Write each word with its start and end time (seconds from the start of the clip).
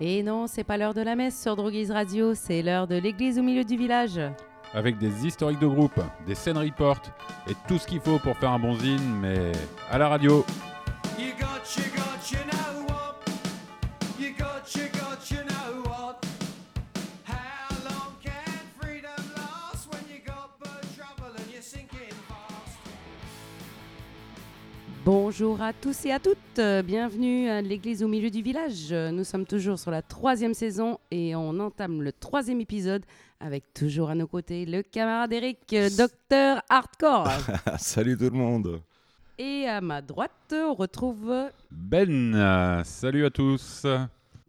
Et 0.00 0.22
non, 0.22 0.46
c'est 0.46 0.64
pas 0.64 0.76
l'heure 0.76 0.92
de 0.92 1.00
la 1.00 1.16
messe 1.16 1.40
sur 1.40 1.56
Droguise 1.56 1.90
Radio, 1.90 2.34
c'est 2.34 2.60
l'heure 2.60 2.86
de 2.86 2.96
l'église 2.96 3.38
au 3.38 3.42
milieu 3.42 3.64
du 3.64 3.78
village. 3.78 4.20
Avec 4.74 4.98
des 4.98 5.26
historiques 5.26 5.58
de 5.58 5.66
groupe, 5.66 5.98
des 6.26 6.34
scènes 6.34 6.58
report 6.58 7.00
et 7.48 7.54
tout 7.66 7.78
ce 7.78 7.86
qu'il 7.86 8.00
faut 8.00 8.18
pour 8.18 8.36
faire 8.36 8.50
un 8.50 8.58
bon 8.58 8.74
zine, 8.74 9.18
mais 9.22 9.52
à 9.90 9.96
la 9.96 10.08
radio. 10.08 10.44
Bonjour 25.38 25.60
à 25.60 25.74
tous 25.74 26.06
et 26.06 26.12
à 26.12 26.18
toutes, 26.18 26.60
bienvenue 26.86 27.50
à 27.50 27.60
l'église 27.60 28.02
au 28.02 28.08
milieu 28.08 28.30
du 28.30 28.40
village. 28.40 28.90
Nous 28.90 29.22
sommes 29.22 29.44
toujours 29.44 29.78
sur 29.78 29.90
la 29.90 30.00
troisième 30.00 30.54
saison 30.54 30.98
et 31.10 31.36
on 31.36 31.60
entame 31.60 32.00
le 32.00 32.10
troisième 32.10 32.62
épisode 32.62 33.04
avec 33.38 33.74
toujours 33.74 34.08
à 34.08 34.14
nos 34.14 34.26
côtés 34.26 34.64
le 34.64 34.82
camarade 34.82 35.34
Eric, 35.34 35.76
docteur 35.98 36.62
hardcore. 36.70 37.28
Salut 37.78 38.16
tout 38.16 38.24
le 38.24 38.30
monde. 38.30 38.80
et 39.36 39.66
à 39.68 39.82
ma 39.82 40.00
droite, 40.00 40.54
on 40.54 40.72
retrouve 40.72 41.50
Ben, 41.70 42.82
salut 42.86 43.26
à 43.26 43.30
tous. 43.30 43.86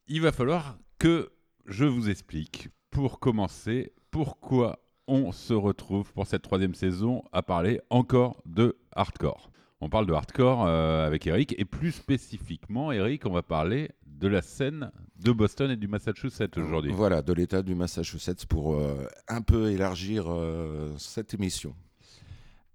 Il 0.08 0.22
va 0.22 0.32
falloir 0.32 0.78
que 1.00 1.30
je 1.66 1.84
vous 1.84 2.10
explique, 2.10 2.70
pour 2.92 3.20
commencer, 3.20 3.92
pourquoi 4.10 4.80
on 5.06 5.34
se 5.34 5.54
retrouve 5.54 6.14
pour 6.14 6.28
cette 6.28 6.44
troisième 6.44 6.76
saison 6.76 7.24
à 7.34 7.42
parler 7.42 7.82
encore 7.90 8.42
de 8.46 8.78
hardcore. 8.94 9.52
On 9.80 9.90
parle 9.90 10.08
de 10.08 10.14
hardcore 10.14 10.66
euh, 10.66 11.06
avec 11.06 11.28
Eric, 11.28 11.54
et 11.60 11.66
plus 11.66 11.92
spécifiquement, 11.92 12.92
Eric, 12.92 13.28
on 13.28 13.32
va 13.32 13.44
parler 13.44 13.92
de 14.08 14.28
la 14.28 14.42
scène 14.42 14.92
de 15.24 15.32
Boston 15.32 15.70
et 15.70 15.76
du 15.76 15.88
Massachusetts 15.88 16.58
aujourd'hui. 16.58 16.92
Voilà, 16.92 17.22
de 17.22 17.32
l'État 17.32 17.62
du 17.62 17.76
Massachusetts 17.76 18.48
pour 18.48 18.74
euh, 18.74 19.06
un 19.28 19.44
peu 19.44 19.70
élargir 19.70 20.26
euh, 20.28 20.96
cette 20.98 21.36
émission. 21.36 21.76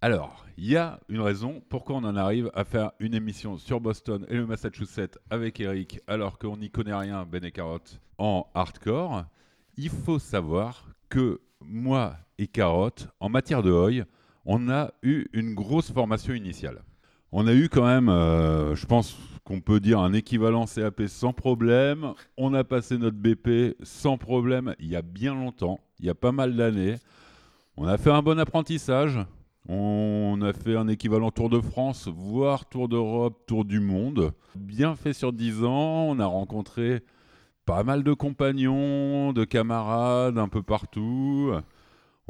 Alors, 0.01 0.47
il 0.57 0.67
y 0.67 0.77
a 0.77 1.01
une 1.09 1.21
raison 1.21 1.61
pourquoi 1.69 1.97
on 1.97 2.05
en 2.05 2.15
arrive 2.15 2.53
à 2.55 2.63
faire 2.63 2.93
une 3.01 3.15
émission 3.15 3.59
sur 3.59 3.81
Boston 3.81 4.25
et 4.29 4.35
le 4.35 4.47
Massachusetts 4.47 5.19
avec 5.29 5.59
Eric, 5.59 6.01
alors 6.07 6.39
qu'on 6.39 6.57
n'y 6.57 6.71
connaît 6.71 6.95
rien, 6.95 7.25
Ben 7.25 7.45
et 7.45 7.51
Carotte, 7.51 8.01
en 8.19 8.47
hardcore. 8.55 9.25
Il 9.77 9.91
faut 9.91 10.21
savoir 10.21 10.87
que 11.09 11.41
moi 11.61 12.17
et 12.39 12.47
Carotte, 12.47 13.09
en 13.19 13.29
matière 13.29 13.65
de 13.65 13.73
Hoy, 13.73 14.05
on 14.45 14.69
a 14.71 14.93
eu 15.03 15.27
une 15.33 15.55
grosse 15.55 15.91
formation 15.91 16.35
initiale. 16.35 16.83
On 17.35 17.47
a 17.47 17.55
eu 17.55 17.71
quand 17.71 17.87
même, 17.87 18.11
euh, 18.11 18.75
je 18.75 18.85
pense 18.85 19.17
qu'on 19.45 19.63
peut 19.63 19.81
dire 19.81 20.01
un 20.01 20.13
équivalent 20.13 20.67
CAP 20.67 21.05
sans 21.09 21.33
problème. 21.33 22.13
On 22.37 22.53
a 22.53 22.63
passé 22.63 22.99
notre 22.99 23.17
BP 23.17 23.75
sans 23.83 24.19
problème 24.19 24.75
il 24.79 24.89
y 24.89 24.97
a 24.97 25.03
bien 25.03 25.35
longtemps, 25.35 25.81
il 25.99 26.05
y 26.05 26.11
a 26.11 26.15
pas 26.15 26.31
mal 26.31 26.55
d'années. 26.55 26.97
On 27.79 27.87
a 27.87 27.97
fait 27.97 28.11
un 28.11 28.21
bon 28.21 28.39
apprentissage. 28.39 29.19
On 29.67 30.41
a 30.43 30.53
fait 30.53 30.77
un 30.77 30.89
équivalent 30.89 31.31
Tour 31.31 31.49
de 31.49 31.61
France, 31.61 32.07
voire 32.07 32.69
Tour 32.69 32.89
d'Europe, 32.89 33.47
Tour 33.47 33.65
du 33.65 33.81
Monde. 33.81 34.33
Bien 34.55 34.95
fait 34.95 35.15
sur 35.15 35.33
10 35.33 35.65
ans. 35.65 36.09
On 36.09 36.19
a 36.19 36.27
rencontré 36.27 37.03
pas 37.65 37.83
mal 37.83 38.03
de 38.03 38.13
compagnons, 38.13 39.33
de 39.33 39.45
camarades 39.45 40.37
un 40.37 40.49
peu 40.49 40.63
partout. 40.63 41.53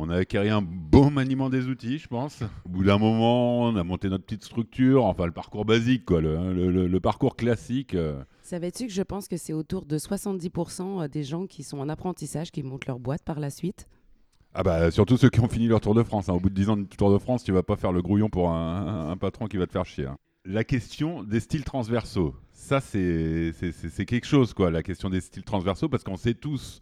On 0.05 0.11
a 0.11 0.17
acquis 0.17 0.37
un 0.37 0.63
bon 0.63 1.13
maniement 1.13 1.49
des 1.49 1.69
outils, 1.69 1.99
je 1.99 2.09
pense. 2.09 2.43
Au 2.65 2.69
bout 2.69 2.83
d'un 2.83 2.99
moment, 2.99 3.61
on 3.63 3.77
a 3.77 3.85
monté 3.85 4.09
notre 4.09 4.25
petite 4.25 4.43
structure, 4.43 5.05
enfin 5.05 5.27
le 5.27 5.31
parcours 5.33 5.65
basique, 5.65 6.05
quoi, 6.05 6.21
le, 6.21 6.53
le- 6.53 6.73
le- 6.73 6.89
le 6.89 7.01
parcours 7.01 7.37
classique. 7.37 7.95
euh. 7.95 8.21
Savais-tu 8.43 8.89
que 8.89 8.93
je 8.93 9.03
pense 9.03 9.29
que 9.29 9.37
c'est 9.37 9.53
autour 9.53 9.87
de 9.87 9.97
70% 9.99 11.09
des 11.09 11.23
gens 11.23 11.47
qui 11.47 11.63
sont 11.63 11.79
en 11.79 11.89
apprentissage 11.89 12.51
qui 12.51 12.65
montent 12.65 12.87
leur 12.87 12.99
boîte 12.99 13.23
par 13.23 13.39
la 13.39 13.49
suite? 13.51 13.87
Ah 14.55 14.65
bah 14.65 14.91
surtout 14.91 15.17
ceux 15.17 15.31
qui 15.31 15.39
ont 15.39 15.49
fini 15.49 15.69
leur 15.69 15.81
Tour 15.81 15.95
de 15.95 16.03
France. 16.03 16.29
hein. 16.29 16.35
Au 16.35 16.41
bout 16.41 16.51
de 16.51 16.55
10 16.55 16.69
ans 16.69 16.77
de 16.77 16.83
Tour 16.83 17.13
de 17.13 17.19
France, 17.19 17.45
tu 17.45 17.53
vas 17.53 17.63
pas 17.63 17.77
faire 17.77 17.93
le 17.93 18.03
grouillon 18.03 18.29
pour 18.29 18.51
un, 18.51 19.09
un 19.11 19.17
patron 19.17 19.47
qui 19.47 19.57
va 19.57 19.67
te 19.69 19.73
faire 19.73 19.87
chier. 19.87 20.07
hein. 20.07 20.17
La 20.45 20.65
question 20.65 21.23
des 21.23 21.39
styles 21.39 21.63
transversaux, 21.63 22.35
ça 22.51 22.81
c'est 22.81 23.53
quelque 24.05 24.27
chose 24.27 24.53
quoi, 24.53 24.73
la 24.73 24.83
question 24.83 25.09
des 25.09 25.21
styles 25.21 25.45
transversaux, 25.45 25.89
parce 25.89 26.03
qu'on 26.03 26.17
sait 26.17 26.35
tous 26.35 26.81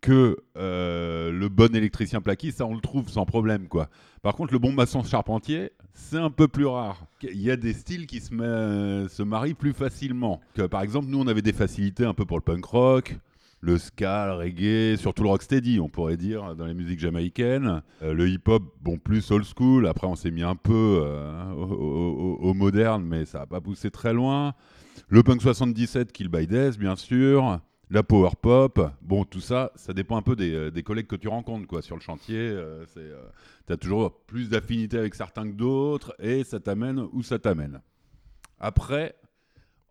que 0.00 0.36
euh, 0.56 1.32
le 1.32 1.48
bon 1.48 1.74
électricien 1.74 2.20
plaquiste, 2.20 2.58
ça 2.58 2.66
on 2.66 2.74
le 2.74 2.80
trouve 2.80 3.08
sans 3.08 3.24
problème 3.26 3.66
quoi. 3.68 3.88
Par 4.22 4.34
contre, 4.34 4.52
le 4.52 4.58
bon 4.58 4.72
maçon 4.72 5.02
charpentier, 5.04 5.70
c'est 5.94 6.18
un 6.18 6.30
peu 6.30 6.48
plus 6.48 6.66
rare. 6.66 7.06
Il 7.22 7.40
y 7.40 7.50
a 7.50 7.56
des 7.56 7.72
styles 7.72 8.06
qui 8.06 8.20
se, 8.20 8.34
ma- 8.34 9.08
se 9.08 9.22
marient 9.22 9.54
plus 9.54 9.72
facilement. 9.72 10.40
Par 10.70 10.82
exemple, 10.82 11.06
nous 11.08 11.18
on 11.20 11.26
avait 11.26 11.42
des 11.42 11.52
facilités 11.52 12.04
un 12.04 12.14
peu 12.14 12.24
pour 12.24 12.36
le 12.36 12.42
punk 12.42 12.64
rock, 12.64 13.16
le 13.60 13.78
ska, 13.78 14.26
le 14.26 14.32
reggae, 14.34 14.96
surtout 14.98 15.22
le 15.22 15.28
rocksteady, 15.30 15.80
on 15.80 15.88
pourrait 15.88 16.16
dire, 16.16 16.54
dans 16.54 16.66
les 16.66 16.74
musiques 16.74 17.00
jamaïcaines. 17.00 17.82
Euh, 18.02 18.12
le 18.14 18.28
hip-hop, 18.28 18.62
bon, 18.82 18.98
plus 18.98 19.30
old 19.30 19.44
school. 19.44 19.86
Après, 19.86 20.06
on 20.06 20.14
s'est 20.14 20.30
mis 20.30 20.42
un 20.42 20.54
peu 20.56 21.00
euh, 21.02 21.52
au- 21.54 22.38
au 22.42 22.54
moderne, 22.54 23.04
mais 23.04 23.24
ça 23.24 23.40
n'a 23.40 23.46
pas 23.46 23.60
poussé 23.60 23.90
très 23.90 24.12
loin. 24.12 24.54
Le 25.08 25.22
punk 25.22 25.40
77, 25.42 26.12
Kill 26.12 26.28
by 26.28 26.46
Death, 26.46 26.78
bien 26.78 26.96
sûr. 26.96 27.60
La 27.88 28.02
power 28.02 28.30
pop. 28.40 28.80
Bon, 29.00 29.24
tout 29.24 29.40
ça, 29.40 29.70
ça 29.76 29.92
dépend 29.92 30.16
un 30.16 30.22
peu 30.22 30.34
des, 30.34 30.52
euh, 30.52 30.82
collègues 30.82 31.06
que 31.06 31.14
tu 31.14 31.28
rencontres, 31.28 31.68
quoi. 31.68 31.82
Sur 31.82 31.94
le 31.94 32.02
chantier, 32.02 32.36
euh, 32.36 32.84
euh, 32.96 33.22
t'as 33.66 33.76
toujours 33.76 34.12
plus 34.26 34.48
d'affinité 34.48 34.98
avec 34.98 35.14
certains 35.14 35.48
que 35.48 35.54
d'autres, 35.54 36.12
et 36.18 36.42
ça 36.42 36.58
t'amène 36.58 37.06
où 37.12 37.22
ça 37.22 37.38
t'amène. 37.38 37.80
Après, 38.58 39.14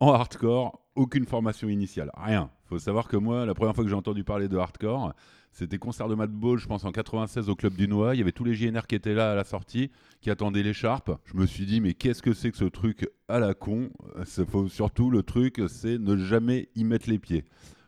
en 0.02 0.12
hardcore, 0.12 0.82
aucune 0.96 1.26
formation 1.26 1.70
initiale, 1.70 2.12
rien. 2.18 2.50
Faut 2.66 2.80
savoir 2.80 3.08
que 3.08 3.16
moi, 3.16 3.46
la 3.46 3.54
première 3.54 3.74
fois 3.74 3.86
que 3.86 3.90
j'ai 3.90 3.96
entendu 3.96 4.26
parler 4.26 4.50
de 4.50 4.58
hardcore, 4.58 5.14
c'était 5.54 5.78
concert 5.78 6.10
de 6.10 6.16
Madball, 6.16 6.58
je 6.58 6.68
pense 6.68 6.84
en 6.84 6.92
96 6.92 7.48
au 7.50 7.56
Club 7.56 7.76
du 7.76 7.88
Noix. 7.88 8.14
Il 8.14 8.18
y 8.18 8.22
avait 8.22 8.34
tous 8.34 8.44
les 8.44 8.56
JNR 8.56 8.88
qui 8.88 8.96
étaient 8.96 9.14
là 9.14 9.32
à 9.32 9.36
la 9.36 9.46
sortie, 9.46 9.90
qui 10.20 10.30
attendaient 10.30 10.64
l'écharpe. 10.64 11.12
Je 11.24 11.38
me 11.38 11.46
suis 11.46 11.66
dit, 11.66 11.80
mais 11.80 11.94
qu'est-ce 11.94 12.22
que 12.22 12.34
c'est 12.34 12.52
que 12.52 12.58
ce 12.58 12.66
truc 12.66 13.10
à 13.30 13.40
la 13.40 13.54
con? 13.54 13.90
Surtout 14.68 15.10
le 15.10 15.24
truc, 15.24 15.62
c'est 15.70 15.98
ne 15.98 16.18
jamais 16.18 16.68
y 16.76 16.84
mettre 16.84 17.10
les 17.10 17.20
pieds. 17.20 17.46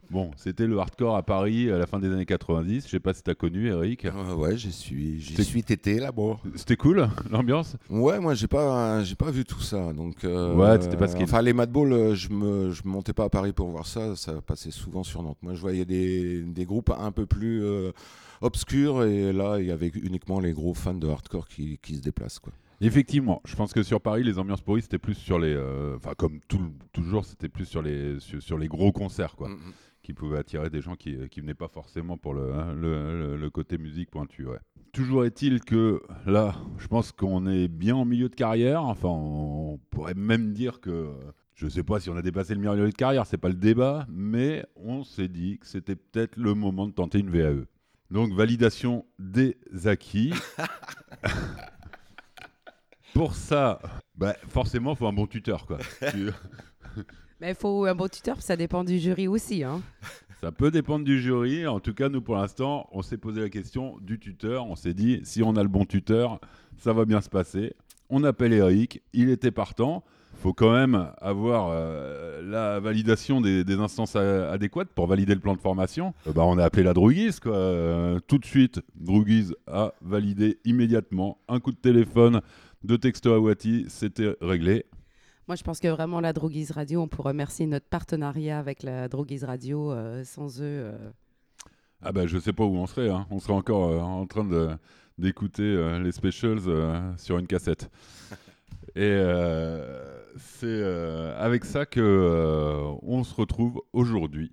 Bon, 0.10 0.32
c'était 0.38 0.68
le 0.68 0.78
hardcore 0.80 1.18
à 1.18 1.24
Paris 1.24 1.70
à 1.70 1.78
la 1.78 1.86
fin 1.86 2.00
des 2.00 2.10
années 2.12 2.26
90. 2.26 2.86
Je 2.86 2.90
sais 2.92 3.00
pas 3.00 3.14
si 3.14 3.24
t'as 3.24 3.36
connu, 3.36 3.68
Eric. 3.68 4.06
Euh, 4.06 4.34
ouais, 4.36 4.56
j'y 4.58 4.72
suis, 4.72 5.20
j'y 5.20 5.44
suis 5.44 5.64
tété 5.64 6.00
là-bas. 6.00 6.38
C'était 6.56 6.78
cool, 6.78 7.10
l'ambiance? 7.30 7.76
Ouais, 7.90 8.20
moi 8.20 8.34
j'ai 8.34 8.48
pas, 8.48 9.04
j'ai 9.04 9.16
pas 9.16 9.32
vu 9.32 9.44
tout 9.44 9.60
ça. 9.60 9.92
Donc, 9.94 10.24
euh, 10.24 10.56
Ouais, 10.56 10.80
t'étais 10.80 10.96
pas 10.98 11.08
skate. 11.10 11.24
Enfin, 11.24 11.42
les 11.42 11.52
Madball, 11.54 11.92
euh, 11.92 12.16
je 12.16 12.30
me, 12.30 12.72
je 12.72 12.82
montais 12.86 13.14
pas 13.14 13.26
à 13.26 13.30
Paris 13.30 13.52
pour 13.52 13.68
voir 13.70 13.86
ça. 13.86 14.16
Ça 14.16 14.42
passait 14.42 14.72
souvent 14.72 15.04
sur 15.04 15.22
Nantes. 15.24 15.38
Moi, 15.42 15.54
je 15.56 15.60
voyais 15.62 15.84
des, 15.86 16.42
des 16.44 16.66
groupes 16.66 16.92
un 16.98 17.12
peu 17.12 17.26
plus 17.26 17.62
euh, 17.64 17.92
obscurs 18.42 19.04
et 19.04 19.34
là, 19.34 19.58
il 19.60 19.66
y 19.66 19.72
avait 19.72 19.90
uniquement 19.90 20.40
les 20.40 20.54
gros 20.54 20.74
fans 20.74 20.94
de 20.94 21.08
hardcore 21.08 21.48
qui, 21.48 21.80
qui 21.82 21.96
se 21.96 22.02
déplacent, 22.02 22.40
quoi. 22.40 22.54
Effectivement, 22.80 23.42
je 23.44 23.56
pense 23.56 23.74
que 23.74 23.82
sur 23.82 24.00
Paris, 24.00 24.24
les 24.24 24.38
ambiances 24.38 24.62
pourries, 24.62 24.84
c'était 24.84 25.00
plus 25.00 25.16
sur 25.16 25.40
les. 25.40 25.52
euh, 25.54 25.96
Enfin, 25.98 26.12
comme 26.16 26.40
tout, 26.48 26.62
toujours, 26.94 27.26
c'était 27.26 27.50
plus 27.50 27.66
sur 27.66 27.82
les, 27.82 28.20
sur, 28.20 28.40
sur 28.42 28.58
les 28.60 28.68
gros 28.68 28.92
concerts, 28.92 29.36
quoi, 29.36 29.50
Mm, 29.50 29.54
mm. 29.54 29.74
Qui 30.08 30.14
pouvaient 30.14 30.38
attirer 30.38 30.70
des 30.70 30.80
gens 30.80 30.96
qui, 30.96 31.18
qui 31.28 31.42
venaient 31.42 31.54
pas 31.54 31.68
forcément 31.68 32.18
pour 32.18 32.34
le, 32.34 32.54
hein, 32.54 32.74
le, 32.74 33.50
côté 33.50 33.78
musique 33.78 34.10
pointu. 34.10 34.46
Ouais. 34.46 34.60
Toujours 34.94 35.26
est-il 35.26 35.60
que 35.60 36.02
là, 36.26 36.56
je 36.78 36.88
pense 36.88 37.12
qu'on 37.12 37.46
est 37.46 37.68
bien 37.68 37.98
en 37.98 38.06
milieu 38.06 38.30
de 38.30 38.36
carrière. 38.36 38.84
Enfin, 38.84 39.10
on 39.10 39.82
pourrait 39.90 40.14
même 40.14 40.54
dire 40.54 40.80
que. 40.80 41.12
Je 41.56 41.68
sais 41.68 41.84
pas 41.84 42.00
si 42.00 42.10
on 42.10 42.16
a 42.16 42.22
dépassé 42.22 42.56
le 42.56 42.62
milieu 42.62 42.90
de 42.90 42.96
carrière, 42.96 43.26
c'est 43.26 43.38
pas 43.38 43.50
le 43.50 43.56
débat, 43.56 44.08
mais 44.10 44.66
on 44.78 45.04
s'est 45.04 45.28
dit 45.28 45.58
que 45.58 45.68
c'était 45.68 45.98
peut-être 45.98 46.38
le 46.38 46.54
moment 46.54 46.88
de 46.88 46.94
tenter 46.94 47.20
une 47.20 47.30
VAE. 47.30 47.66
Donc, 48.10 48.32
validation 48.32 49.06
des 49.20 49.58
acquis. 49.84 50.34
Pour 53.14 53.36
ça, 53.36 53.82
bah, 54.16 54.36
forcément, 54.48 54.92
il 54.92 54.96
faut 54.96 55.08
un 55.08 55.14
bon 55.14 55.28
tuteur. 55.28 55.66
Quoi. 55.66 55.80
Tu- 56.12 56.32
Mais 57.40 57.50
il 57.50 57.56
faut 57.56 57.86
un 57.86 57.94
bon 57.94 58.08
tuteur, 58.08 58.42
ça 58.42 58.56
dépend 58.56 58.84
du 58.84 58.98
jury 58.98 59.28
aussi. 59.28 59.64
Hein. 59.64 59.82
ça 60.42 60.52
peut 60.52 60.72
dépendre 60.72 61.06
du 61.06 61.22
jury. 61.22 61.68
En 61.68 61.80
tout 61.80 61.94
cas, 61.94 62.10
nous, 62.10 62.22
pour 62.22 62.36
l'instant, 62.36 62.90
on 62.92 63.04
s'est 63.04 63.18
posé 63.18 63.42
la 63.42 63.50
question 63.50 63.98
du 64.02 64.20
tuteur. 64.20 64.66
On 64.66 64.76
s'est 64.76 64.96
dit, 64.96 65.22
si 65.24 65.44
on 65.44 65.56
a 65.56 65.62
le 65.62 65.70
bon 65.70 65.86
tuteur, 65.86 66.40
ça 66.78 66.94
va 66.94 67.06
bien 67.06 67.22
se 67.22 67.30
passer. 67.30 67.74
On 68.10 68.24
appelle 68.24 68.54
Eric, 68.54 69.04
il 69.14 69.30
était 69.30 69.52
partant. 69.52 70.04
faut 70.38 70.54
quand 70.54 70.72
même 70.72 71.12
avoir 71.22 71.70
euh, 71.72 72.42
la 72.42 72.80
validation 72.80 73.40
des, 73.40 73.64
instances 73.76 74.16
adéquates 74.16 74.90
pour 74.96 75.06
valider 75.06 75.36
le 75.36 75.40
plan 75.40 75.54
de 75.54 75.60
formation. 75.60 76.16
Euh, 76.26 76.32
bah, 76.34 76.44
on 76.44 76.58
a 76.58 76.64
appelé 76.64 76.82
la 76.82 76.94
Droguise, 76.94 77.40
quoi. 77.40 77.56
Euh, 77.56 78.20
tout 78.26 78.40
de 78.40 78.46
suite, 78.46 78.82
Droguise 78.96 79.56
a 79.68 79.94
validé 80.02 80.58
immédiatement. 80.66 81.38
Un 81.48 81.60
coup 81.60 81.72
de 81.72 81.78
téléphone, 81.78 82.42
deux 82.84 82.98
textos 82.98 83.36
à 83.36 83.40
Wati, 83.40 83.86
c'était 83.90 84.36
réglé. 84.42 84.86
Moi, 85.48 85.56
je 85.56 85.64
pense 85.64 85.80
que 85.80 85.88
vraiment 85.88 86.20
la 86.20 86.34
Droguise 86.34 86.72
Radio, 86.72 87.02
on 87.02 87.08
peut 87.08 87.22
remercier 87.22 87.68
notre 87.68 87.88
partenariat 87.88 88.60
avec 88.60 88.84
la 88.84 89.08
Droguise 89.08 89.46
Radio. 89.46 89.92
euh, 89.94 90.24
sans 90.26 90.60
eux, 90.62 90.64
euh, 90.66 91.10
Ah 92.02 92.12
bah 92.12 92.28
je 92.28 92.38
sais 92.38 92.52
pas 92.54 92.66
où 92.66 92.76
on 92.76 92.86
serait, 92.86 93.10
hein. 93.10 93.26
on 93.32 93.40
serait 93.40 93.54
encore 93.54 93.90
euh, 93.92 94.00
en 94.00 94.26
train 94.28 94.44
de 94.44 94.70
d'écouter 95.18 95.64
euh, 95.64 95.98
les 96.00 96.12
specials 96.12 96.60
euh, 96.68 97.16
sur 97.18 97.40
une 97.40 97.48
cassette. 97.48 97.90
Et 98.96 99.02
euh, 99.04 100.22
c'est 100.38 100.66
euh, 100.68 101.36
avec 101.40 101.66
ça 101.66 101.86
que 101.88 102.00
euh, 102.00 102.94
on 103.02 103.24
se 103.24 103.34
retrouve 103.34 103.82
aujourd'hui 103.94 104.52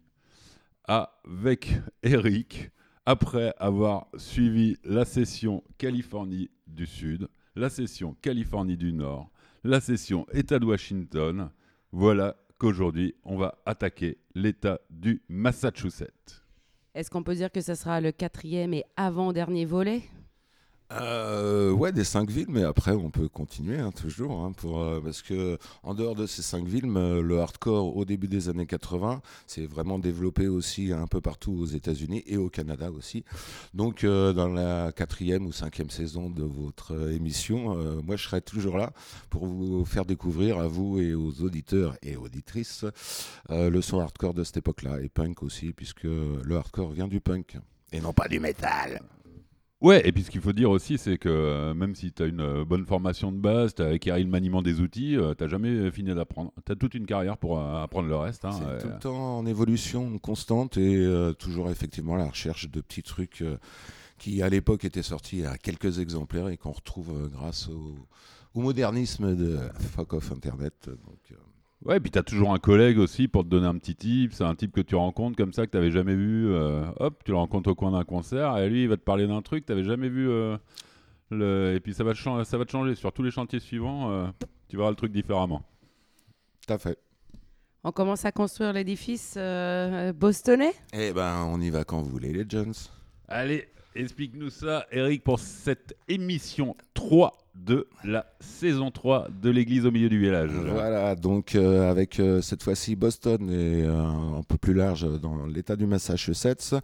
avec 0.86 1.72
Eric 2.02 2.70
après 3.06 3.52
avoir 3.58 4.06
suivi 4.16 4.76
la 4.84 5.04
session 5.04 5.62
Californie 5.76 6.50
du 6.66 6.86
Sud, 6.86 7.28
la 7.56 7.68
session 7.68 8.16
Californie 8.22 8.76
du 8.78 8.92
Nord, 8.92 9.30
la 9.64 9.80
session 9.80 10.26
État 10.32 10.58
de 10.58 10.66
Washington. 10.66 11.50
Voilà 11.90 12.36
qu'aujourd'hui, 12.58 13.14
on 13.24 13.36
va 13.36 13.58
attaquer 13.64 14.18
l'État 14.34 14.80
du 14.90 15.22
Massachusetts. 15.28 16.42
Est-ce 16.94 17.10
qu'on 17.10 17.22
peut 17.24 17.34
dire 17.34 17.50
que 17.50 17.60
ça 17.60 17.74
sera 17.74 18.00
le 18.00 18.12
quatrième 18.12 18.74
et 18.74 18.84
avant-dernier 18.96 19.64
volet? 19.64 20.02
Euh, 20.92 21.72
ouais, 21.72 21.92
des 21.92 22.04
cinq 22.04 22.30
villes, 22.30 22.46
mais 22.50 22.62
après 22.62 22.92
on 22.92 23.10
peut 23.10 23.26
continuer 23.28 23.78
hein, 23.80 23.90
toujours, 23.90 24.44
hein, 24.44 24.52
euh, 24.66 25.00
parce 25.00 25.22
que 25.22 25.58
en 25.82 25.94
dehors 25.94 26.14
de 26.14 26.26
ces 26.26 26.42
cinq 26.42 26.66
villes, 26.66 26.86
me- 26.86 27.22
le 27.22 27.40
hardcore 27.40 27.96
au 27.96 28.04
début 28.04 28.28
des 28.28 28.50
années 28.50 28.66
80, 28.66 29.22
c'est 29.46 29.66
vraiment 29.66 29.98
développé 29.98 30.46
aussi 30.46 30.92
un 30.92 31.06
peu 31.06 31.22
partout 31.22 31.52
aux 31.52 31.64
États-Unis 31.64 32.22
et 32.26 32.36
au 32.36 32.50
Canada 32.50 32.90
aussi. 32.92 33.24
Donc 33.72 34.04
euh, 34.04 34.34
dans 34.34 34.46
la 34.48 34.92
quatrième 34.92 35.46
ou 35.46 35.52
cinquième 35.52 35.88
saison 35.90 36.28
de 36.28 36.42
votre 36.44 36.92
euh, 36.94 37.12
émission, 37.16 37.76
euh, 37.78 38.00
moi 38.02 38.16
je 38.16 38.24
serai 38.24 38.42
toujours 38.42 38.76
là 38.76 38.92
pour 39.30 39.46
vous 39.46 39.84
faire 39.86 40.04
découvrir 40.04 40.58
à 40.58 40.68
vous 40.68 41.00
et 41.00 41.14
aux 41.14 41.40
auditeurs 41.42 41.96
et 42.02 42.16
auditrices 42.16 42.84
euh, 43.50 43.70
le 43.70 43.80
son 43.80 44.00
hardcore 44.00 44.34
de 44.34 44.44
cette 44.44 44.58
époque-là 44.58 45.00
et 45.00 45.08
punk 45.08 45.42
aussi, 45.42 45.72
puisque 45.72 46.04
le 46.04 46.56
hardcore 46.56 46.90
vient 46.92 47.08
du 47.08 47.20
punk 47.20 47.56
et 47.90 48.00
non 48.00 48.12
pas 48.12 48.28
du 48.28 48.38
métal. 48.38 49.00
Ouais, 49.84 50.00
et 50.08 50.12
puis 50.12 50.22
ce 50.24 50.30
qu'il 50.30 50.40
faut 50.40 50.54
dire 50.54 50.70
aussi, 50.70 50.96
c'est 50.96 51.18
que 51.18 51.28
euh, 51.28 51.74
même 51.74 51.94
si 51.94 52.10
tu 52.10 52.22
as 52.22 52.26
une 52.26 52.40
euh, 52.40 52.64
bonne 52.64 52.86
formation 52.86 53.30
de 53.30 53.36
base, 53.36 53.74
tu 53.74 53.82
as 53.82 53.88
acquis 53.88 54.08
le 54.08 54.24
maniement 54.24 54.62
des 54.62 54.80
outils, 54.80 55.14
euh, 55.14 55.34
t'as 55.34 55.46
jamais 55.46 55.90
fini 55.90 56.14
d'apprendre. 56.14 56.52
Tu 56.64 56.72
as 56.72 56.74
toute 56.74 56.94
une 56.94 57.04
carrière 57.04 57.36
pour 57.36 57.60
apprendre 57.60 58.08
le 58.08 58.16
reste. 58.16 58.46
hein, 58.46 58.52
C'est 58.52 58.78
tout 58.78 58.88
le 58.88 58.98
temps 58.98 59.36
en 59.40 59.44
évolution 59.44 60.18
constante 60.18 60.78
et 60.78 61.06
toujours 61.38 61.70
effectivement 61.70 62.14
à 62.14 62.16
la 62.18 62.30
recherche 62.30 62.70
de 62.70 62.80
petits 62.80 63.02
trucs 63.02 63.44
qui 64.16 64.40
à 64.40 64.48
l'époque 64.48 64.86
étaient 64.86 65.02
sortis 65.02 65.44
à 65.44 65.58
quelques 65.58 65.98
exemplaires 65.98 66.48
et 66.48 66.56
qu'on 66.56 66.72
retrouve 66.72 67.28
grâce 67.30 67.68
au, 67.68 67.94
au 68.54 68.60
modernisme 68.62 69.36
de 69.36 69.58
fuck 69.94 70.14
off 70.14 70.32
internet. 70.32 70.88
Donc, 70.88 71.38
Ouais, 71.84 72.00
puis 72.00 72.10
tu 72.10 72.18
as 72.18 72.22
toujours 72.22 72.52
un 72.54 72.58
collègue 72.58 72.98
aussi 72.98 73.28
pour 73.28 73.44
te 73.44 73.48
donner 73.48 73.66
un 73.66 73.76
petit 73.76 73.94
tip. 73.94 74.32
C'est 74.32 74.44
un 74.44 74.54
type 74.54 74.72
que 74.72 74.80
tu 74.80 74.94
rencontres 74.94 75.36
comme 75.36 75.52
ça, 75.52 75.66
que 75.66 75.70
tu 75.70 75.76
n'avais 75.76 75.90
jamais 75.90 76.14
vu. 76.14 76.48
euh, 76.48 76.84
hop, 76.98 77.22
tu 77.24 77.32
le 77.32 77.36
rencontres 77.36 77.70
au 77.70 77.74
coin 77.74 77.90
d'un 77.90 78.04
concert 78.04 78.56
et 78.58 78.70
lui, 78.70 78.82
il 78.84 78.88
va 78.88 78.96
te 78.96 79.02
parler 79.02 79.26
d'un 79.26 79.42
truc 79.42 79.62
que 79.64 79.72
tu 79.72 79.72
n'avais 79.76 79.86
jamais 79.86 80.08
vu. 80.08 80.28
euh, 80.30 80.56
le... 81.30 81.74
Et 81.76 81.80
puis 81.80 81.92
ça 81.92 82.02
va, 82.04 82.12
te 82.12 82.18
chan- 82.18 82.42
ça 82.44 82.56
va 82.56 82.64
te 82.64 82.70
changer. 82.70 82.94
Sur 82.94 83.12
tous 83.12 83.22
les 83.22 83.30
chantiers 83.30 83.60
suivants, 83.60 84.10
euh, 84.12 84.26
tu 84.68 84.76
verras 84.78 84.90
le 84.90 84.96
truc 84.96 85.12
différemment. 85.12 85.62
tout 86.66 86.72
à 86.72 86.78
fait. 86.78 86.98
On 87.86 87.92
commence 87.92 88.24
à 88.24 88.32
construire 88.32 88.72
l'édifice 88.72 89.34
euh, 89.36 90.14
bostonnais? 90.14 90.72
Eh 90.94 91.12
ben, 91.12 91.44
on 91.50 91.60
y 91.60 91.68
va 91.68 91.84
quand 91.84 92.00
vous 92.00 92.08
voulez, 92.08 92.32
les 92.32 92.46
Jones. 92.48 92.72
Allez, 93.28 93.68
explique-nous 93.94 94.48
ça, 94.48 94.86
Eric, 94.90 95.22
pour 95.22 95.38
cette 95.38 95.94
émission 96.08 96.76
3 96.94 97.43
de 97.54 97.86
la 98.02 98.26
saison 98.40 98.90
3 98.90 99.28
de 99.42 99.50
l'église 99.50 99.86
au 99.86 99.90
milieu 99.90 100.08
du 100.08 100.18
village. 100.18 100.50
Voilà, 100.50 101.14
donc 101.14 101.54
euh, 101.54 101.90
avec 101.90 102.20
euh, 102.20 102.42
cette 102.42 102.62
fois-ci 102.62 102.96
Boston 102.96 103.48
et 103.48 103.84
euh, 103.84 104.38
un 104.38 104.42
peu 104.42 104.58
plus 104.58 104.74
large 104.74 105.06
dans 105.20 105.46
l'état 105.46 105.76
du 105.76 105.86
Massachusetts. 105.86 106.74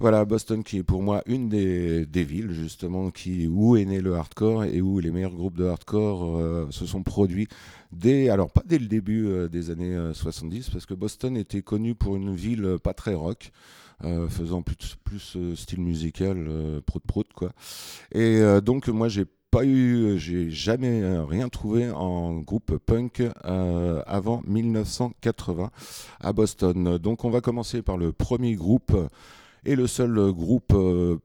Voilà, 0.00 0.24
Boston 0.24 0.64
qui 0.64 0.78
est 0.78 0.82
pour 0.82 1.02
moi 1.02 1.22
une 1.26 1.48
des, 1.48 2.24
villes 2.24 2.52
justement 2.52 3.10
qui, 3.10 3.46
où 3.46 3.76
est 3.76 3.84
né 3.84 4.00
le 4.00 4.14
hardcore 4.14 4.64
et 4.64 4.80
où 4.80 4.98
les 4.98 5.10
meilleurs 5.10 5.34
groupes 5.34 5.56
de 5.56 5.66
hardcore 5.66 6.72
se 6.72 6.86
sont 6.86 7.02
produits 7.02 7.48
dès, 7.92 8.28
alors 8.28 8.50
pas 8.50 8.62
dès 8.64 8.78
le 8.78 8.86
début 8.86 9.48
des 9.50 9.70
années 9.70 9.94
euh, 9.94 10.14
70 10.14 10.70
parce 10.70 10.86
que 10.86 10.94
Boston 10.94 11.36
était 11.36 11.62
connu 11.62 11.94
pour 11.94 12.16
une 12.16 12.34
ville 12.34 12.76
pas 12.82 12.94
très 12.94 13.14
rock. 13.14 13.52
faisant 14.28 14.62
plus, 14.62 15.36
style 15.54 15.80
musical, 15.80 16.46
euh, 16.48 16.80
prout 16.80 17.02
prout 17.06 17.26
quoi. 17.34 17.52
Et 18.12 18.40
donc 18.62 18.88
moi 18.88 19.08
j'ai 19.08 19.26
pas 19.50 19.64
eu, 19.64 20.18
j'ai 20.18 20.50
jamais 20.50 21.02
euh, 21.02 21.24
rien 21.24 21.48
trouvé 21.48 21.90
en 21.90 22.38
groupe 22.38 22.76
punk 22.78 23.22
euh, 23.44 24.02
avant 24.06 24.42
1980 24.46 25.70
à 26.20 26.32
Boston. 26.32 26.98
Donc 26.98 27.24
on 27.24 27.30
va 27.30 27.40
commencer 27.40 27.82
par 27.82 27.96
le 27.96 28.12
premier 28.12 28.54
groupe 28.54 28.96
et 29.64 29.74
le 29.74 29.86
seul 29.86 30.32
groupe 30.32 30.72
euh, 30.72 31.18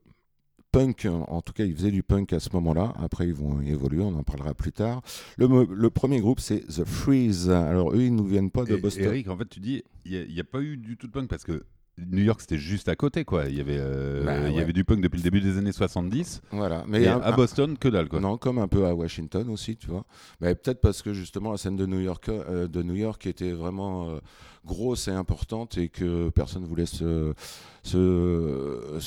punk, 0.72 1.08
en 1.08 1.42
tout 1.42 1.54
cas 1.54 1.66
ils 1.66 1.76
faisaient 1.76 1.92
du 1.92 2.04
punk 2.04 2.34
à 2.34 2.40
ce 2.40 2.50
moment-là, 2.54 2.94
après 2.98 3.28
ils 3.28 3.34
vont 3.34 3.62
évoluer, 3.62 4.02
on 4.02 4.16
en 4.16 4.24
parlera 4.24 4.54
plus 4.54 4.74
tard. 4.74 5.02
Le, 5.38 5.90
premier 5.90 6.20
groupe 6.20 6.40
c'est 6.40 6.68
The 6.68 6.84
Freeze, 6.84 7.50
alors 7.50 7.94
eux 7.94 8.02
ils 8.02 8.16
nous 8.16 8.26
viennent 8.26 8.52
pas 8.52 8.66
de 8.66 8.76
Boston. 8.76 9.06
Eric, 9.06 9.30
en 9.30 9.38
fait, 9.38 9.48
tu 9.48 9.60
dis, 9.60 9.84
il 10.04 10.28
n'y 10.28 10.40
a, 10.40 10.44
pas 10.44 10.62
eu 10.62 10.78
du 10.78 10.98
tout 10.98 11.08
de 11.08 11.12
punk 11.12 11.30
parce 11.30 11.44
que 11.44 11.64
New 11.98 12.24
York, 12.24 12.42
c'était 12.42 12.58
juste 12.58 12.90
à 12.90 12.96
côté, 12.96 13.24
quoi. 13.24 13.46
Il 13.48 13.56
y 13.56 13.62
avait, 13.62 13.78
euh, 13.80 14.24
Bah, 14.26 14.34
il 14.48 14.52
y 14.54 14.56
ouais. 14.58 14.62
avait 14.64 14.74
du 14.74 14.84
punk 14.84 15.00
depuis 15.02 15.18
le 15.18 15.24
début 15.24 15.40
des 15.40 15.58
années 15.58 15.72
70. 15.72 16.42
Voilà, 16.52 16.84
Mais 16.88 17.08
à, 17.08 17.16
un- 17.16 17.22
à 17.22 17.32
Boston, 17.32 17.78
que 17.78 17.88
dalle, 17.88 18.10
quoi. 18.10 18.20
Non, 18.20 18.38
comme 18.38 18.58
un 18.60 18.68
peu 18.68 18.86
à 18.86 18.94
Washington 18.94 19.48
aussi, 19.50 19.78
tu 19.78 19.88
vois. 19.88 20.06
Mais 20.42 20.56
peut-être 20.56 20.82
parce 20.82 21.02
que 21.02 21.14
justement 21.14 21.52
la 21.52 21.58
scène 21.58 21.78
de 21.78 21.86
New 21.86 22.02
York, 22.02 22.28
euh, 22.30 22.68
de 22.68 22.84
New 22.84 22.96
York 22.96 23.26
était 23.28 23.52
vraiment 23.54 24.10
euh, 24.10 24.20
grosse 24.66 25.08
et 25.08 25.12
importante 25.12 25.78
et 25.78 25.90
que 25.90 26.30
personne 26.30 26.64
ne 26.64 26.68
voulait 26.68 26.86
se, 26.86 27.34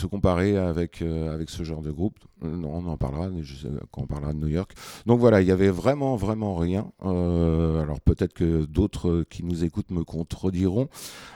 comparer 0.06 0.56
avec, 0.56 1.02
euh, 1.02 1.34
avec 1.34 1.50
ce 1.50 1.62
genre 1.62 1.82
de 1.82 1.90
groupe. 1.90 2.18
Euh, 2.44 2.62
on 2.64 2.86
en 2.86 2.96
parlera 2.96 3.28
quand 3.90 4.02
on 4.02 4.06
parlera 4.06 4.32
de 4.32 4.38
New 4.38 4.48
York. 4.48 4.72
Donc 5.06 5.18
voilà, 5.20 5.40
il 5.40 5.48
y 5.48 5.50
avait 5.50 5.70
vraiment, 5.70 6.16
vraiment 6.16 6.54
rien. 6.56 6.90
Euh, 7.04 7.82
alors 7.82 8.00
peut-être 8.00 8.32
que 8.32 8.64
d'autres 8.64 9.24
qui 9.28 9.44
nous 9.44 9.64
écoutent 9.64 9.90
me 9.90 10.04
contrediront, 10.04 10.88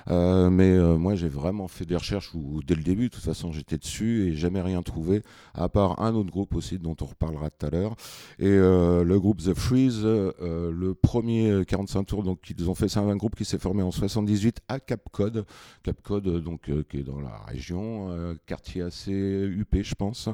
mais 0.09 0.79
moi 0.97 1.15
j'ai 1.15 1.29
vraiment 1.29 1.69
fait 1.69 1.85
des 1.85 1.97
recherches 1.97 2.35
où 2.35 2.61
dès 2.67 2.75
le 2.75 2.83
début, 2.83 3.09
de 3.09 3.15
toute 3.15 3.25
façon, 3.25 3.53
j'étais 3.53 3.79
dessus 3.79 4.29
et 4.29 4.35
jamais 4.35 4.61
rien 4.61 4.83
trouvé, 4.83 5.23
à 5.55 5.69
part 5.69 6.01
un 6.01 6.15
autre 6.15 6.31
groupe 6.31 6.55
aussi 6.55 6.79
dont 6.79 6.97
on 7.01 7.05
reparlera 7.05 7.51
tout 7.51 7.67
à 7.67 7.71
l'heure. 7.71 7.97
Et 8.39 8.51
le 8.51 9.17
groupe 9.19 9.43
The 9.43 9.55
Freeze, 9.55 10.05
le 10.05 10.95
premier 10.95 11.51
euh, 11.51 11.65
45 11.65 12.05
tours 12.05 12.23
donc 12.23 12.41
qu'ils 12.41 12.69
ont 12.69 12.75
fait, 12.75 12.89
c'est 12.89 12.99
un 12.99 13.17
groupe 13.17 13.37
qui 13.37 13.45
s'est 13.45 13.59
formé 13.59 13.83
en 13.83 13.91
78 14.13 14.61
à 14.69 14.79
Cap 14.79 15.09
Cod, 15.11 15.47
Cap 15.83 16.03
Cod 16.03 16.27
euh, 16.27 16.41
donc 16.41 16.69
euh, 16.69 16.85
qui 16.89 16.99
est 16.99 17.03
dans 17.03 17.21
la 17.21 17.39
région, 17.47 18.11
euh, 18.11 18.35
quartier 18.47 18.83
assez 18.83 19.13
UP 19.13 19.75
je 19.83 19.95
pense. 19.95 20.29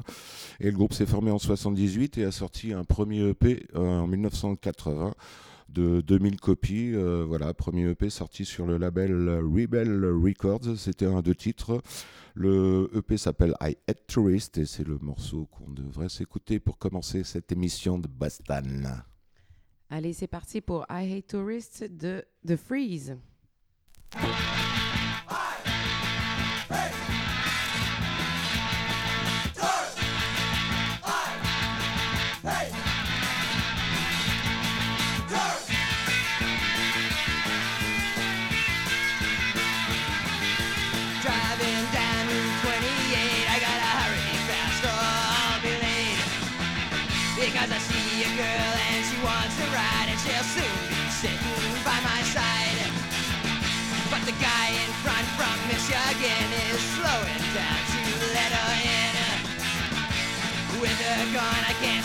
Et 0.59 0.69
le 0.69 0.75
groupe 0.75 0.93
s'est 0.93 1.05
formé 1.05 1.31
en 1.31 1.39
78 1.39 2.17
et 2.17 2.25
a 2.25 2.31
sorti 2.31 2.73
un 2.73 2.83
premier 2.83 3.29
EP 3.29 3.65
en 3.73 4.05
1980 4.07 5.13
de 5.69 6.01
2000 6.01 6.41
copies. 6.41 6.93
voilà, 6.93 7.53
premier 7.53 7.91
EP 7.91 8.09
sorti 8.09 8.43
sur 8.43 8.65
le 8.65 8.77
label 8.77 9.29
Rebel 9.29 10.03
Records. 10.05 10.77
C'était 10.77 11.05
un 11.05 11.21
de 11.21 11.33
titres. 11.33 11.81
Le 12.33 12.89
EP 12.95 13.17
s'appelle 13.17 13.53
I 13.61 13.77
Hate 13.87 14.07
Tourist 14.07 14.57
et 14.57 14.65
c'est 14.65 14.87
le 14.87 14.97
morceau 14.97 15.47
qu'on 15.51 15.69
devrait 15.69 16.09
s'écouter 16.09 16.59
pour 16.59 16.79
commencer 16.79 17.23
cette 17.23 17.51
émission 17.51 17.99
de 17.99 18.07
Boston. 18.07 19.03
Allez, 19.91 20.13
c'est 20.13 20.27
parti 20.27 20.61
pour 20.61 20.85
I 20.89 21.17
Hate 21.17 21.27
Tourists 21.27 21.83
de 21.83 22.23
The 22.47 22.55
Freeze. 22.55 23.17
Because 47.39 47.71
I 47.71 47.77
see 47.77 48.23
a 48.23 48.37
girl 48.37 48.45
and 48.45 49.05
she 49.05 49.23
wants 49.23 49.55
to 49.57 49.63
ride 49.71 50.07
and 50.09 50.19
she'll 50.19 50.43
soon 50.43 50.88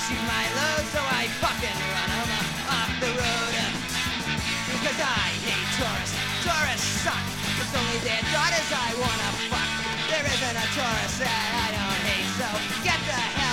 shoot 0.04 0.20
my 0.28 0.44
load, 0.52 0.84
so 0.92 1.00
I 1.00 1.24
fucking 1.40 1.78
run 1.96 2.10
'em 2.20 2.30
off 2.76 2.92
the 3.00 3.10
road. 3.22 3.54
Because 4.72 5.00
I 5.00 5.26
hate 5.46 5.68
tourists. 5.78 6.16
Tourists 6.44 6.90
suck. 7.04 7.24
It's 7.60 7.74
only 7.80 7.98
their 8.08 8.24
daughters 8.34 8.68
I 8.86 8.90
wanna 9.00 9.30
fuck. 9.50 9.70
There 10.10 10.26
isn't 10.34 10.56
a 10.64 10.68
tourist 10.76 11.16
that 11.24 11.48
I 11.64 11.68
don't 11.76 12.02
hate, 12.10 12.30
so 12.40 12.48
get 12.84 13.00
the 13.08 13.20
hell 13.36 13.43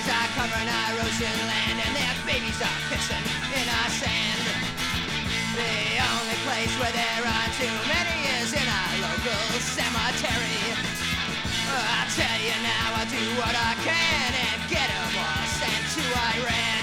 trees 0.00 0.12
are 0.12 0.28
covering 0.32 0.68
our 0.68 0.92
ocean 1.04 1.38
land, 1.44 1.76
and 1.76 1.92
their 1.96 2.16
babies 2.24 2.60
are 2.62 2.80
pissing 2.88 3.26
in 3.52 3.66
our 3.68 3.90
sand. 4.00 4.44
The 5.52 6.00
only 6.00 6.38
place 6.46 6.72
where 6.80 6.92
there 6.92 7.24
are 7.26 7.48
too 7.60 7.76
many 7.84 8.16
is 8.40 8.52
in 8.52 8.64
our 8.64 8.92
local 9.04 9.44
cemetery. 9.60 10.56
I 11.68 12.08
tell 12.16 12.38
you 12.40 12.56
now, 12.64 12.96
I'll 12.96 13.10
do 13.12 13.24
what 13.40 13.52
I 13.52 13.72
can 13.84 14.30
and 14.46 14.60
get 14.72 14.88
'em 14.88 15.12
all 15.20 15.44
sent 15.60 15.84
to 15.96 16.04
Iran. 16.32 16.82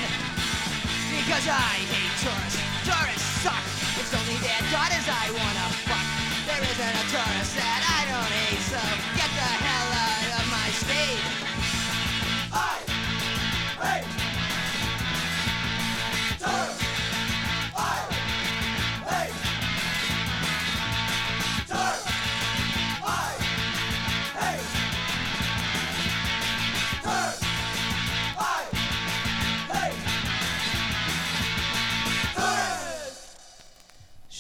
Because 1.10 1.48
I 1.48 1.74
hate 1.94 2.16
tourists. 2.22 2.62
Tourists 2.86 3.30
suck. 3.44 3.64
It's 4.00 4.14
only 4.14 4.38
their 4.46 4.64
daughters 4.70 5.08
I 5.10 5.26
wanna 5.40 5.68
fuck. 5.90 6.08
There 6.48 6.64
isn't 6.72 6.96
a 7.04 7.06
tourist 7.16 7.54
that 7.62 7.82
I 7.98 8.00
don't 8.12 8.32
hate, 8.40 8.64
so 8.72 8.82
get 9.20 9.32
the 9.42 9.52
hell 9.66 9.77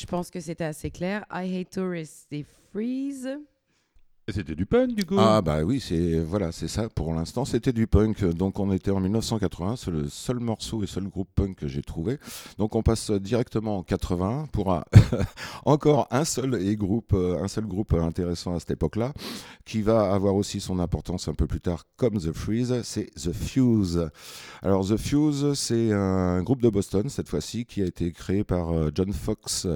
pense 0.07 0.29
que 0.29 0.39
c'était 0.39 0.63
assez 0.63 0.89
clair. 0.91 1.25
I 1.31 1.59
hate 1.59 1.69
tourists 1.71 2.27
des 2.31 2.45
Freeze. 2.71 3.29
C'était 4.29 4.55
du 4.55 4.65
punk 4.65 4.93
du 4.93 5.05
coup. 5.05 5.15
Ah 5.17 5.41
bah 5.41 5.63
oui, 5.63 5.79
c'est 5.79 6.19
voilà, 6.19 6.51
c'est 6.51 6.67
ça. 6.67 6.89
Pour 6.89 7.13
l'instant, 7.13 7.45
c'était 7.45 7.71
du 7.71 7.87
punk. 7.87 8.25
Donc 8.25 8.59
on 8.59 8.73
était 8.73 8.91
en 8.91 8.99
1980, 8.99 9.77
c'est 9.77 9.89
le 9.89 10.09
seul 10.09 10.39
morceau 10.41 10.83
et 10.83 10.87
seul 10.87 11.07
groupe 11.07 11.29
punk 11.33 11.55
que 11.55 11.67
j'ai 11.69 11.81
trouvé. 11.81 12.17
Donc 12.57 12.75
on 12.75 12.83
passe 12.83 13.09
directement 13.09 13.77
en 13.77 13.83
80 13.83 14.49
pour 14.51 14.73
un- 14.73 14.83
encore 15.65 16.07
un 16.11 16.25
seul 16.25 16.61
et 16.61 16.75
groupe, 16.75 17.13
euh, 17.13 17.41
un 17.41 17.47
seul 17.47 17.65
groupe 17.67 17.93
intéressant 17.93 18.53
à 18.53 18.59
cette 18.59 18.71
époque-là, 18.71 19.13
qui 19.67 19.81
va 19.81 20.13
avoir 20.13 20.33
aussi 20.35 20.61
son 20.61 20.79
importance 20.79 21.27
un 21.27 21.33
peu 21.33 21.45
plus 21.45 21.59
tard, 21.59 21.83
comme 21.97 22.17
The 22.17 22.31
Freeze. 22.31 22.81
C'est 22.83 23.13
The 23.15 23.33
Fuse. 23.33 24.09
Alors 24.61 24.87
The 24.87 24.95
Fuse, 24.95 25.53
c'est 25.55 25.91
un 25.91 26.41
groupe 26.41 26.61
de 26.61 26.69
Boston 26.69 27.09
cette 27.09 27.27
fois-ci 27.27 27.65
qui 27.65 27.81
a 27.81 27.85
été 27.85 28.13
créé 28.13 28.45
par 28.45 28.71
euh, 28.71 28.91
John 28.95 29.11
Fox, 29.11 29.67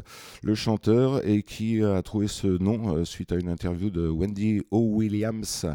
le 0.44 0.56
chanteur, 0.56 1.28
et 1.28 1.44
qui 1.44 1.84
a 1.84 2.02
trouvé 2.04 2.28
ce 2.28 2.48
nom 2.48 2.96
euh, 2.96 3.04
suite 3.04 3.34
à 3.34 3.36
une 3.36 3.50
interview 3.50 3.90
de 3.90 4.08
Wendy 4.08 4.62
O. 4.72 4.80
Williams, 4.96 5.66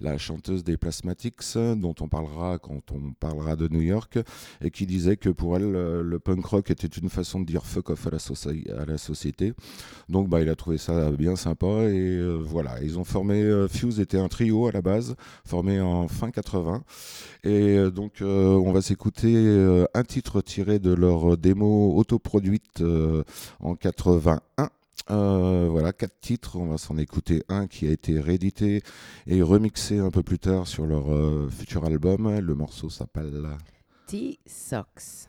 la 0.00 0.18
chanteuse 0.18 0.64
des 0.64 0.76
Plasmatics, 0.76 1.54
dont 1.76 1.94
on 2.00 2.08
parlera 2.08 2.58
quand 2.58 2.90
on 2.90 3.12
parlera 3.12 3.54
de 3.54 3.68
New 3.68 3.82
York, 3.82 4.18
et 4.62 4.70
qui 4.72 4.84
disait 4.84 5.16
que 5.16 5.28
pour 5.28 5.56
elle, 5.56 5.76
euh, 5.76 6.02
le 6.02 6.18
punk 6.18 6.44
rock 6.44 6.70
était 6.72 6.88
une 6.88 7.08
façon 7.08 7.40
de 7.40 7.46
dire 7.46 7.64
fuck 7.64 7.90
off 7.90 8.06
à 8.08 8.10
la, 8.10 8.98
société. 8.98 9.52
Donc 10.08 10.28
bah, 10.28 10.40
il 10.40 10.48
a 10.48 10.56
trouvé 10.56 10.76
ça 10.76 11.12
bien 11.12 11.36
sympa, 11.36 11.84
et 11.84 12.20
voilà, 12.40 12.82
ils 12.82 12.98
ont 12.98 13.04
formé, 13.04 13.59
Fuse 13.68 14.00
était 14.00 14.18
un 14.18 14.28
trio 14.28 14.66
à 14.66 14.72
la 14.72 14.82
base, 14.82 15.16
formé 15.44 15.80
en 15.80 16.08
fin 16.08 16.30
80, 16.30 16.82
et 17.44 17.76
euh, 17.78 17.90
donc 17.90 18.20
euh, 18.20 18.54
on 18.54 18.72
va 18.72 18.82
s'écouter 18.82 19.34
euh, 19.34 19.86
un 19.94 20.02
titre 20.04 20.40
tiré 20.40 20.78
de 20.78 20.92
leur 20.92 21.36
démo 21.36 21.96
autoproduite 21.96 22.80
euh, 22.80 23.24
en 23.60 23.74
81. 23.74 24.70
Euh, 25.10 25.68
voilà, 25.70 25.92
quatre 25.92 26.18
titres. 26.20 26.56
On 26.56 26.66
va 26.66 26.78
s'en 26.78 26.96
écouter 26.96 27.42
un 27.48 27.66
qui 27.66 27.86
a 27.86 27.90
été 27.90 28.20
réédité 28.20 28.82
et 29.26 29.42
remixé 29.42 29.98
un 29.98 30.10
peu 30.10 30.22
plus 30.22 30.38
tard 30.38 30.66
sur 30.66 30.86
leur 30.86 31.12
euh, 31.12 31.48
futur 31.50 31.84
album. 31.84 32.38
Le 32.38 32.54
morceau 32.54 32.90
s'appelle 32.90 33.48
T-Socks. 34.06 35.28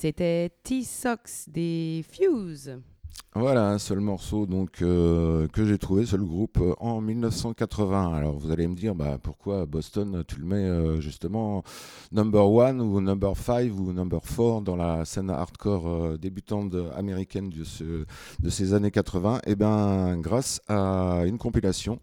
C'était 0.00 0.50
T-Socks 0.64 1.48
des 1.48 2.02
Fuse. 2.10 2.74
Voilà 3.34 3.68
un 3.68 3.76
seul 3.76 4.00
morceau 4.00 4.46
donc 4.46 4.80
euh, 4.80 5.46
que 5.48 5.66
j'ai 5.66 5.76
trouvé, 5.76 6.06
seul 6.06 6.22
groupe 6.22 6.56
euh, 6.58 6.72
en 6.80 7.02
1980. 7.02 8.14
Alors 8.14 8.38
vous 8.38 8.50
allez 8.50 8.66
me 8.66 8.74
dire 8.74 8.94
bah 8.94 9.18
pourquoi 9.22 9.66
Boston 9.66 10.24
tu 10.26 10.40
le 10.40 10.46
mets 10.46 10.56
euh, 10.56 11.02
justement 11.02 11.62
number 12.12 12.50
one 12.50 12.80
ou 12.80 13.02
number 13.02 13.36
five 13.36 13.78
ou 13.78 13.92
number 13.92 14.24
four 14.24 14.62
dans 14.62 14.74
la 14.74 15.04
scène 15.04 15.28
hardcore 15.28 16.16
débutante 16.16 16.74
américaine 16.96 17.50
de, 17.50 18.06
de 18.42 18.48
ces 18.48 18.72
années 18.72 18.90
80 18.90 19.42
Eh 19.46 19.54
ben 19.54 20.16
grâce 20.16 20.62
à 20.66 21.24
une 21.26 21.36
compilation. 21.36 22.00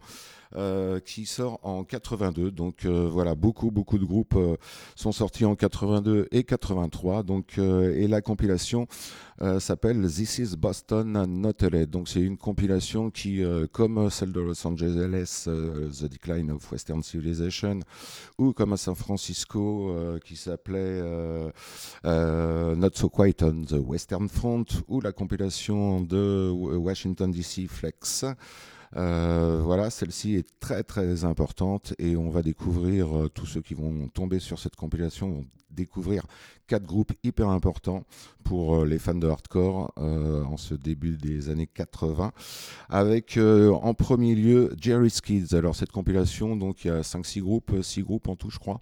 Euh, 0.56 1.02
qui 1.02 1.26
sort 1.26 1.60
en 1.64 1.84
82 1.84 2.52
donc 2.52 2.86
euh, 2.86 3.10
voilà 3.12 3.36
beaucoup 3.36 3.70
beaucoup 3.70 3.98
de 3.98 4.06
groupes 4.06 4.36
euh, 4.38 4.56
sont 4.96 5.12
sortis 5.12 5.44
en 5.44 5.56
82 5.56 6.30
et 6.32 6.46
83 6.46 7.24
donc 7.24 7.58
et 7.58 8.08
la 8.08 8.22
compilation 8.22 8.88
s'appelle 9.60 10.02
This 10.08 10.40
is 10.40 10.56
Boston 10.58 11.12
Not 11.28 11.54
LA. 11.62 11.86
Donc 11.86 12.10
c'est 12.10 12.22
une 12.22 12.38
compilation 12.38 13.12
qui, 13.12 13.44
comme 13.72 14.10
celle 14.10 14.32
de 14.32 14.40
Los 14.40 14.66
Angeles, 14.66 15.44
The 15.46 16.06
Decline 16.06 16.50
of 16.50 16.72
Western 16.72 17.04
Civilization, 17.04 17.82
ou 18.40 18.54
comme 18.54 18.74
à 18.74 18.78
San 18.78 18.96
Francisco, 18.96 19.96
qui 20.26 20.36
s'appelait 20.36 21.02
Not 22.04 22.90
So 22.96 23.10
Quiet 23.10 23.44
on 23.44 23.62
the 23.62 23.80
Western 23.80 24.28
Front, 24.28 24.66
ou 24.88 25.02
la 25.02 25.12
compilation 25.12 26.02
de 26.02 26.50
Washington 26.50 27.30
DC 27.30 27.68
Flex. 27.70 28.26
Euh, 28.96 29.62
voilà, 29.64 29.90
celle-ci 29.90 30.36
est 30.36 30.48
très 30.60 30.84
très 30.84 31.26
importante 31.26 31.94
et 32.00 32.16
on 32.16 32.30
va 32.30 32.42
découvrir, 32.42 33.18
euh, 33.18 33.30
tous 33.30 33.46
ceux 33.46 33.62
qui 33.62 33.74
vont 33.74 34.08
tomber 34.08 34.40
sur 34.40 34.60
cette 34.60 34.76
compilation 34.76 35.30
vont 35.30 35.46
découvrir 35.70 36.26
quatre 36.66 36.86
groupes 36.86 37.12
hyper 37.24 37.50
importants 37.50 38.04
pour 38.44 38.78
euh, 38.78 38.86
les 38.86 38.98
fans 38.98 39.14
de 39.14 39.28
hardcore 39.28 39.92
en 39.98 40.58
ce 40.58 40.74
début 40.74 41.18
des 41.18 41.50
années 41.50 41.68
80 41.68 42.32
avec 42.90 43.38
en 43.38 43.94
premier 43.94 44.36
lieu 44.36 44.74
Jerry's 44.80 45.22
Kids. 45.22 45.56
Alors 45.56 45.76
cette 45.76 45.92
compilation, 45.92 46.56
donc 46.56 46.86
il 46.86 46.88
y 46.88 46.92
a 46.92 47.02
5-6 47.02 47.42
groupes, 47.42 47.74
6 47.82 48.04
groupes 48.04 48.30
en 48.30 48.36
tout 48.36 48.50
je 48.50 48.60
crois, 48.60 48.80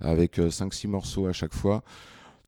avec 0.00 0.38
5-6 0.38 0.88
morceaux 0.88 1.26
à 1.26 1.32
chaque 1.32 1.54
fois. 1.54 1.82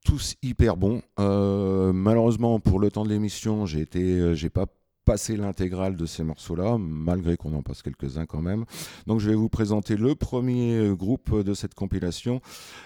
Tous 0.03 0.37
hyper 0.43 0.79
bons. 0.79 1.03
Malheureusement, 1.19 2.59
pour 2.59 2.81
le 2.81 2.91
temps 2.91 3.05
de 3.05 3.11
l'émission, 3.11 3.67
j'ai 3.67 3.81
été, 3.81 4.35
j'ai 4.35 4.49
pas 4.49 4.67
passé 5.11 5.37
l'intégrale 5.37 5.97
de 5.97 6.07
ces 6.07 6.23
morceaux-là, 6.23 6.79
malgré 6.79 7.37
qu'on 7.37 7.53
en 7.55 7.63
passe 7.63 7.83
quelques-uns 7.83 8.27
quand 8.27 8.43
même. 8.43 8.65
Donc 9.09 9.19
je 9.19 9.29
vais 9.29 9.35
vous 9.35 9.49
présenter 9.49 9.97
le 9.97 10.15
premier 10.15 10.77
euh, 10.77 10.95
groupe 10.95 11.43
de 11.43 11.53
cette 11.53 11.75
compilation 11.75 12.41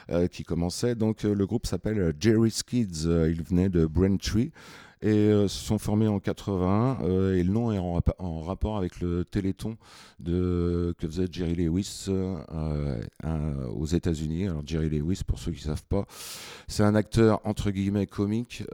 euh, 0.08 0.26
qui 0.26 0.42
commençait. 0.42 0.94
Donc 0.94 1.26
euh, 1.26 1.34
le 1.34 1.44
groupe 1.44 1.66
s'appelle 1.66 2.14
Jerry's 2.18 2.62
Kids. 2.62 3.02
Il 3.04 3.42
venait 3.42 3.68
de 3.68 3.84
Braintree 3.84 4.52
et 5.04 5.08
euh, 5.12 5.48
se 5.48 5.62
sont 5.66 5.78
formés 5.78 6.08
en 6.08 6.18
81 6.18 6.98
euh, 7.04 7.36
et 7.36 7.42
le 7.42 7.52
nom 7.52 7.70
est 7.72 7.78
en, 7.78 8.40
rapport 8.40 8.78
avec 8.78 9.00
le 9.02 9.24
Téléthon 9.24 9.76
de, 10.18 10.94
que 10.98 11.06
faisait 11.06 11.26
Jerry 11.30 11.54
Lewis 11.54 12.06
euh, 12.08 12.36
un- 13.22 13.66
aux 13.76 13.84
États-Unis. 13.84 14.46
Alors 14.48 14.62
Jerry 14.64 14.88
Lewis, 14.88 15.20
pour 15.26 15.38
ceux 15.38 15.52
qui 15.52 15.60
ne 15.68 15.74
savent 15.74 15.84
pas, 15.88 16.06
c'est 16.68 16.82
un 16.84 16.94
acteur 16.94 17.40
entre 17.44 17.70
guillemets 17.70 18.06
comique 18.06 18.64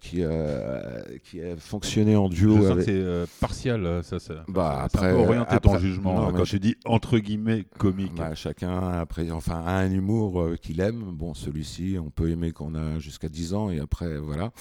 qui, 0.00 0.24
a, 0.24 1.02
qui 1.22 1.42
a 1.42 1.56
fonctionné 1.58 2.16
en 2.16 2.30
Je 2.30 2.34
duo 2.36 2.58
que 2.60 2.64
avec. 2.66 2.84
c'est 2.86 3.38
partial, 3.40 4.02
ça. 4.02 4.18
ça 4.18 4.44
Bah, 4.48 4.80
après- 4.84 5.12
orienter 5.12 5.58
ton 5.60 5.72
après- 5.74 5.80
jugement 5.80 6.14
non, 6.14 6.28
euh, 6.28 6.32
mais 6.32 6.38
quand 6.38 6.44
je- 6.44 6.50
tu 6.52 6.60
dis 6.60 6.76
entre 6.86 7.18
guillemets 7.18 7.64
comique. 7.78 8.14
Bah, 8.16 8.34
chacun 8.34 8.78
après, 8.88 9.30
enfin, 9.30 9.62
a 9.66 9.76
un 9.80 9.90
humour 9.90 10.46
qu'il 10.62 10.80
aime. 10.80 11.02
Bon, 11.12 11.34
celui-ci, 11.34 11.96
on 12.02 12.08
peut 12.10 12.30
aimer 12.30 12.52
qu'on 12.52 12.74
a 12.74 12.98
jusqu'à 12.98 13.28
10 13.28 13.52
ans 13.52 13.68
et 13.70 13.80
après, 13.80 14.16
voilà. 14.18 14.52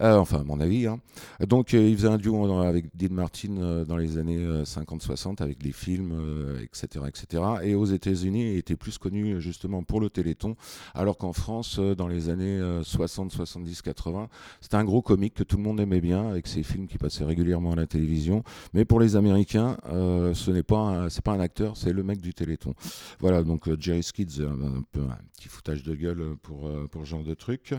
Euh, 0.00 0.16
enfin, 0.16 0.42
mon 0.44 0.60
avis. 0.60 0.86
hein. 0.86 0.98
Donc, 1.46 1.74
euh, 1.74 1.88
il 1.88 1.94
faisait 1.94 2.08
un 2.08 2.16
duo 2.16 2.46
dans- 2.48 2.60
avec 2.60 2.96
Dean 2.96 3.12
Martin 3.12 3.58
euh, 3.58 3.84
dans 3.84 3.98
les 3.98 4.16
années 4.16 4.38
euh, 4.38 4.64
50-60 4.64 5.42
avec 5.42 5.58
des 5.62 5.72
films, 5.72 6.12
euh, 6.14 6.58
etc., 6.62 7.04
etc. 7.06 7.42
Et 7.64 7.74
aux 7.74 7.84
États-Unis, 7.84 8.52
il 8.52 8.56
était 8.56 8.76
plus 8.76 8.96
connu 8.96 9.34
euh, 9.34 9.40
justement 9.40 9.82
pour 9.82 10.00
le 10.00 10.08
Téléthon, 10.08 10.56
alors 10.94 11.18
qu'en 11.18 11.34
France, 11.34 11.76
euh, 11.78 11.94
dans 11.94 12.08
les 12.08 12.30
années 12.30 12.58
euh, 12.58 12.82
60, 12.82 13.30
70, 13.30 13.82
80, 13.82 14.28
c'était 14.62 14.76
un 14.76 14.84
gros 14.84 15.02
comique 15.02 15.34
que 15.34 15.42
tout 15.44 15.58
le 15.58 15.62
monde 15.62 15.78
aimait 15.80 16.00
bien 16.00 16.26
avec 16.30 16.46
ses 16.46 16.62
films 16.62 16.86
qui 16.86 16.96
passaient 16.96 17.24
régulièrement 17.24 17.72
à 17.72 17.76
la 17.76 17.86
télévision. 17.86 18.42
Mais 18.72 18.86
pour 18.86 19.00
les 19.00 19.16
Américains, 19.16 19.76
euh, 19.90 20.32
ce 20.32 20.50
n'est 20.50 20.62
pas, 20.62 20.78
un- 20.78 21.40
acteur, 21.40 21.76
c'est 21.76 21.92
le 21.92 22.02
mec 22.02 22.20
du 22.20 22.32
Téléthon. 22.34 22.74
Voilà, 23.20 23.42
donc 23.44 23.68
euh, 23.68 23.76
Jerry 23.78 24.02
Skids, 24.02 24.40
euh, 24.40 24.48
un 24.50 24.82
peu 24.92 25.00
un 25.02 25.18
petit 25.36 25.48
foutage 25.48 25.82
de 25.84 25.94
gueule 25.94 26.36
pour, 26.42 26.66
euh, 26.66 26.86
pour 26.90 27.02
ce 27.04 27.08
genre 27.10 27.22
de 27.22 27.34
truc. 27.34 27.74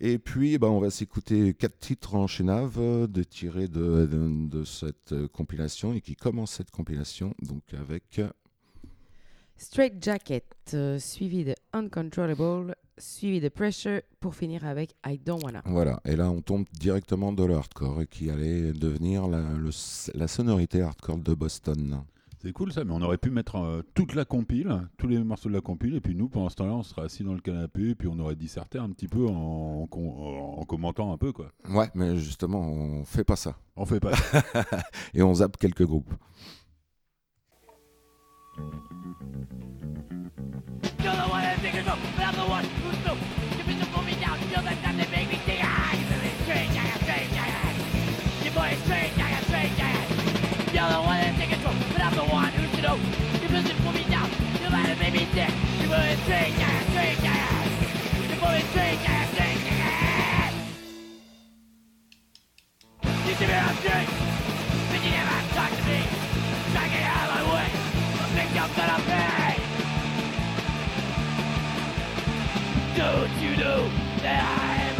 Et 0.00 0.18
puis, 0.18 0.58
bah, 0.58 0.68
on 0.68 0.80
va 0.80 0.90
s'écouter 0.90 1.47
quatre 1.54 1.78
titres 1.78 2.14
en 2.14 2.26
chénave 2.26 2.76
euh, 2.78 3.06
de 3.06 3.22
tirés 3.22 3.68
de, 3.68 4.06
de, 4.06 4.48
de 4.48 4.64
cette 4.64 5.12
euh, 5.12 5.28
compilation 5.28 5.92
et 5.94 6.00
qui 6.00 6.16
commence 6.16 6.52
cette 6.52 6.70
compilation 6.70 7.34
donc 7.42 7.62
avec 7.74 8.18
euh, 8.18 8.28
Straight 9.56 10.02
Jacket, 10.02 10.44
euh, 10.74 10.98
suivi 11.00 11.44
de 11.44 11.54
Uncontrollable, 11.72 12.76
suivi 12.96 13.40
de 13.40 13.48
Pressure, 13.48 14.02
pour 14.20 14.36
finir 14.36 14.64
avec 14.64 14.94
I 15.04 15.18
Don't 15.18 15.42
Wanna. 15.42 15.62
voilà. 15.66 16.00
Et 16.04 16.14
là, 16.14 16.30
on 16.30 16.40
tombe 16.42 16.64
directement 16.78 17.32
dans 17.32 17.46
le 17.48 17.54
hardcore 17.54 18.02
qui 18.08 18.30
allait 18.30 18.72
devenir 18.72 19.26
la, 19.26 19.40
le- 19.54 19.70
la 20.14 20.28
sonorité 20.28 20.80
hardcore 20.82 21.18
de 21.18 21.34
Boston. 21.34 22.04
C'est 22.40 22.52
cool 22.52 22.72
ça, 22.72 22.84
mais 22.84 22.92
on 22.92 23.02
aurait 23.02 23.18
pu 23.18 23.30
mettre 23.30 23.56
euh, 23.56 23.82
toute 23.94 24.14
la 24.14 24.24
compile, 24.24 24.88
tous 24.96 25.08
les 25.08 25.18
morceaux 25.18 25.48
de 25.48 25.54
la 25.54 25.60
compile, 25.60 25.96
et 25.96 26.00
puis 26.00 26.14
nous, 26.14 26.28
pendant 26.28 26.48
ce 26.48 26.54
temps-là, 26.54 26.72
on 26.74 26.82
serait 26.84 27.02
assis 27.02 27.24
dans 27.24 27.34
le 27.34 27.40
canapé, 27.40 27.90
et 27.90 27.94
puis 27.96 28.06
on 28.06 28.16
aurait 28.20 28.36
disserté 28.36 28.78
un 28.78 28.88
petit 28.90 29.08
peu 29.08 29.26
en, 29.26 29.82
en 29.82 29.86
com- 29.88 30.06
en 30.08 30.64
commentant 30.64 31.12
un 31.12 31.16
peu, 31.16 31.32
quoi. 31.32 31.50
Ouais, 31.68 31.90
mais 31.96 32.16
justement, 32.16 32.60
on 32.60 33.04
fait 33.04 33.24
pas 33.24 33.34
ça. 33.34 33.56
On 33.74 33.84
fait 33.86 33.98
pas. 33.98 34.12
Et 35.14 35.22
on 35.22 35.34
zappe 35.34 35.56
quelques 35.56 35.84
groupes. 35.84 36.12
You're 50.74 50.86
the 50.86 51.00
one 51.00 51.18
that 51.18 51.57
the 52.18 52.24
one 52.34 52.50
who's 52.50 52.72
new. 52.82 52.98
You 53.38 53.46
bitch 53.46 53.70
pull 53.84 53.94
me 53.94 54.02
down, 54.10 54.26
you're 54.58 54.66
the 54.66 54.74
time 54.74 54.90
that 54.90 54.98
make 54.98 55.14
me 55.14 55.24
think 55.30 55.54
ah, 55.54 55.78
you 55.78 55.86
really 55.86 56.18
strange, 56.26 56.58
I 56.58 56.66
got 56.66 56.82
strange, 56.90 57.22
I 57.22 57.38
got. 57.38 57.38
Your 57.38 57.38
boy 57.38 57.38
is 57.38 57.38
strange, 57.38 57.38
I 57.38 57.38
got 57.38 57.38
strange, 57.38 57.38
I 57.38 57.38
got. 57.38 57.38
You're 57.38 57.38
the 57.38 57.46
one 57.46 57.46
that 57.46 57.46
thinks 57.46 57.46
of, 57.46 57.46
but 57.46 57.46
I'm 57.46 57.46
the 57.46 57.46
one 57.46 57.46
who's 57.46 57.46
new. 57.46 57.46
You 57.46 57.46
bitch 57.46 57.46
pull 57.46 57.46
me 57.46 57.46
down, 57.46 57.46
you're 57.46 57.46
the 57.46 57.46
that 57.46 57.46
make 57.46 57.46
me 57.46 57.46
think. 57.46 57.46
You 57.46 57.46
really 57.46 57.46
strange, 57.46 57.46
I 57.46 57.46
got 57.46 57.46
strange, 57.46 57.46
I 57.46 57.46
got. 57.46 57.64
Your 58.18 58.38
boy 58.38 58.58
is 58.58 58.66
strange, 58.68 58.98
I 58.98 59.14
got 59.14 59.34
strange, 59.38 59.62
I 59.62 59.78
got. 59.78 60.52
You 63.22 63.32
see 63.38 63.46
me 63.46 63.54
on 63.54 63.74
strange, 63.78 64.10
but 64.90 64.98
you 64.98 65.10
never 65.14 65.38
talk 65.54 65.70
to 65.70 65.82
me. 65.86 66.00
Try 66.74 66.82
to 66.82 66.90
get 66.90 67.06
out 67.06 67.22
of 67.22 67.38
my 67.38 67.42
way, 67.54 67.68
the 68.18 68.26
victims 68.34 68.74
that 68.74 68.88
I 68.88 68.98
pay. 69.06 69.54
Don't 72.98 73.30
you 73.38 73.52
know 73.62 73.82
that 74.26 74.42
I'm 74.42 74.98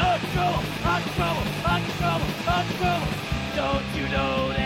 untrouble, 0.00 0.64
untrouble, 0.80 1.44
untrouble, 1.74 2.30
untrouble? 2.56 3.12
Don't 3.54 3.88
you 3.94 4.06
know 4.08 4.48
that 4.56 4.65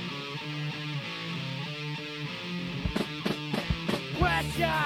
Pressure! 4.61 4.77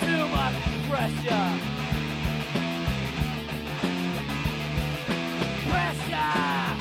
Too 0.00 0.26
much 0.28 0.54
pressure! 0.88 1.48
Pressure! 5.68 6.76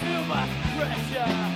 Too 0.00 0.20
much 0.26 0.50
pressure! 0.76 1.55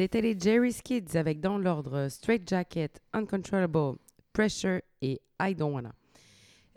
C'était 0.00 0.22
les 0.22 0.34
Jerry's 0.40 0.80
Kids 0.80 1.14
avec 1.14 1.40
dans 1.42 1.58
l'ordre 1.58 2.08
Straight 2.08 2.48
Jacket, 2.48 3.02
Uncontrollable, 3.12 3.98
Pressure 4.32 4.80
et 5.02 5.20
I 5.38 5.54
Don't 5.54 5.74
Wanna. 5.74 5.92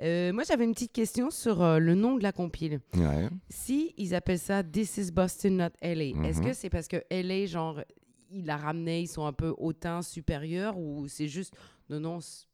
Euh, 0.02 0.34
moi, 0.34 0.44
j'avais 0.44 0.66
une 0.66 0.74
petite 0.74 0.92
question 0.92 1.32
sur 1.32 1.62
euh, 1.64 1.80
le 1.80 1.96
nom 1.96 2.18
de 2.18 2.24
la 2.24 2.34
compile. 2.34 2.82
Ouais. 2.98 3.30
Si 3.50 3.94
ils 3.98 4.14
appellent 4.14 4.40
ça 4.40 4.62
This 4.62 4.98
is 4.98 5.10
Boston, 5.14 5.56
not 5.56 5.70
LA, 5.82 6.28
est-ce 6.28 6.40
Mhm. 6.42 6.48
que 6.48 6.54
c'est 6.54 6.70
parce 6.70 6.90
que 6.90 6.98
LA, 7.10 7.46
genre, 7.46 7.80
il 8.30 8.46
la 8.46 8.58
ramené, 8.58 9.00
ils 9.00 9.08
sont 9.08 9.26
un 9.26 9.32
peu 9.32 9.54
hautains, 9.58 10.02
supérieurs, 10.02 10.78
ou 10.78 11.08
c'est 11.08 11.30
juste. 11.30 11.54
Non, 11.90 12.02
non. 12.02 12.20
c'est- 12.20 12.46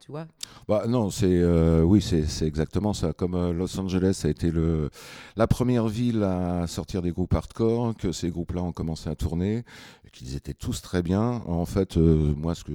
Tu 0.00 0.10
vois. 0.10 0.26
Bah, 0.66 0.84
non, 0.88 1.08
c'est 1.10 1.26
euh, 1.28 1.82
oui, 1.82 2.02
c'est 2.02 2.46
exactement 2.46 2.92
ça. 2.92 3.12
Comme 3.12 3.34
euh, 3.34 3.52
Los 3.52 3.78
Angeles 3.78 4.22
a 4.24 4.28
été 4.28 4.50
le, 4.50 4.90
la 5.36 5.46
première 5.46 5.86
ville 5.86 6.24
à 6.24 6.66
sortir 6.66 7.00
des 7.00 7.12
groupes 7.12 7.32
hardcore, 7.32 7.94
que 7.96 8.10
ces 8.10 8.30
groupes-là 8.30 8.62
ont 8.62 8.72
commencé 8.72 9.08
à 9.08 9.14
tourner, 9.14 9.64
qu'ils 10.12 10.34
étaient 10.36 10.54
tous 10.54 10.80
très 10.82 11.02
bien. 11.02 11.42
En 11.46 11.66
fait, 11.66 11.96
euh, 11.96 12.34
moi, 12.36 12.54
ce 12.54 12.64
que 12.64 12.72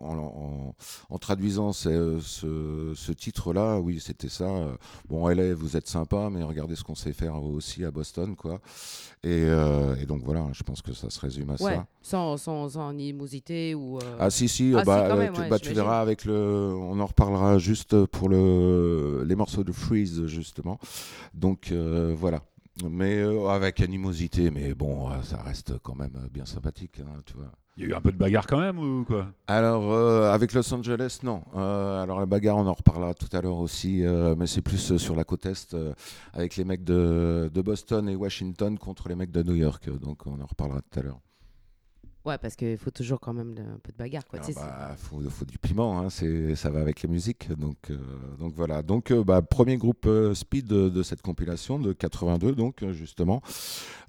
en, 0.00 0.16
en- 0.18 0.74
en 1.10 1.18
traduisant 1.18 1.70
euh, 1.86 2.18
ce, 2.20 2.92
ce 2.94 3.12
titre-là, 3.12 3.78
oui, 3.78 4.00
c'était 4.00 4.28
ça. 4.28 4.44
euh, 4.44 4.72
Bon, 5.08 5.28
LA, 5.28 5.54
vous 5.54 5.76
êtes 5.76 5.88
sympa, 5.88 6.28
mais 6.30 6.42
regardez 6.42 6.76
ce 6.76 6.84
qu'on 6.84 6.94
sait 6.94 7.12
faire 7.12 7.42
aussi 7.42 7.84
à 7.84 7.90
Boston, 7.90 8.36
quoi. 8.36 8.60
Et, 9.22 9.44
euh, 9.46 9.96
et 9.96 10.06
donc 10.06 10.22
voilà, 10.24 10.46
je 10.52 10.62
pense 10.62 10.80
que 10.82 10.92
ça 10.92 11.10
se 11.10 11.20
résume 11.20 11.50
à 11.50 11.62
Ouais, 11.62 11.74
ça. 11.74 11.86
sans, 12.02 12.36
sans, 12.38 12.68
sans 12.70 12.88
animosité 12.88 13.74
ou. 13.74 13.98
euh, 13.98 14.16
Ah 14.18 14.30
si 14.30 14.48
si, 14.48 14.72
Ah, 14.76 14.82
bah, 14.84 15.14
même, 15.16 15.32
tu, 15.34 15.40
ouais, 15.40 15.48
bah, 15.48 15.58
tu 15.58 15.72
verras 15.74 16.00
avec 16.00 16.24
le, 16.24 16.72
on 16.74 16.98
en 17.00 17.06
reparlera 17.06 17.58
juste 17.58 18.04
pour 18.06 18.28
le, 18.30 19.24
les 19.26 19.34
morceaux 19.36 19.64
de 19.64 19.72
Freeze 19.72 20.26
justement. 20.26 20.78
Donc 21.34 21.72
voilà, 21.72 22.42
mais 22.88 23.18
euh, 23.18 23.48
avec 23.48 23.80
animosité, 23.80 24.50
mais 24.50 24.74
bon, 24.74 25.10
euh, 25.10 25.22
ça 25.22 25.42
reste 25.42 25.78
quand 25.82 25.94
même 25.94 26.14
euh, 26.16 26.28
bien 26.32 26.46
sympathique, 26.46 27.00
hein, 27.00 27.20
tu 27.26 27.34
vois. 27.34 27.50
Il 27.76 27.84
y 27.84 27.86
a 27.86 27.90
eu 27.90 27.94
un 27.94 28.00
peu 28.00 28.12
de 28.12 28.16
bagarre 28.16 28.46
quand 28.46 28.60
même 28.60 28.78
ou 28.78 29.04
quoi? 29.04 29.28
Alors 29.46 29.92
euh, 29.92 30.32
avec 30.32 30.52
Los 30.52 30.72
Angeles, 30.74 31.20
non. 31.22 31.42
Alors 31.54 32.20
la 32.20 32.26
bagarre, 32.26 32.58
on 32.58 32.66
en 32.66 32.72
reparlera 32.72 33.14
tout 33.14 33.34
à 33.34 33.40
l'heure 33.40 33.58
aussi, 33.58 34.02
mais 34.36 34.46
c'est 34.46 34.60
plus 34.60 34.96
sur 34.98 35.16
la 35.16 35.24
côte 35.24 35.46
est 35.46 35.74
avec 36.34 36.56
les 36.56 36.64
mecs 36.64 36.84
de, 36.84 37.50
de 37.52 37.62
Boston 37.62 38.08
et 38.08 38.16
Washington 38.16 38.76
contre 38.76 39.08
les 39.08 39.14
mecs 39.14 39.30
de 39.30 39.42
New 39.42 39.54
York. 39.54 39.88
Donc 39.98 40.26
on 40.26 40.40
en 40.40 40.46
reparlera 40.46 40.82
tout 40.82 40.98
à 40.98 41.02
l'heure. 41.02 41.20
Ouais, 42.26 42.36
parce 42.36 42.54
qu'il 42.54 42.76
faut 42.76 42.90
toujours 42.90 43.18
quand 43.18 43.32
même 43.32 43.54
de- 43.54 43.62
un 43.62 43.78
peu 43.82 43.92
de 43.92 43.96
bagarre, 43.96 44.26
quoi. 44.26 44.40
Ah 44.42 44.46
tu 44.46 44.52
sais, 44.52 44.60
bah, 44.60 44.94
faut, 44.98 45.20
faut 45.30 45.46
du 45.46 45.56
piment, 45.58 45.98
hein, 45.98 46.10
c'est, 46.10 46.54
ça 46.54 46.68
va 46.68 46.80
avec 46.80 47.02
la 47.02 47.08
musique. 47.08 47.48
Donc, 47.56 47.76
euh, 47.90 47.96
donc 48.38 48.52
voilà. 48.54 48.82
Donc, 48.82 49.10
euh, 49.10 49.24
bah, 49.24 49.40
premier 49.40 49.78
groupe 49.78 50.04
euh, 50.06 50.34
speed 50.34 50.66
de, 50.66 50.90
de 50.90 51.02
cette 51.02 51.22
compilation 51.22 51.78
de 51.78 51.94
82, 51.94 52.54
donc 52.54 52.84
justement. 52.90 53.40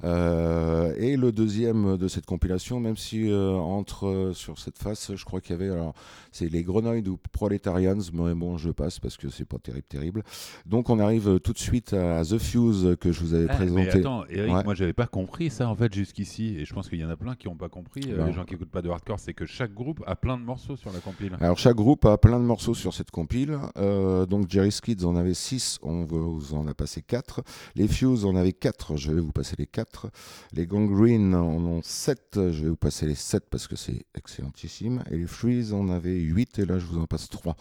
Euh, 0.04 0.94
et 0.98 1.16
le 1.16 1.32
deuxième 1.32 1.98
de 1.98 2.08
cette 2.08 2.26
compilation, 2.26 2.80
même 2.80 2.98
si 2.98 3.30
euh, 3.32 3.52
entre 3.54 4.08
euh, 4.08 4.34
sur 4.34 4.58
cette 4.60 4.78
face, 4.78 5.16
je 5.16 5.24
crois 5.26 5.40
qu'il 5.42 5.52
y 5.52 5.54
avait, 5.64 5.70
alors, 5.72 5.94
c'est 6.32 6.50
les 6.50 6.64
Grenouilles 6.64 7.08
ou 7.08 7.18
Proletarians, 7.32 7.98
mais 8.14 8.34
bon, 8.34 8.58
je 8.58 8.72
passe 8.72 9.00
parce 9.00 9.18
que 9.18 9.30
c'est 9.30 9.46
pas 9.46 9.58
terrible, 9.60 9.86
terrible. 9.88 10.24
Donc, 10.66 10.90
on 10.90 11.00
arrive 11.00 11.40
tout 11.40 11.54
de 11.54 11.60
suite 11.60 11.94
à 11.94 12.24
The 12.24 12.38
Fuse 12.40 12.98
que 13.00 13.12
je 13.12 13.20
vous 13.22 13.34
avais 13.34 13.46
Ah, 13.50 13.54
Mais 13.60 13.66
présenté. 13.68 14.00
attends, 14.00 14.26
Eric, 14.30 14.54
Ouais. 14.54 14.64
moi 14.64 14.74
j'avais 14.76 14.94
pas 14.94 15.08
compris 15.08 15.50
ça 15.50 15.70
en 15.70 15.76
fait 15.76 15.94
jusqu'ici, 15.94 16.58
et 16.58 16.66
je 16.66 16.74
pense 16.74 16.90
qu'il 16.90 17.00
y 17.00 17.06
en 17.06 17.10
a 17.10 17.16
plein 17.16 17.36
qui 17.36 17.48
n'ont 17.48 17.56
pas 17.56 17.70
compris. 17.70 18.01
Euh, 18.10 18.18
Non. 18.18 18.26
les 18.26 18.34
gens 18.34 18.46
qui 18.46 18.54
écoutent 18.54 18.72
pas 18.72 18.82
de 18.82 18.90
hardcore, 18.90 19.20
c'est 19.20 19.34
que 19.34 19.46
chaque 19.46 19.74
groupe 19.74 20.04
a 20.08 20.16
plein 20.16 20.38
de 20.38 20.44
morceaux 20.44 20.76
sur 20.76 20.92
la 20.92 21.00
compile. 21.00 21.36
Alors 21.40 21.58
chaque 21.58 21.76
groupe 21.76 22.06
a 22.06 22.18
plein 22.18 22.40
de 22.40 22.46
morceaux 22.46 22.74
sur 22.74 22.94
cette 22.94 23.12
compile. 23.12 23.58
Euh, 23.78 24.26
donc 24.26 24.50
Jerry's 24.50 24.82
Kids 24.82 25.06
en 25.06 25.16
avait 25.16 25.34
6, 25.34 25.80
on 25.82 26.06
vous 26.06 26.54
en 26.54 26.68
a 26.68 26.74
passé 26.74 27.02
4. 27.02 27.42
Les 27.76 27.88
Fuse 27.88 28.26
en 28.26 28.36
avaient 28.36 28.54
4, 28.54 28.98
je 28.98 29.12
vais 29.12 29.22
vous 29.22 29.32
passer 29.32 29.56
les 29.58 29.68
4. 29.68 30.10
Les 30.54 30.66
Gangrene 30.66 31.36
en 31.36 31.58
ont 31.66 31.82
7, 31.84 32.52
je 32.52 32.64
vais 32.64 32.70
vous 32.70 32.76
passer 32.76 33.06
les 33.06 33.16
7 33.16 33.46
parce 33.50 33.68
que 33.68 33.76
c'est 33.76 34.06
excellentissime. 34.16 35.04
Et 35.12 35.18
les 35.18 35.28
Freeze 35.28 35.74
en 35.74 35.90
avaient 35.90 36.20
8 36.20 36.60
et 36.60 36.66
là 36.66 36.80
je 36.80 36.86
vous 36.86 37.00
en 37.00 37.06
passe 37.06 37.30
3. 37.30 37.56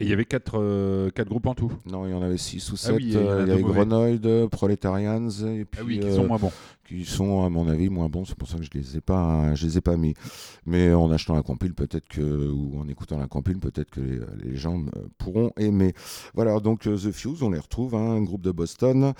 Et 0.00 0.04
il 0.04 0.10
y 0.10 0.12
avait 0.12 0.24
quatre, 0.24 0.58
euh, 0.58 1.10
quatre 1.10 1.28
groupes 1.28 1.46
en 1.46 1.54
tout. 1.54 1.72
Non, 1.86 2.04
il 2.04 2.10
y 2.10 2.14
en 2.14 2.22
avait 2.22 2.36
6 2.36 2.72
ou 2.72 2.76
7. 2.76 2.90
Ah 2.90 2.96
oui, 2.96 3.02
il 3.04 3.10
y 3.10 3.12
deux 3.12 3.28
avait. 3.28 3.62
Grenouille, 3.62 4.48
Proletarians 4.48 5.28
et 5.28 5.64
puis 5.64 5.80
Ah 5.80 5.84
oui, 5.86 6.00
qui 6.00 6.06
euh, 6.06 6.16
sont 6.16 6.26
moins 6.26 6.38
bons. 6.38 6.50
Qui 6.86 7.04
sont 7.04 7.44
à 7.44 7.48
mon 7.48 7.68
avis 7.68 7.88
moins 7.88 8.08
bons, 8.08 8.24
c'est 8.24 8.36
pour 8.36 8.48
ça 8.48 8.58
que 8.58 8.64
je 8.64 8.70
les 8.74 8.96
ai 8.96 9.00
pas 9.00 9.54
je 9.54 9.66
les 9.66 9.78
ai 9.78 9.80
pas 9.80 9.96
mis. 9.96 10.14
Mais 10.66 10.92
en 10.92 11.10
achetant 11.10 11.34
la 11.34 11.42
compile 11.42 11.74
peut-être 11.74 12.08
que 12.08 12.50
ou 12.50 12.78
en 12.78 12.88
écoutant 12.88 13.18
la 13.18 13.26
compile 13.26 13.58
peut-être 13.58 13.90
que 13.90 14.00
les, 14.00 14.56
gens 14.56 14.84
pourront 15.18 15.50
aimer. 15.58 15.94
Voilà, 16.34 16.60
donc 16.60 16.86
euh, 16.86 16.96
The 16.96 17.10
Fuse, 17.10 17.42
on 17.42 17.50
les 17.50 17.58
retrouve 17.58 17.94
hein, 17.94 18.12
un 18.12 18.22
groupe 18.22 18.42
de 18.42 18.52
Boston. 18.52 19.12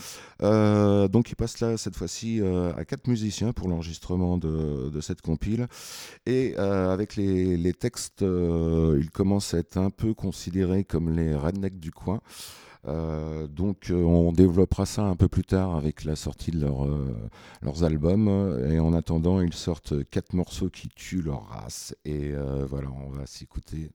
Euh, 0.42 1.08
donc 1.08 1.30
ils 1.30 1.36
passent 1.36 1.60
là 1.60 1.76
cette 1.76 1.96
fois-ci 1.96 2.40
euh, 2.40 2.72
à 2.74 2.84
quatre 2.84 3.08
musiciens 3.08 3.52
pour 3.52 3.68
l'enregistrement 3.68 4.38
de, 4.38 5.00
cette 5.00 5.22
compile 5.22 5.66
et 6.24 6.56
avec 6.56 7.16
les, 7.16 7.56
les 7.56 7.74
textes, 7.74 8.22
ils 8.22 9.10
commencent 9.12 9.54
à 9.54 9.58
être 9.58 9.76
un 9.76 9.90
peu 9.90 10.14
considérés 10.14 10.84
comme 10.84 11.10
les 11.10 11.34
rednecks 11.34 11.78
du 11.78 11.90
coin. 11.90 12.20
Euh, 12.86 13.46
donc 13.46 13.90
euh, 13.90 13.94
on 13.94 14.32
développera 14.32 14.84
ça 14.84 15.02
un 15.02 15.16
peu 15.16 15.28
plus 15.28 15.44
tard 15.44 15.74
avec 15.74 16.04
la 16.04 16.16
sortie 16.16 16.50
de 16.50 16.60
leur, 16.60 16.84
euh, 16.84 17.16
leurs 17.62 17.84
albums. 17.84 18.28
Et 18.70 18.78
en 18.78 18.92
attendant, 18.92 19.40
ils 19.40 19.54
sortent 19.54 20.04
quatre 20.10 20.34
morceaux 20.34 20.68
qui 20.68 20.88
tuent 20.88 21.22
leur 21.22 21.46
race. 21.48 21.94
Et 22.04 22.32
euh, 22.32 22.66
voilà, 22.68 22.88
on 22.90 23.10
va 23.10 23.26
s'écouter. 23.26 23.90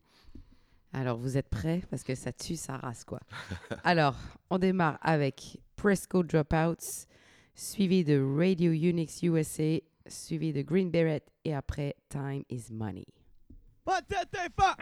Alors, 0.91 1.17
vous 1.17 1.37
êtes 1.37 1.49
prêts? 1.49 1.83
Parce 1.91 2.03
que 2.03 2.15
ça 2.15 2.31
tue 2.31 2.55
sa 2.55 2.77
race, 2.77 3.03
quoi. 3.03 3.19
Alors, 3.83 4.15
on 4.49 4.57
démarre 4.57 4.97
avec 5.01 5.59
Presco 5.75 6.23
Dropouts, 6.23 7.05
suivi 7.53 8.03
de 8.03 8.19
Radio 8.19 8.71
Unix 8.71 9.21
USA, 9.21 9.79
suivi 10.07 10.51
de 10.51 10.63
Green 10.63 10.89
Beret, 10.89 11.21
et 11.45 11.53
après 11.53 11.95
Time 12.09 12.43
is 12.49 12.71
Money. 12.71 13.05
One, 13.85 14.01
two, 14.07 14.17
three, 14.31 14.49
four. 14.55 14.75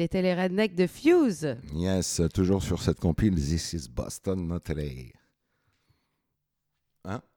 C'était 0.00 0.22
les 0.22 0.32
rednecks 0.34 0.74
de 0.74 0.86
Fuse. 0.86 1.56
Yes, 1.74 2.22
toujours 2.32 2.62
sur 2.62 2.80
cette 2.80 2.98
compile, 2.98 3.34
This 3.34 3.74
is 3.74 3.86
Boston, 3.90 4.46
not 4.48 4.60
LA. 4.70 5.12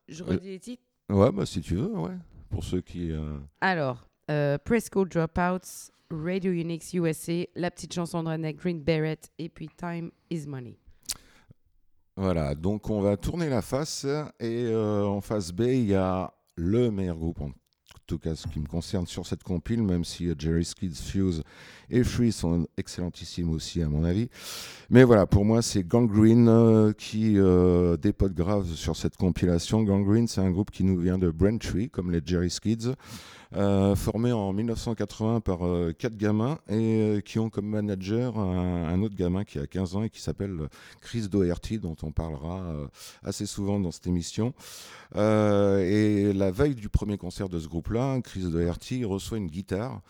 Je 0.08 0.24
Euh. 0.24 0.28
redis 0.28 0.48
les 0.48 0.60
titres. 0.60 0.84
Ouais, 1.10 1.32
bah 1.32 1.46
si 1.46 1.60
tu 1.62 1.76
veux, 1.76 1.88
ouais. 1.98 2.16
Pour 2.50 2.64
ceux 2.64 2.80
qui. 2.82 3.12
euh, 3.12 3.38
Alors, 3.62 4.08
euh, 4.32 4.58
Presco 4.58 5.04
Dropouts, 5.06 5.92
Radio 6.10 6.52
Unix 6.54 6.94
USA, 6.94 7.46
la 7.56 7.70
petite 7.72 7.94
chanson 7.94 8.22
de 8.24 8.30
Redneck 8.30 8.58
Green 8.58 8.82
Beret, 8.82 9.20
et 9.40 9.50
puis 9.50 9.68
Time 9.78 10.12
is 10.30 10.46
Money. 10.48 10.78
Voilà, 12.16 12.54
donc 12.56 12.90
on 12.90 13.02
va 13.02 13.18
tourner 13.18 13.50
la 13.50 13.62
face 13.62 14.06
et 14.40 14.66
euh, 14.68 15.04
en 15.06 15.20
face 15.22 15.52
B, 15.52 15.62
il 15.62 15.86
y 15.88 15.96
a 15.96 16.34
le 16.56 16.92
meilleur 16.92 17.18
groupe, 17.18 17.42
en 17.42 17.52
tout 18.06 18.18
cas 18.18 18.36
ce 18.36 18.48
qui 18.48 18.60
me 18.60 18.68
concerne 18.68 19.08
sur 19.08 19.26
cette 19.26 19.44
compile, 19.44 19.82
même 19.82 20.04
si 20.04 20.28
euh, 20.28 20.36
Jerry 20.38 20.66
Skids, 20.66 20.96
Fuse 20.96 21.44
et 21.90 22.04
Free 22.04 22.32
sont 22.32 22.68
excellentissimes 22.78 23.52
aussi 23.52 23.82
à 23.82 23.88
mon 23.88 24.04
avis. 24.04 24.30
Mais 24.90 25.04
voilà, 25.04 25.26
pour 25.26 25.46
moi 25.46 25.62
c'est 25.62 25.88
Gangrene 25.88 26.50
euh, 26.50 26.94
qui 26.94 27.38
euh, 27.38 27.98
dépote 27.98 28.34
grave 28.34 28.68
sur 28.74 28.96
cette 28.96 29.16
compilation. 29.16 29.84
Gangrene, 29.84 30.28
c'est 30.28 30.42
un 30.42 30.52
groupe 30.52 30.72
qui 30.72 30.84
nous 30.84 30.98
vient 30.98 31.18
de 31.18 31.32
Braintree, 31.32 31.90
comme 31.90 32.12
les 32.12 32.22
Jerry 32.26 32.50
Skids. 32.50 32.94
Euh, 33.56 33.96
formé 33.96 34.32
en 34.32 34.52
1980 34.52 35.42
par 35.42 35.68
euh, 35.68 35.94
quatre 35.98 36.18
gamins 36.18 36.58
et 36.70 37.02
euh, 37.02 37.22
qui 37.22 37.38
ont 37.38 37.52
comme 37.52 37.68
manager 37.68 38.40
un, 38.40 39.00
autre 39.04 39.16
gamin 39.16 39.44
qui 39.44 39.60
a 39.60 39.68
15 39.68 39.96
ans 39.96 40.04
et 40.04 40.10
qui 40.10 40.22
s'appelle 40.22 40.70
Chris 41.02 41.28
Doherty, 41.30 41.78
dont 41.78 41.96
on 42.02 42.12
parlera 42.12 42.64
assez 43.24 43.46
souvent 43.46 43.80
dans 43.80 43.92
cette 43.92 44.08
émission. 44.08 44.54
Et 45.16 46.34
la 46.34 46.52
veille 46.52 46.76
du 46.76 46.90
premier 46.90 47.18
concert 47.18 47.50
de 47.50 47.60
ce 47.60 47.68
groupe-là, 47.68 48.20
Chris 48.22 48.44
Doherty 48.44 49.06
reçoit 49.06 49.38
une 49.38 49.48
guitare 49.48 50.02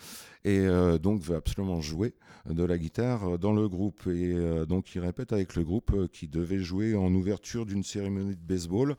et 0.46 0.60
euh, 0.60 0.98
donc 0.98 1.22
veut 1.22 1.36
absolument 1.36 1.82
jouer 1.82 2.14
de 2.50 2.64
la 2.64 2.78
guitare 2.78 3.40
dans 3.40 3.54
le 3.54 3.68
groupe. 3.70 4.02
Et 4.08 4.34
euh, 4.34 4.66
donc 4.66 4.94
il 4.96 5.00
répète 5.00 5.32
avec 5.34 5.56
le 5.56 5.64
groupe 5.64 5.92
euh, 5.94 6.08
qui 6.12 6.28
devait 6.28 6.60
jouer 6.60 6.96
en 6.96 7.14
ouverture 7.14 7.66
d'une 7.66 7.84
cérémonie 7.84 8.36
de 8.36 8.42
baseball. 8.42 8.96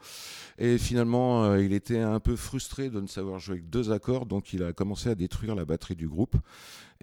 Et 0.58 0.78
finalement, 0.78 1.44
euh, 1.44 1.62
il 1.62 1.72
était 1.72 1.98
un 1.98 2.20
peu 2.20 2.36
frustré 2.36 2.88
de 2.88 3.00
ne 3.00 3.06
savoir 3.06 3.38
jouer 3.38 3.54
avec 3.54 3.70
deux 3.70 3.92
accords, 3.92 4.26
donc 4.26 4.52
il 4.52 4.62
a 4.62 4.72
commencé 4.72 5.10
à 5.10 5.14
détruire 5.14 5.54
la 5.54 5.64
batterie 5.64 5.96
du 5.96 6.08
groupe. 6.08 6.36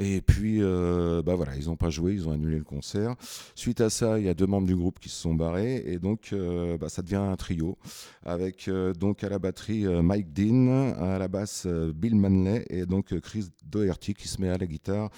Et 0.04 0.20
puis, 0.20 0.64
euh, 0.64 1.22
bah 1.22 1.36
voilà, 1.36 1.56
ils 1.56 1.68
n'ont 1.68 1.76
pas 1.76 1.92
joué, 1.92 2.14
ils 2.14 2.28
ont 2.28 2.32
annulé 2.32 2.58
le 2.58 2.64
concert. 2.64 3.14
Suite 3.54 3.82
à 3.82 3.92
ça, 3.92 4.18
il 4.18 4.26
y 4.26 4.30
a 4.30 4.34
deux 4.34 4.48
membres 4.48 4.66
du 4.66 4.76
groupe 4.76 4.98
qui 5.00 5.10
se 5.10 5.22
sont 5.22 5.36
barrés, 5.36 5.84
et 5.86 6.00
donc 6.00 6.30
euh, 6.34 6.76
bah, 6.80 6.90
ça 6.90 7.04
devient 7.04 7.18
un 7.18 7.36
trio 7.36 7.78
avec 8.26 8.68
euh, 8.68 8.94
donc 8.94 9.24
à 9.24 9.30
la 9.30 9.38
batterie 9.38 9.86
Mike 9.86 10.34
Dean, 10.34 10.96
à 10.98 11.20
la 11.20 11.28
basse 11.28 11.68
Bill 11.68 12.16
Manley 12.16 12.66
et 12.72 12.88
donc 12.88 13.18
Chris 13.20 13.50
Doherty 13.64 14.16
qui 14.16 14.28
se 14.28 14.42
met 14.42 14.50
à 14.50 14.58
la 14.58 14.66
guitare 14.66 15.12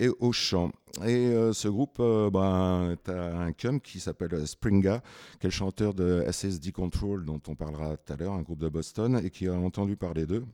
et 0.00 0.08
au 0.08 0.32
chant. 0.32 0.72
Et 1.06 1.32
ce 1.52 1.68
groupe, 1.68 1.98
euh, 2.00 2.28
ben, 2.28 2.96
tu 3.04 3.12
as 3.12 3.38
un 3.38 3.52
cum 3.52 3.80
qui 3.80 4.00
s'appelle 4.00 4.44
Springa, 4.44 5.02
qui 5.38 5.46
est 5.46 5.50
le 5.50 5.54
chanteur 5.54 5.94
de 5.94 6.24
SSD 6.28 6.72
Control, 6.72 7.24
dont 7.24 7.40
on 7.46 7.54
parlera 7.54 7.96
tout 7.96 8.12
à 8.12 8.16
l'heure, 8.16 8.32
un 8.32 8.42
groupe 8.42 8.58
de 8.58 8.68
Boston, 8.68 9.20
et 9.22 9.30
qui 9.30 9.46
a 9.46 9.54
entendu 9.54 9.96
parler 9.96 10.26
d'eux. 10.26 10.44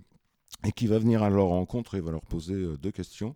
Et 0.65 0.71
qui 0.71 0.87
va 0.87 1.01
venir 1.01 1.25
à 1.25 1.31
leur 1.31 1.47
rencontre 1.47 1.97
et 1.97 2.01
va 2.01 2.13
leur 2.13 2.25
poser 2.25 2.55
euh, 2.55 2.77
deux 2.77 2.93
questions. 2.93 3.35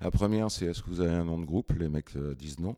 La 0.00 0.10
première, 0.10 0.50
c'est 0.50 0.66
est-ce 0.66 0.82
que 0.82 0.90
vous 0.90 1.00
avez 1.00 1.12
un 1.12 1.24
nom 1.24 1.38
de 1.38 1.44
groupe? 1.44 1.72
Les 1.78 1.88
mecs 1.88 2.16
euh, 2.16 2.34
disent 2.34 2.58
non. 2.58 2.74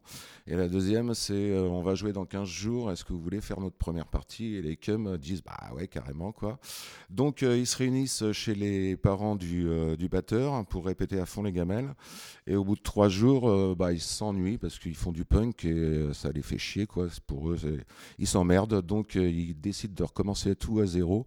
Et 0.47 0.55
la 0.55 0.69
deuxième, 0.69 1.15
c'est 1.15 1.33
euh, 1.33 1.63
on 1.63 1.81
va 1.81 1.95
jouer 1.95 2.13
dans 2.13 2.27
15 2.27 2.47
jours, 2.47 2.93
est-ce 2.93 3.07
que 3.07 3.15
vous 3.15 3.21
voulez 3.21 3.41
faire 3.41 3.59
notre 3.59 3.77
première 3.77 4.07
partie? 4.07 4.57
Et 4.57 4.61
les 4.61 4.77
cums 4.77 5.17
disent 5.17 5.43
bah 5.43 5.57
ouais, 5.75 5.89
carrément 5.89 6.31
quoi. 6.31 6.59
Donc 7.09 7.41
ils 7.41 7.67
se 7.67 7.79
réunissent 7.79 8.33
chez 8.33 8.55
les 8.55 8.97
parents 8.97 9.35
du, 9.35 9.67
du 9.97 10.09
batteur 10.09 10.67
pour 10.67 10.85
répéter 10.85 11.19
à 11.19 11.25
fond 11.25 11.43
les 11.43 11.53
gamelles. 11.53 11.95
Et 12.49 12.55
au 12.55 12.65
bout 12.65 12.77
de 12.77 12.81
trois 12.81 13.09
jours, 13.09 13.49
euh, 13.49 13.75
bah, 13.77 13.93
ils 13.93 14.01
s'ennuient 14.01 14.59
parce 14.59 14.79
qu'ils 14.79 14.95
font 14.95 15.11
du 15.11 15.25
punk 15.25 15.65
et 15.65 15.73
euh, 15.73 16.13
ça 16.13 16.31
les 16.31 16.43
fait 16.43 16.59
chier 16.59 16.87
quoi. 16.87 17.09
Pour 17.27 17.51
eux, 17.51 17.59
ils 18.19 18.27
s'emmerdent. 18.29 18.83
Donc 18.83 19.17
euh, 19.17 19.29
ils 19.29 19.61
décident 19.61 19.95
de 19.95 20.05
recommencer 20.05 20.55
tout 20.55 20.79
à 20.79 20.87
zéro 20.87 21.27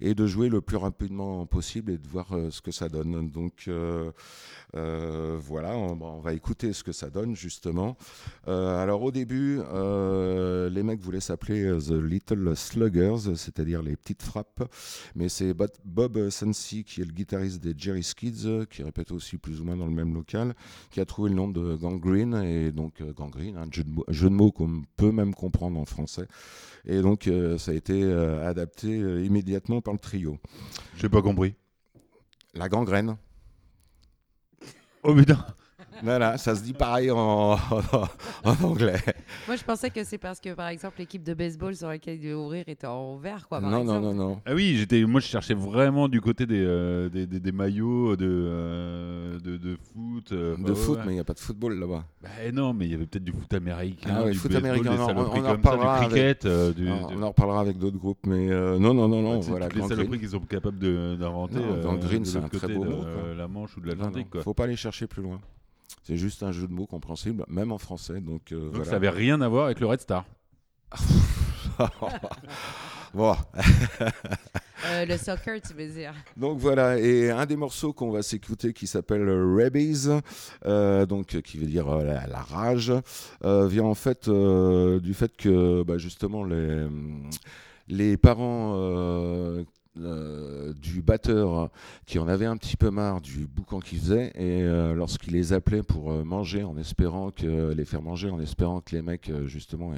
et 0.00 0.14
de 0.14 0.26
jouer 0.26 0.48
le 0.48 0.60
plus 0.60 0.76
rapidement 0.76 1.44
possible 1.44 1.92
et 1.92 1.98
de 1.98 2.06
voir 2.06 2.28
ce 2.50 2.60
que 2.60 2.70
ça 2.70 2.88
donne. 2.88 3.30
Donc 3.30 3.68
euh, 4.76 5.36
voilà, 5.40 5.76
on, 5.76 5.96
bon, 5.96 6.12
on 6.12 6.20
va 6.20 6.32
écouter 6.32 6.72
ce 6.72 6.84
que 6.84 6.92
ça 6.92 7.10
donne 7.10 7.34
justement. 7.34 7.96
Euh, 8.48 8.82
alors 8.82 9.02
au 9.02 9.10
début, 9.10 9.60
euh, 9.72 10.68
les 10.70 10.82
mecs 10.82 11.00
voulaient 11.00 11.20
s'appeler 11.20 11.62
The 11.78 11.92
Little 11.92 12.56
Sluggers, 12.56 13.34
c'est-à-dire 13.36 13.82
les 13.82 13.96
petites 13.96 14.22
frappes, 14.22 14.62
mais 15.14 15.28
c'est 15.28 15.54
Bob- 15.54 16.30
Sansi 16.30 16.84
qui 16.84 17.00
est 17.00 17.04
le 17.04 17.12
guitariste 17.12 17.62
des 17.62 17.74
Jerry 17.76 18.02
Skids, 18.02 18.66
qui 18.70 18.82
répète 18.82 19.10
aussi 19.12 19.38
plus 19.38 19.60
ou 19.60 19.64
moins 19.64 19.76
dans 19.76 19.86
le 19.86 19.92
même 19.92 20.14
local, 20.14 20.54
qui 20.90 21.00
a 21.00 21.04
trouvé 21.04 21.30
le 21.30 21.36
nom 21.36 21.48
de 21.48 21.74
Gangrene, 21.74 22.42
et 22.44 22.72
donc 22.72 23.02
Gangrene, 23.02 23.56
un 23.56 23.68
jeu 23.70 23.84
de 23.84 23.90
mots, 23.90 24.04
jeu 24.08 24.28
de 24.28 24.34
mots 24.34 24.52
qu'on 24.52 24.82
peut 24.96 25.12
même 25.12 25.34
comprendre 25.34 25.78
en 25.78 25.84
français. 25.84 26.26
Et 26.84 27.02
donc 27.02 27.28
ça 27.58 27.72
a 27.72 27.74
été 27.74 28.02
adapté 28.12 28.98
immédiatement 29.24 29.80
par 29.80 29.92
le 29.94 29.98
trio. 29.98 30.38
J'ai 30.96 31.08
pas 31.08 31.22
compris. 31.22 31.54
La 32.54 32.68
gangrène. 32.68 33.16
Oh 35.02 35.14
putain 35.14 35.38
Voilà, 36.02 36.38
ça 36.38 36.54
se 36.54 36.62
dit 36.62 36.72
pareil 36.72 37.10
en, 37.10 37.52
en 38.44 38.54
anglais. 38.64 38.98
Moi, 39.46 39.56
je 39.56 39.64
pensais 39.64 39.90
que 39.90 40.02
c'est 40.04 40.18
parce 40.18 40.40
que, 40.40 40.54
par 40.54 40.68
exemple, 40.68 40.96
l'équipe 40.98 41.22
de 41.22 41.34
baseball 41.34 41.74
sur 41.74 41.88
laquelle 41.88 42.16
il 42.16 42.20
devait 42.22 42.34
ouvrir 42.34 42.64
était 42.68 42.86
en 42.86 43.16
vert, 43.16 43.46
quoi. 43.48 43.60
par 43.60 43.70
Non, 43.70 43.84
non, 43.84 43.96
exemple. 43.98 44.16
non, 44.16 44.28
non. 44.30 44.40
Ah 44.46 44.54
oui, 44.54 44.76
j'étais, 44.78 45.04
moi 45.04 45.20
je 45.20 45.26
cherchais 45.26 45.54
vraiment 45.54 46.08
du 46.08 46.20
côté 46.20 46.46
des, 46.46 46.62
euh, 46.64 47.08
des, 47.08 47.26
des- 47.26 47.40
des 47.40 47.52
maillots 47.52 48.16
de, 48.16 48.26
euh, 48.28 49.38
de, 49.40 49.56
de 49.56 49.76
foot. 49.76 50.32
euh, 50.32 50.56
De 50.56 50.62
bah 50.62 50.68
ouais, 50.70 50.74
foot, 50.74 50.98
ouais. 50.98 51.02
mais 51.06 51.12
il 51.12 51.14
n'y 51.16 51.20
a 51.20 51.24
pas 51.24 51.34
de 51.34 51.38
football 51.40 51.78
là-bas. 51.78 52.04
Bah 52.22 52.28
non, 52.52 52.72
mais 52.72 52.86
il 52.86 52.92
y 52.92 52.94
avait 52.94 53.06
peut-être 53.06 53.24
du 53.24 53.32
foot 53.32 53.52
américain. 53.54 54.10
Ah 54.14 54.24
ouais, 54.24 54.32
du 54.32 54.38
foot 54.38 54.50
baseball, 54.52 54.70
américain, 54.70 54.92
des 54.94 54.98
on 54.98 55.02
en- 55.02 55.06
saloperies 55.08 55.40
on 55.40 55.44
en 55.44 55.52
comme 55.52 55.62
ça, 55.62 55.70
reparlera 55.70 56.00
du 56.00 56.06
cricket. 56.06 56.44
euh, 56.46 56.72
du, 56.72 56.86
Alors, 56.88 57.10
de- 57.10 57.16
on 57.16 57.22
en 57.22 57.28
reparlera 57.28 57.60
avec 57.60 57.78
d'autres 57.78 57.98
groupes, 57.98 58.26
mais 58.26 58.50
euh, 58.50 58.78
non, 58.78 58.94
non, 58.94 59.08
non, 59.08 59.22
non, 59.22 59.36
Ouais, 59.36 59.42
c'est 59.42 59.50
voilà. 59.50 59.68
toutes 59.68 59.82
les 59.82 59.88
saloperies 59.88 60.18
qu'ils 60.18 60.28
sont 60.30 60.40
capables 60.40 60.78
d'inventer. 61.18 61.56
Euh, 61.58 61.82
gangrene, 61.82 62.20
de 62.22 62.24
c'est 62.26 62.38
un 62.38 62.48
très 62.48 62.68
beau 62.74 62.84
mot, 62.84 63.04
La 63.36 63.48
Manche 63.48 63.76
ou 63.76 63.80
de 63.80 63.88
l'Atlantique. 63.88 64.30
quoi. 64.30 64.42
Faut 64.42 64.54
pas 64.54 64.64
aller 64.64 64.76
chercher 64.76 65.06
plus 65.06 65.22
loin. 65.22 65.40
C'est 66.02 66.16
juste 66.16 66.42
un 66.42 66.52
jeu 66.52 66.66
de 66.66 66.72
mots 66.72 66.86
compréhensible, 66.86 67.44
même 67.48 67.72
en 67.72 67.78
français. 67.78 68.20
Donc, 68.20 68.52
euh, 68.52 68.64
Donc 68.66 68.74
voilà. 68.76 68.90
ça 68.90 68.96
avait 68.96 69.10
rien 69.10 69.40
à 69.40 69.48
voir 69.48 69.66
avec 69.66 69.80
le 69.80 69.86
Red 69.86 70.00
Star. 70.00 70.24
bon, 73.14 73.34
Euh, 74.86 75.04
le 75.04 75.18
soccer, 75.18 75.60
tu 75.60 75.74
veux 75.74 75.88
dire. 75.88 76.14
donc 76.38 76.58
voilà, 76.58 76.98
et 76.98 77.30
un 77.30 77.44
des 77.44 77.54
morceaux 77.56 77.92
qu'on 77.92 78.10
va 78.10 78.22
s'écouter 78.22 78.72
qui 78.72 78.86
s'appelle 78.86 79.28
Rabies, 79.28 80.08
euh, 80.64 81.04
donc 81.04 81.34
euh, 81.34 81.42
qui 81.42 81.58
veut 81.58 81.66
dire 81.66 81.86
euh, 81.86 82.02
la, 82.02 82.26
la 82.26 82.38
rage, 82.40 82.90
euh, 83.44 83.68
vient 83.68 83.84
en 83.84 83.94
fait 83.94 84.28
euh, 84.28 84.98
du 84.98 85.12
fait 85.12 85.36
que 85.36 85.82
bah, 85.82 85.98
justement 85.98 86.44
les, 86.44 86.86
les 87.88 88.16
parents 88.16 88.72
euh, 88.76 89.64
euh, 89.98 90.72
du 90.72 91.02
batteur 91.02 91.68
qui 92.06 92.20
en 92.20 92.28
avaient 92.28 92.46
un 92.46 92.56
petit 92.56 92.76
peu 92.76 92.90
marre 92.90 93.20
du 93.20 93.48
boucan 93.48 93.80
qu'il 93.80 93.98
faisait 93.98 94.28
et 94.36 94.62
euh, 94.62 94.94
lorsqu'il 94.94 95.32
les 95.32 95.52
appelait 95.52 95.82
pour 95.82 96.12
euh, 96.12 96.22
manger 96.22 96.62
en 96.62 96.76
espérant 96.76 97.32
que 97.32 97.72
les 97.72 97.84
faire 97.84 98.00
manger 98.00 98.30
en 98.30 98.38
espérant 98.38 98.80
que 98.82 98.94
les 98.94 99.02
mecs 99.02 99.32
justement 99.46 99.92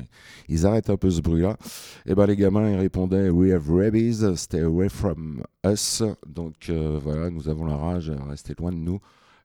ils, 0.48 0.64
arrêtent 0.64 0.88
un 0.88 0.96
peu 0.96 1.10
ce 1.10 1.20
bruit 1.20 1.42
là 1.42 1.58
et 2.06 2.14
ben 2.14 2.24
les 2.24 2.36
gamins 2.36 2.70
ils 2.70 2.78
répondaient 2.78 3.28
we 3.28 3.52
have 3.52 3.70
rabies 3.70 4.34
stay 4.34 4.60
away 4.60 4.88
from 4.88 5.42
us. 5.66 6.02
Donc 6.26 6.70
voilà 6.70 7.28
nous 7.28 7.50
avons 7.50 7.66
la 7.66 7.76
rage 7.76 8.10
restez 8.28 8.54
loin 8.58 8.72
de 8.72 8.78
nous. 8.78 8.98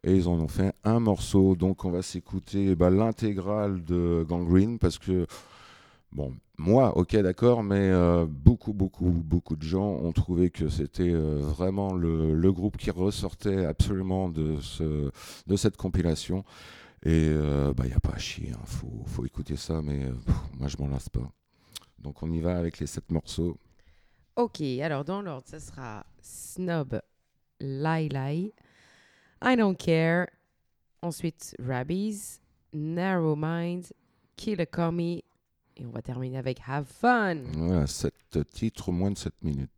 Et 0.03 0.15
ils 0.15 0.29
en 0.29 0.39
ont 0.39 0.47
fait 0.47 0.73
un 0.85 1.01
morceau. 1.01 1.55
Donc 1.55 1.83
on 1.83 1.91
va 1.91 2.01
s'écouter 2.01 2.75
bah, 2.75 2.89
l'intégrale 2.89 3.83
de 3.83 4.23
Gangrene 4.25 4.79
parce 4.79 4.97
que 4.97 5.27
Bon, 6.11 6.33
moi, 6.59 6.97
ok, 6.97 7.15
d'accord, 7.17 7.61
mais 7.61 7.89
euh, 7.91 8.25
beaucoup, 8.27 8.73
beaucoup, 8.73 9.11
beaucoup 9.11 9.55
de 9.55 9.61
gens 9.61 9.87
ont 9.87 10.11
trouvé 10.11 10.49
que 10.49 10.69
c'était 10.69 11.13
euh, 11.13 11.39
vraiment 11.39 11.93
le, 11.93 12.51
groupe 12.51 12.77
qui 12.77 12.89
ressortait 12.89 13.65
absolument 13.65 14.27
de, 14.27 14.59
ce, 14.61 15.11
de 15.45 15.55
cette 15.55 15.77
compilation. 15.77 16.43
Et 17.03 17.27
il 17.27 17.85
n'y 17.85 17.93
a 17.93 17.99
pas 17.99 18.13
à 18.13 18.17
chier, 18.17 18.49
il 18.49 18.65
faut, 18.65 19.03
faut 19.05 19.23
écouter 19.25 19.55
ça, 19.55 19.81
mais 19.83 20.05
euh, 20.05 20.13
moi, 20.57 20.67
je 20.67 20.77
m'en 20.77 20.87
lasse 20.87 21.09
pas. 21.09 21.31
Donc, 21.99 22.23
on 22.23 22.31
y 22.31 22.39
va 22.39 22.57
avec 22.57 22.79
les 22.79 22.87
sept 22.87 23.11
morceaux. 23.11 23.57
Ok, 24.35 24.61
alors 24.81 25.05
dans 25.05 25.21
l'ordre, 25.21 25.47
ce 25.49 25.59
sera 25.59 26.05
Snob, 26.21 27.01
Lie 27.59 28.09
Lie, 28.09 28.53
I 29.43 29.55
Don't 29.55 29.75
Care, 29.75 30.27
ensuite 31.01 31.55
Rabbies, 31.59 32.39
Narrow 32.73 33.35
Mind, 33.35 33.93
Kill 34.35 34.61
a 34.61 34.65
Commie, 34.65 35.23
et 35.79 35.85
on 35.85 35.91
va 35.91 36.01
terminer 36.01 36.37
avec 36.37 36.59
Have 36.67 36.85
Fun. 36.85 37.37
Voilà, 37.53 37.87
sept 37.87 38.13
titres, 38.53 38.91
moins 38.91 39.11
de 39.11 39.17
7 39.17 39.33
minutes. 39.43 39.69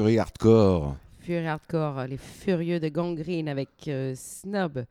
Fury 0.00 0.18
Hardcore. 0.18 0.96
Fury 1.20 1.46
Hardcore, 1.46 2.06
les 2.08 2.16
furieux 2.16 2.80
de 2.80 2.88
Gangrene 2.88 3.50
avec 3.50 3.68
euh, 3.86 4.14
Snob, 4.16 4.86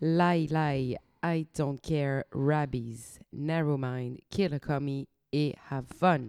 Lie 0.00 0.46
Lie, 0.46 0.96
I 1.24 1.46
Don't 1.58 1.80
Care, 1.82 2.22
Rabbies, 2.30 3.18
Narrow 3.32 3.76
Mind, 3.76 4.18
Kill 4.30 4.60
Commie 4.60 5.08
et 5.32 5.56
Have 5.68 5.86
Fun. 5.98 6.20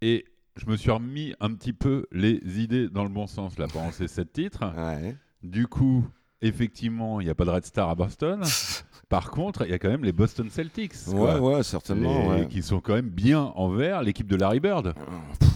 Et 0.00 0.26
je 0.54 0.66
me 0.66 0.76
suis 0.76 0.92
remis 0.92 1.34
un 1.40 1.52
petit 1.54 1.72
peu 1.72 2.06
les 2.12 2.38
idées 2.60 2.88
dans 2.88 3.02
le 3.02 3.10
bon 3.10 3.26
sens 3.26 3.58
là 3.58 3.66
pendant 3.66 3.90
ces 3.90 4.06
sept 4.06 4.32
titres. 4.32 4.72
Ouais. 4.76 5.16
Du 5.42 5.66
coup, 5.66 6.06
effectivement, 6.40 7.20
il 7.20 7.24
n'y 7.24 7.30
a 7.30 7.34
pas 7.34 7.46
de 7.46 7.50
Red 7.50 7.64
Star 7.64 7.88
à 7.88 7.96
Boston. 7.96 8.44
Par 9.08 9.30
contre, 9.30 9.64
il 9.64 9.70
y 9.70 9.72
a 9.72 9.78
quand 9.78 9.88
même 9.88 10.04
les 10.04 10.12
Boston 10.12 10.50
Celtics. 10.50 10.92
quoi. 11.06 11.40
Ouais, 11.40 11.56
ouais, 11.56 11.62
certainement. 11.62 12.34
Les- 12.34 12.40
ouais. 12.42 12.48
Qui 12.48 12.62
sont 12.62 12.80
quand 12.80 12.92
même 12.94 13.08
bien 13.08 13.52
envers 13.56 14.02
l'équipe 14.02 14.26
de 14.26 14.36
Larry 14.36 14.60
Bird. 14.60 14.94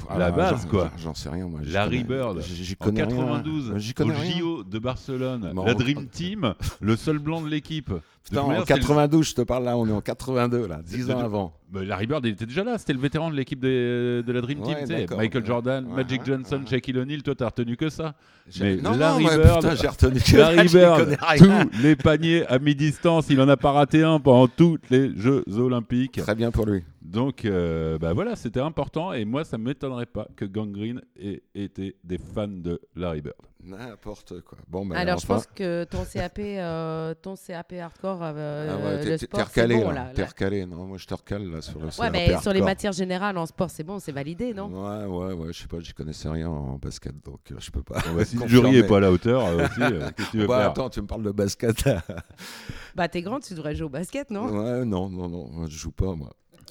Ah, 0.09 0.19
la 0.19 0.31
base, 0.31 0.67
quoi. 0.67 0.91
j'en- 0.99 1.15
sais 1.15 1.29
rien, 1.29 1.47
moi. 1.49 1.61
Larry 1.65 2.03
connais- 2.03 2.19
Bird. 2.19 2.41
J'y 2.43 2.77
En 2.81 2.85
connais 2.85 3.03
rien. 3.05 3.15
92, 3.17 3.75
J'y 3.77 3.95
au 3.99 4.05
rien. 4.05 4.39
JO 4.39 4.65
de 4.65 4.79
Barcelone, 4.79 5.53
Bon, 5.55 5.65
la 5.65 5.75
Dream 5.75 6.07
Team, 6.07 6.55
le 6.81 6.97
seul 6.97 7.19
blanc 7.19 7.41
de 7.43 7.49
l'équipe. 7.49 7.93
Putain, 8.25 8.41
en 8.43 8.61
c'était 8.61 8.75
le- 8.75 8.81
92, 8.81 9.29
je 9.29 9.35
te 9.35 9.43
parle 9.43 9.65
là, 9.65 9.77
on 9.77 9.87
est 9.89 9.93
en 9.93 10.01
82, 10.01 10.67
là, 10.67 10.81
10 10.85 11.07
de- 11.09 11.13
ans 11.13 11.19
avant. 11.19 11.55
Bah, 11.71 11.83
Larry 11.85 12.07
Bird, 12.07 12.25
il 12.27 12.33
était 12.33 12.47
déjà 12.47 12.63
là. 12.65 12.77
C'était 12.79 12.93
le 12.93 12.99
vétéran 12.99 13.31
de 13.31 13.35
l'équipe 13.35 13.59
de 13.59 14.23
la 14.27 14.41
Dream 14.43 14.61
Team. 14.61 14.75
Ouais, 14.75 14.81
tu 14.83 14.87
sais. 14.89 15.01
d'accord. 15.01 15.19
Michael 15.19 15.47
Jordan, 15.47 15.87
Ouais, 15.87 15.97
Magic 16.05 16.25
Johnson, 16.25 16.61
ouais. 16.61 16.71
Shaquille 16.71 16.99
O'Neal. 16.99 17.23
Toi, 17.23 17.35
t'as 17.35 17.47
retenu 17.47 17.77
que 17.77 17.89
ça. 17.89 18.15
Mais 18.61 18.77
non, 18.77 18.93
Larry 18.97 19.25
non, 19.25 19.31
mais 19.31 19.37
Bird- 19.39 19.57
putain, 19.63 19.75
j'ai 19.75 19.89
retenu 19.89 20.21
que 20.21 20.37
Larry 20.37 20.69
Bird, 20.69 21.19
tous 21.39 21.83
les 21.83 21.97
paniers 21.97 22.47
à 22.47 22.59
mi-distance, 22.59 23.27
il 23.31 23.41
en 23.41 23.49
a 23.49 23.57
pas 23.57 23.73
raté 23.73 24.03
un 24.03 24.21
pendant 24.21 24.49
tous 24.49 24.79
les 24.91 25.17
Jeux 25.17 25.45
Olympiques. 25.57 26.21
Très 26.21 26.35
bien 26.35 26.51
pour 26.51 26.67
lui. 26.67 26.83
Donc, 27.01 27.45
euh, 27.45 27.99
bah 27.99 28.13
voilà, 28.13 28.37
c'était 28.37 28.61
important. 28.61 29.13
Et 29.13 29.25
moi, 29.25 29.45
ça 29.45 29.57
m'étonnerait 29.59 30.07
pas 30.07 30.29
que 30.37 30.45
Gangrene 30.45 31.01
ait 31.19 31.43
été 31.55 31.97
des 32.05 32.19
fans 32.19 32.47
de 32.49 32.81
Larry 32.95 33.23
Bird. 33.23 33.35
N'importe 33.65 34.41
quoi. 34.41 34.59
Bon, 34.67 34.85
bah, 34.85 34.97
Alors, 34.99 35.21
je 35.21 35.27
pense 35.27 35.47
que 35.47 35.85
ton 35.85 36.05
CAP, 36.05 36.39
euh, 36.41 37.15
ton 37.15 37.37
CAP 37.37 37.75
hardcore, 37.75 38.19
euh, 38.23 38.69
Ah 38.71 38.77
ouais, 38.85 38.97
le 38.97 39.03
t'es- 39.05 39.19
t'es 39.19 39.27
sport, 39.27 39.41
c'est 39.53 39.63
recalé, 39.63 39.75
bon, 39.77 39.91
là. 39.91 39.95
là. 40.07 40.11
T'es 40.15 40.25
recalé. 40.25 40.67
Non, 40.67 40.85
moi, 40.85 40.99
je 40.99 41.07
te 41.07 41.15
recale, 41.15 41.45
là, 41.49 41.63
sur 41.63 41.79
le 41.79 41.87
Ouais, 41.99 42.11
mais 42.11 42.37
sur 42.39 42.53
les 42.53 42.61
matières 42.61 42.93
générales 42.93 43.39
en 43.39 43.47
sport, 43.47 43.71
c'est 43.71 43.85
bon, 43.85 44.01
c'est 44.01 44.11
validé, 44.11 44.53
non? 44.53 44.67
Ouais, 44.67 45.05
ouais, 45.07 45.33
ouais, 45.35 45.53
je 45.53 45.61
sais 45.63 45.69
pas, 45.69 45.79
j'y 45.79 45.93
connaissais 45.93 46.29
rien 46.29 46.49
en 46.49 46.77
basket, 46.77 47.15
donc 47.25 47.39
euh, 47.53 47.57
je 47.61 47.71
peux 47.71 47.83
pas. 47.85 48.01
Bon, 48.05 48.15
bah, 48.17 48.25
si 48.25 48.37
le 48.37 48.47
jury 48.49 48.77
est 48.79 48.87
pas 48.87 48.97
à 48.97 49.01
la 49.01 49.13
hauteur 49.13 49.45
euh, 49.47 49.65
aussi, 49.67 49.81
euh, 49.81 50.11
qu'est-ce 50.17 50.27
que 50.27 50.33
tu 50.33 50.39
veux 50.39 50.47
Bah, 50.49 50.59
faire? 50.59 50.71
attends, 50.71 50.91
tu 50.91 51.01
me 51.01 51.07
parles 51.07 51.23
de 51.23 51.31
basket. 51.31 51.85
Bah, 52.97 53.09
t'es 53.09 53.23
grande, 53.23 53.43
tu 53.43 53.55
devrais 53.55 53.75
jouer 53.75 53.87
au 53.87 53.91
basket, 53.91 54.31
non? 54.31 54.47
Ouais, 54.51 54.85
non, 54.85 55.09
non, 55.09 55.29
non, 55.29 55.67
je 55.67 55.79
joue 55.79 55.93
pas, 55.93 56.15
moi. 56.15 56.31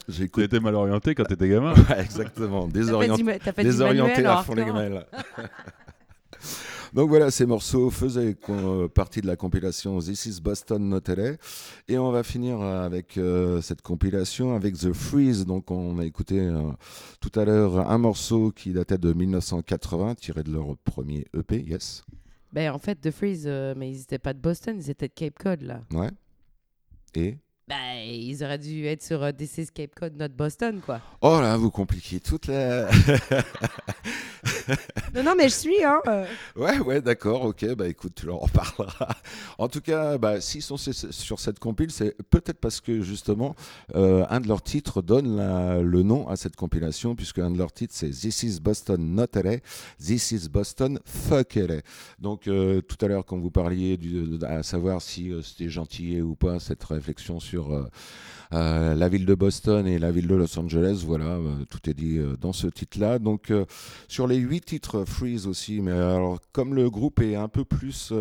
J'écoute. 0.09 0.43
étais 0.43 0.59
mal 0.59 0.75
orienté 0.75 1.15
quand 1.15 1.23
t'étais 1.23 1.47
gamin. 1.47 1.73
Ouais, 1.89 2.01
exactement, 2.01 2.67
T'as 2.67 2.73
fait 2.73 2.79
désorienté, 2.79 3.23
du 3.23 3.39
t'as 3.39 3.53
fait 3.53 3.63
du 3.63 3.69
désorienté 3.69 4.09
manuel 4.11 4.27
à 4.27 4.39
en 4.39 4.43
fond 4.43 4.55
les 4.55 4.65
grêles. 4.71 5.05
Donc 6.93 7.09
voilà, 7.09 7.31
ces 7.31 7.45
morceaux 7.45 7.89
faisaient 7.89 8.35
euh, 8.49 8.87
partie 8.89 9.21
de 9.21 9.27
la 9.27 9.35
compilation 9.37 9.99
This 9.99 10.25
is 10.25 10.41
Boston 10.41 10.89
Not 10.89 11.01
LA. 11.07 11.33
Et 11.87 11.97
on 11.97 12.11
va 12.11 12.23
finir 12.23 12.59
euh, 12.61 12.85
avec 12.85 13.17
euh, 13.17 13.61
cette 13.61 13.81
compilation 13.81 14.55
avec 14.55 14.77
The 14.77 14.91
Freeze. 14.91 15.45
Donc 15.45 15.71
on 15.71 15.99
a 15.99 16.05
écouté 16.05 16.39
euh, 16.39 16.71
tout 17.21 17.31
à 17.39 17.45
l'heure 17.45 17.89
un 17.89 17.97
morceau 17.97 18.51
qui 18.51 18.73
datait 18.73 18.97
de 18.97 19.13
1980, 19.13 20.15
tiré 20.15 20.43
de 20.43 20.51
leur 20.51 20.75
premier 20.83 21.25
EP, 21.33 21.61
yes. 21.61 22.03
Ben, 22.53 22.73
en 22.73 22.79
fait, 22.79 22.95
The 22.95 23.11
Freeze, 23.11 23.43
euh, 23.45 23.73
mais 23.77 23.91
ils 23.91 24.01
étaient 24.01 24.19
pas 24.19 24.33
de 24.33 24.39
Boston, 24.39 24.75
ils 24.77 24.89
étaient 24.89 25.07
de 25.07 25.13
Cape 25.13 25.39
Cod, 25.39 25.61
là. 25.61 25.81
Ouais. 25.91 26.09
Et 27.15 27.37
Ben, 27.71 28.03
ils 28.05 28.43
auraient 28.43 28.57
dû 28.57 28.85
être 28.85 29.01
sur 29.01 29.33
This 29.33 29.57
is 29.57 29.67
Cape 29.73 29.95
Cod, 29.95 30.17
not 30.19 30.27
Boston, 30.37 30.81
quoi. 30.85 30.99
Oh 31.21 31.39
là, 31.39 31.55
vous 31.55 31.71
compliquez 31.71 32.19
toute 32.19 32.47
la. 32.47 32.89
Non, 35.13 35.23
non, 35.23 35.33
mais 35.37 35.49
je 35.49 35.53
suis, 35.55 35.83
hein. 35.83 35.99
euh. 36.07 36.25
Ouais, 36.55 36.79
ouais, 36.79 37.01
d'accord, 37.01 37.43
ok, 37.43 37.75
bah 37.75 37.87
écoute, 37.87 38.13
tu 38.15 38.25
leur 38.25 38.41
en 38.41 38.47
parleras. 38.47 39.09
En 39.57 39.67
tout 39.67 39.81
cas, 39.81 40.17
bah, 40.17 40.39
s'ils 40.39 40.61
sont 40.61 40.77
sur 40.77 41.39
cette 41.39 41.59
compile, 41.59 41.91
c'est 41.91 42.15
peut-être 42.29 42.59
parce 42.59 42.79
que 42.79 43.01
justement, 43.01 43.55
euh, 43.95 44.25
un 44.29 44.39
de 44.39 44.47
leurs 44.47 44.61
titres 44.63 45.01
donne 45.01 45.35
la- 45.35 45.81
le 45.81 46.01
nom 46.03 46.27
à 46.29 46.37
cette 46.37 46.55
compilation, 46.55 47.15
puisque 47.15 47.39
un 47.39 47.51
de 47.51 47.57
leurs 47.57 47.73
titres, 47.73 47.93
c'est 47.95 48.09
This 48.09 48.43
is 48.43 48.59
Boston 48.61 49.15
Not 49.15 49.27
LA, 49.35 49.57
This 49.99 50.31
is 50.31 50.47
Boston 50.49 50.99
Fuck 51.05 51.55
LA. 51.55 51.81
Donc, 52.19 52.47
euh, 52.47 52.81
tout 52.81 52.97
à 53.03 53.07
l'heure, 53.09 53.25
quand 53.25 53.37
vous 53.37 53.51
parliez 53.51 53.97
du, 53.97 54.39
à 54.45 54.63
savoir 54.63 55.01
si 55.01 55.31
c'était 55.43 55.69
gentil 55.69 56.21
ou 56.21 56.35
pas, 56.35 56.59
cette 56.59 56.83
réflexion 56.83 57.39
sur. 57.39 57.60
Euh, 57.69 57.83
euh, 58.53 58.95
la 58.95 59.07
ville 59.07 59.25
de 59.25 59.35
Boston 59.35 59.87
et 59.87 59.99
la 59.99 60.11
ville 60.11 60.27
de 60.27 60.35
Los 60.35 60.57
Angeles, 60.59 61.03
voilà, 61.05 61.35
euh, 61.35 61.63
tout 61.69 61.89
est 61.89 61.93
dit 61.93 62.19
dans 62.39 62.51
ce 62.53 62.67
titre-là. 62.67 63.19
Donc, 63.19 63.53
sur 64.07 64.27
les 64.27 64.37
huit 64.37 64.65
titres 64.65 65.05
Freeze 65.05 65.47
aussi, 65.47 65.81
mais 65.81 65.91
alors 65.91 66.39
comme 66.51 66.73
le 66.73 66.89
groupe 66.89 67.21
est 67.21 67.35
un 67.35 67.47
peu 67.47 67.63
plus 67.63 68.11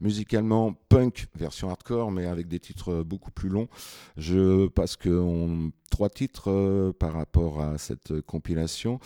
musicalement 0.00 0.74
punk 0.88 1.26
version 1.36 1.70
hardcore, 1.70 2.10
mais 2.10 2.26
avec 2.26 2.48
des 2.48 2.58
titres 2.60 3.02
beaucoup 3.02 3.30
plus 3.30 3.48
longs, 3.48 3.68
je 4.16 4.66
passe 4.68 4.96
que 4.96 5.08
on- 5.10 5.70
trois 5.92 6.08
titres 6.08 6.50
euh, 6.50 6.92
par 6.92 7.12
rapport 7.12 7.60
à 7.60 7.76
cette 7.76 8.22
compilation. 8.22 8.98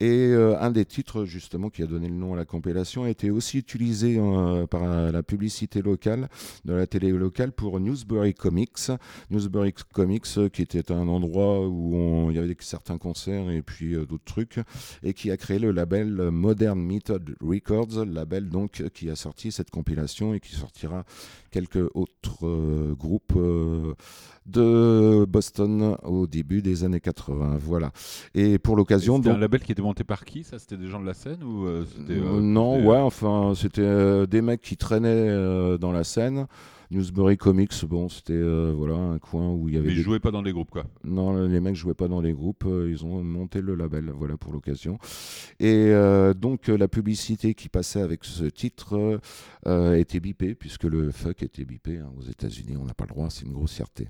Et 0.00 0.10
euh, 0.10 0.58
un 0.60 0.72
des 0.72 0.84
titres 0.84 1.24
justement 1.24 1.70
qui 1.70 1.80
a 1.82 1.86
donné 1.86 2.08
le 2.08 2.14
nom 2.14 2.34
à 2.34 2.36
la 2.36 2.44
compilation 2.44 3.04
a 3.04 3.08
été 3.08 3.30
aussi 3.30 3.56
utilisé 3.56 4.16
euh, 4.18 4.66
par 4.66 4.82
la 4.84 5.22
publicité 5.22 5.80
locale 5.80 6.28
de 6.64 6.74
la 6.74 6.88
télé 6.88 7.10
locale 7.12 7.52
pour 7.52 7.78
Newsbury 7.78 8.34
Comics. 8.34 8.90
Newsbury 9.30 9.74
Comics, 9.92 10.50
qui 10.52 10.62
était 10.62 10.90
un 10.90 11.06
endroit 11.06 11.68
où 11.68 12.30
il 12.30 12.36
y 12.36 12.40
avait 12.40 12.56
certains 12.58 12.98
concerts 12.98 13.50
et 13.50 13.62
puis 13.62 13.94
d'autres 13.94 14.24
trucs, 14.24 14.58
et 15.04 15.14
qui 15.14 15.30
a 15.30 15.36
créé 15.36 15.60
le 15.60 15.70
label 15.70 16.30
Modern 16.32 16.80
Method 16.80 17.36
Records, 17.40 18.04
label 18.04 18.48
donc 18.48 18.82
qui 18.92 19.08
a 19.08 19.14
sorti 19.14 19.52
cette 19.52 19.70
compilation 19.70 20.34
et 20.34 20.40
qui 20.40 20.54
sortira 20.56 21.04
quelques 21.52 21.88
autres 21.94 22.94
groupes 22.94 23.38
de 24.46 25.24
Boston 25.26 25.96
au 26.02 26.26
début 26.26 26.60
des 26.62 26.84
années 26.84 27.00
80. 27.00 27.56
Voilà. 27.60 27.92
Et 28.34 28.58
pour 28.58 28.76
l'occasion, 28.76 29.16
C'était 29.16 29.28
donc. 29.30 29.38
un 29.38 29.40
label 29.40 29.60
qui 29.62 29.72
était 29.72 29.82
monté 29.82 30.04
par 30.04 30.24
qui 30.24 30.44
Ça, 30.44 30.58
c'était 30.58 30.76
des 30.76 30.88
gens 30.88 31.00
de 31.00 31.06
la 31.06 31.14
scène 31.14 31.42
ou 31.42 31.66
euh, 31.66 31.84
Euh, 32.08 32.10
euh, 32.10 32.40
non, 32.40 32.74
c'était, 32.76 32.86
ouais, 32.88 32.96
euh, 32.96 33.02
enfin, 33.02 33.52
c'était 33.56 33.80
euh, 33.82 34.26
des 34.26 34.42
mecs 34.42 34.60
qui 34.60 34.76
traînaient 34.76 35.08
euh, 35.28 35.78
dans 35.78 35.92
la 35.92 36.04
scène. 36.04 36.46
Newsbury 36.94 37.36
Comics, 37.36 37.84
bon, 37.84 38.08
c'était 38.08 38.32
euh, 38.32 38.72
voilà 38.76 38.94
un 38.94 39.18
coin 39.18 39.50
où 39.52 39.68
il 39.68 39.74
y 39.74 39.76
avait 39.76 39.88
Mais 39.88 39.92
ils 39.92 39.96
des... 39.96 40.02
jouaient 40.02 40.20
pas 40.20 40.30
dans 40.30 40.42
les 40.42 40.52
groupes, 40.52 40.70
quoi. 40.70 40.86
Non, 41.04 41.46
les 41.46 41.60
mecs 41.60 41.74
jouaient 41.76 41.94
pas 41.94 42.08
dans 42.08 42.20
les 42.20 42.32
groupes, 42.32 42.64
euh, 42.66 42.88
ils 42.90 43.04
ont 43.04 43.22
monté 43.22 43.60
le 43.60 43.74
label, 43.74 44.10
voilà 44.16 44.36
pour 44.36 44.52
l'occasion. 44.52 44.98
Et 45.60 45.88
euh, 45.90 46.32
donc 46.34 46.68
la 46.68 46.88
publicité 46.88 47.54
qui 47.54 47.68
passait 47.68 48.00
avec 48.00 48.24
ce 48.24 48.44
titre 48.44 49.20
euh, 49.66 49.94
était 49.96 50.20
bipée, 50.20 50.54
puisque 50.54 50.84
le 50.84 51.10
fuck 51.10 51.42
était 51.42 51.64
bipé. 51.64 51.98
hein. 51.98 52.10
Aux 52.18 52.22
États-Unis, 52.22 52.76
on 52.76 52.84
n'a 52.84 52.94
pas 52.94 53.04
le 53.04 53.10
droit, 53.10 53.28
c'est 53.30 53.44
une 53.44 53.52
grossièreté. 53.52 54.08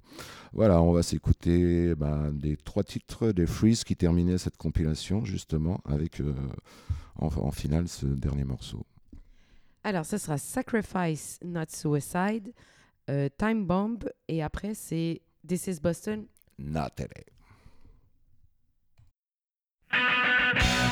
Voilà, 0.53 0.81
on 0.83 0.93
va 0.93 1.03
s'écouter 1.03 1.95
bah, 1.95 2.29
des 2.33 2.57
trois 2.57 2.85
titres 2.85 3.33
des 3.33 3.47
Freeze 3.47 3.85
qui 3.85 3.97
terminaient 3.97 4.39
cette 4.39 4.57
compilation, 4.57 5.25
justement, 5.25 5.81
avec 5.85 6.21
euh, 6.21 6.35
en, 7.17 7.27
en 7.29 7.51
finale 7.51 7.89
ce 7.89 8.07
dernier 8.07 8.45
morceau. 8.45 8.85
Alors, 9.87 10.07
ce 10.07 10.17
sera 10.17 10.39
Sacrifice, 10.39 11.39
Not 11.45 11.67
Suicide, 11.69 12.53
euh, 13.11 13.29
Time 13.39 13.67
Bomb, 13.67 13.99
et 14.29 14.43
après, 14.43 14.75
c'est 14.75 15.23
This 15.47 15.67
is 15.67 15.81
Boston. 15.81 16.27
Nathalie. 16.59 17.27
I've 19.91 20.84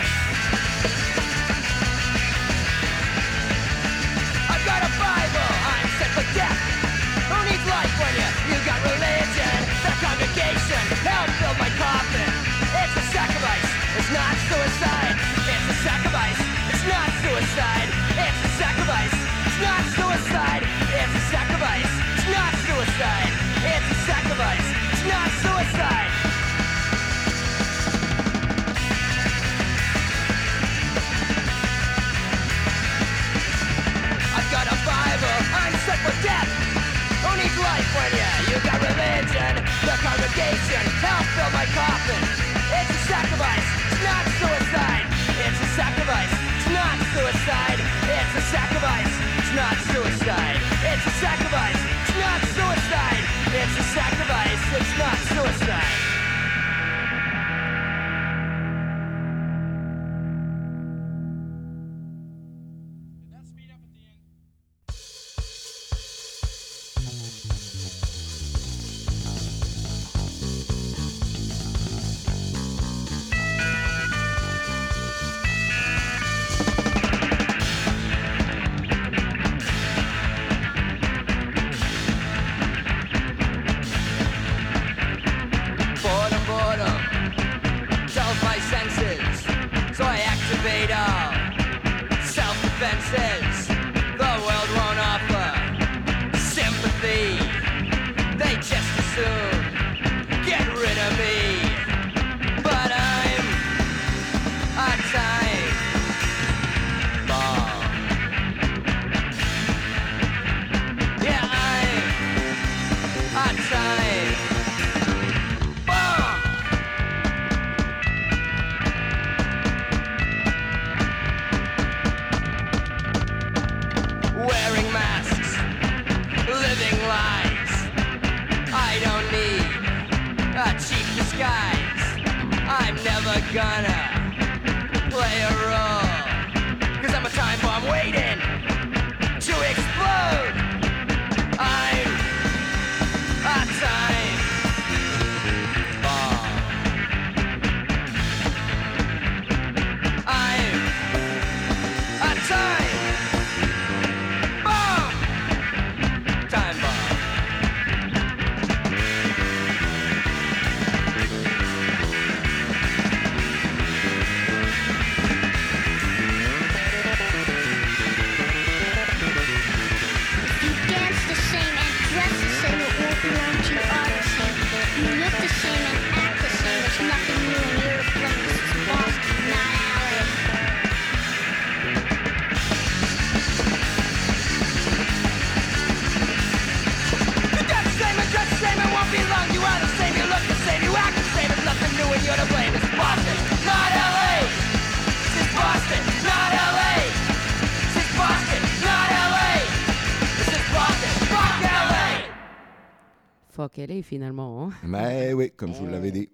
LA 203.87 204.03
finalement. 204.03 204.65
hein. 204.65 204.71
Mais 204.85 205.33
oui, 205.35 205.51
comme 205.57 205.73
je 205.75 205.79
vous 205.81 205.87
l'avais 205.87 206.13
dit. 206.13 206.29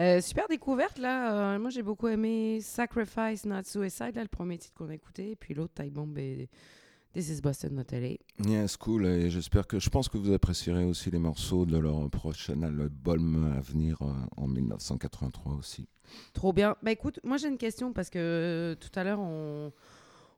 Euh, 0.00 0.20
super 0.20 0.48
découverte 0.48 0.98
là. 0.98 1.54
Euh, 1.54 1.58
moi 1.58 1.70
j'ai 1.70 1.82
beaucoup 1.82 2.08
aimé 2.08 2.60
Sacrifice 2.62 3.44
Not 3.44 3.64
Suicide, 3.64 4.12
là, 4.14 4.22
le 4.22 4.28
premier 4.28 4.58
titre 4.58 4.74
qu'on 4.74 4.88
a 4.88 4.94
écouté. 4.94 5.32
Et 5.32 5.36
puis 5.36 5.54
l'autre, 5.54 5.74
Time 5.74 5.90
Bomb 5.90 6.16
et 6.18 6.48
This 7.14 7.28
is 7.28 7.42
Boston 7.42 7.74
Not 7.74 7.92
LA. 7.92 8.16
Yes, 8.50 8.78
cool. 8.78 9.04
Et 9.06 9.28
j'espère 9.28 9.66
que 9.66 9.78
je 9.78 9.90
pense 9.90 10.08
que 10.08 10.16
vous 10.16 10.32
apprécierez 10.32 10.84
aussi 10.86 11.10
les 11.10 11.18
morceaux 11.18 11.66
de 11.66 11.76
leur 11.76 12.08
prochain 12.08 12.62
album 12.62 13.52
à 13.54 13.60
venir 13.60 14.00
euh, 14.00 14.12
en 14.38 14.48
1983 14.48 15.52
aussi. 15.52 15.86
Trop 16.32 16.54
bien. 16.54 16.74
Bah 16.82 16.90
écoute, 16.90 17.20
moi 17.22 17.36
j'ai 17.36 17.48
une 17.48 17.58
question 17.58 17.92
parce 17.92 18.08
que 18.08 18.18
euh, 18.18 18.74
tout 18.76 18.98
à 18.98 19.04
l'heure 19.04 19.20
on, 19.20 19.72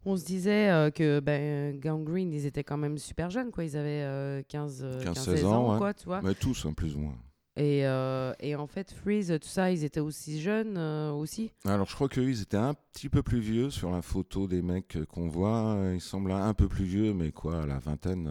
on 0.05 0.17
se 0.17 0.25
disait 0.25 0.71
euh, 0.71 0.91
que 0.91 1.21
ben, 1.21 1.79
Gangrene 1.79 2.33
ils 2.33 2.47
étaient 2.47 2.65
quand 2.65 2.77
même 2.77 2.99
super 2.99 3.31
jeunes 3.31 3.51
quoi. 3.51 3.65
Ils 3.65 3.77
avaient 3.77 4.03
euh, 4.03 4.43
15, 4.49 4.81
euh, 4.83 5.05
15, 5.05 5.15
15 5.15 5.25
16 5.25 5.35
16 5.37 5.45
ans, 5.47 5.73
ouais. 5.73 5.79
quoi, 5.79 5.95
tu 5.95 6.05
vois. 6.07 6.21
Mais 6.23 6.35
tous, 6.35 6.67
hein, 6.67 6.73
plus 6.73 6.95
ou 6.97 7.01
moins. 7.01 7.19
Et, 7.57 7.87
euh, 7.87 8.33
et 8.41 8.57
en 8.57 8.67
fait 8.67 8.93
Freeze, 8.93 9.39
tout 9.41 9.49
ça, 9.49 9.71
ils 9.71 9.85
étaient 9.85 10.01
aussi 10.01 10.41
jeunes 10.41 10.77
aussi. 10.77 11.53
Alors, 11.65 11.89
je 11.89 11.95
crois 11.95 12.09
qu'eux, 12.09 12.29
ils 12.29 12.43
étaient 12.43 12.57
un 12.57 12.75
petit 12.93 13.09
peu 13.09 13.23
plus 13.23 13.39
vieux 13.39 13.71
sur 13.71 13.91
la 13.91 14.03
photo 14.03 14.49
des 14.49 14.61
mecs 14.61 14.99
qu'on 15.07 15.29
voit. 15.29 15.79
Ils 15.95 16.01
semblent 16.01 16.33
un 16.33 16.55
peu 16.55 16.67
plus 16.67 16.85
vieux, 16.85 17.15
mais 17.15 17.31
quoi, 17.31 17.63
à 17.63 17.67
la 17.67 17.79
vingtaine, 17.79 18.29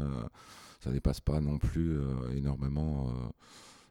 ça 0.81 0.91
dépasse 0.91 1.21
pas 1.21 1.39
non 1.39 1.57
plus 1.57 1.97
énormément. 2.35 3.13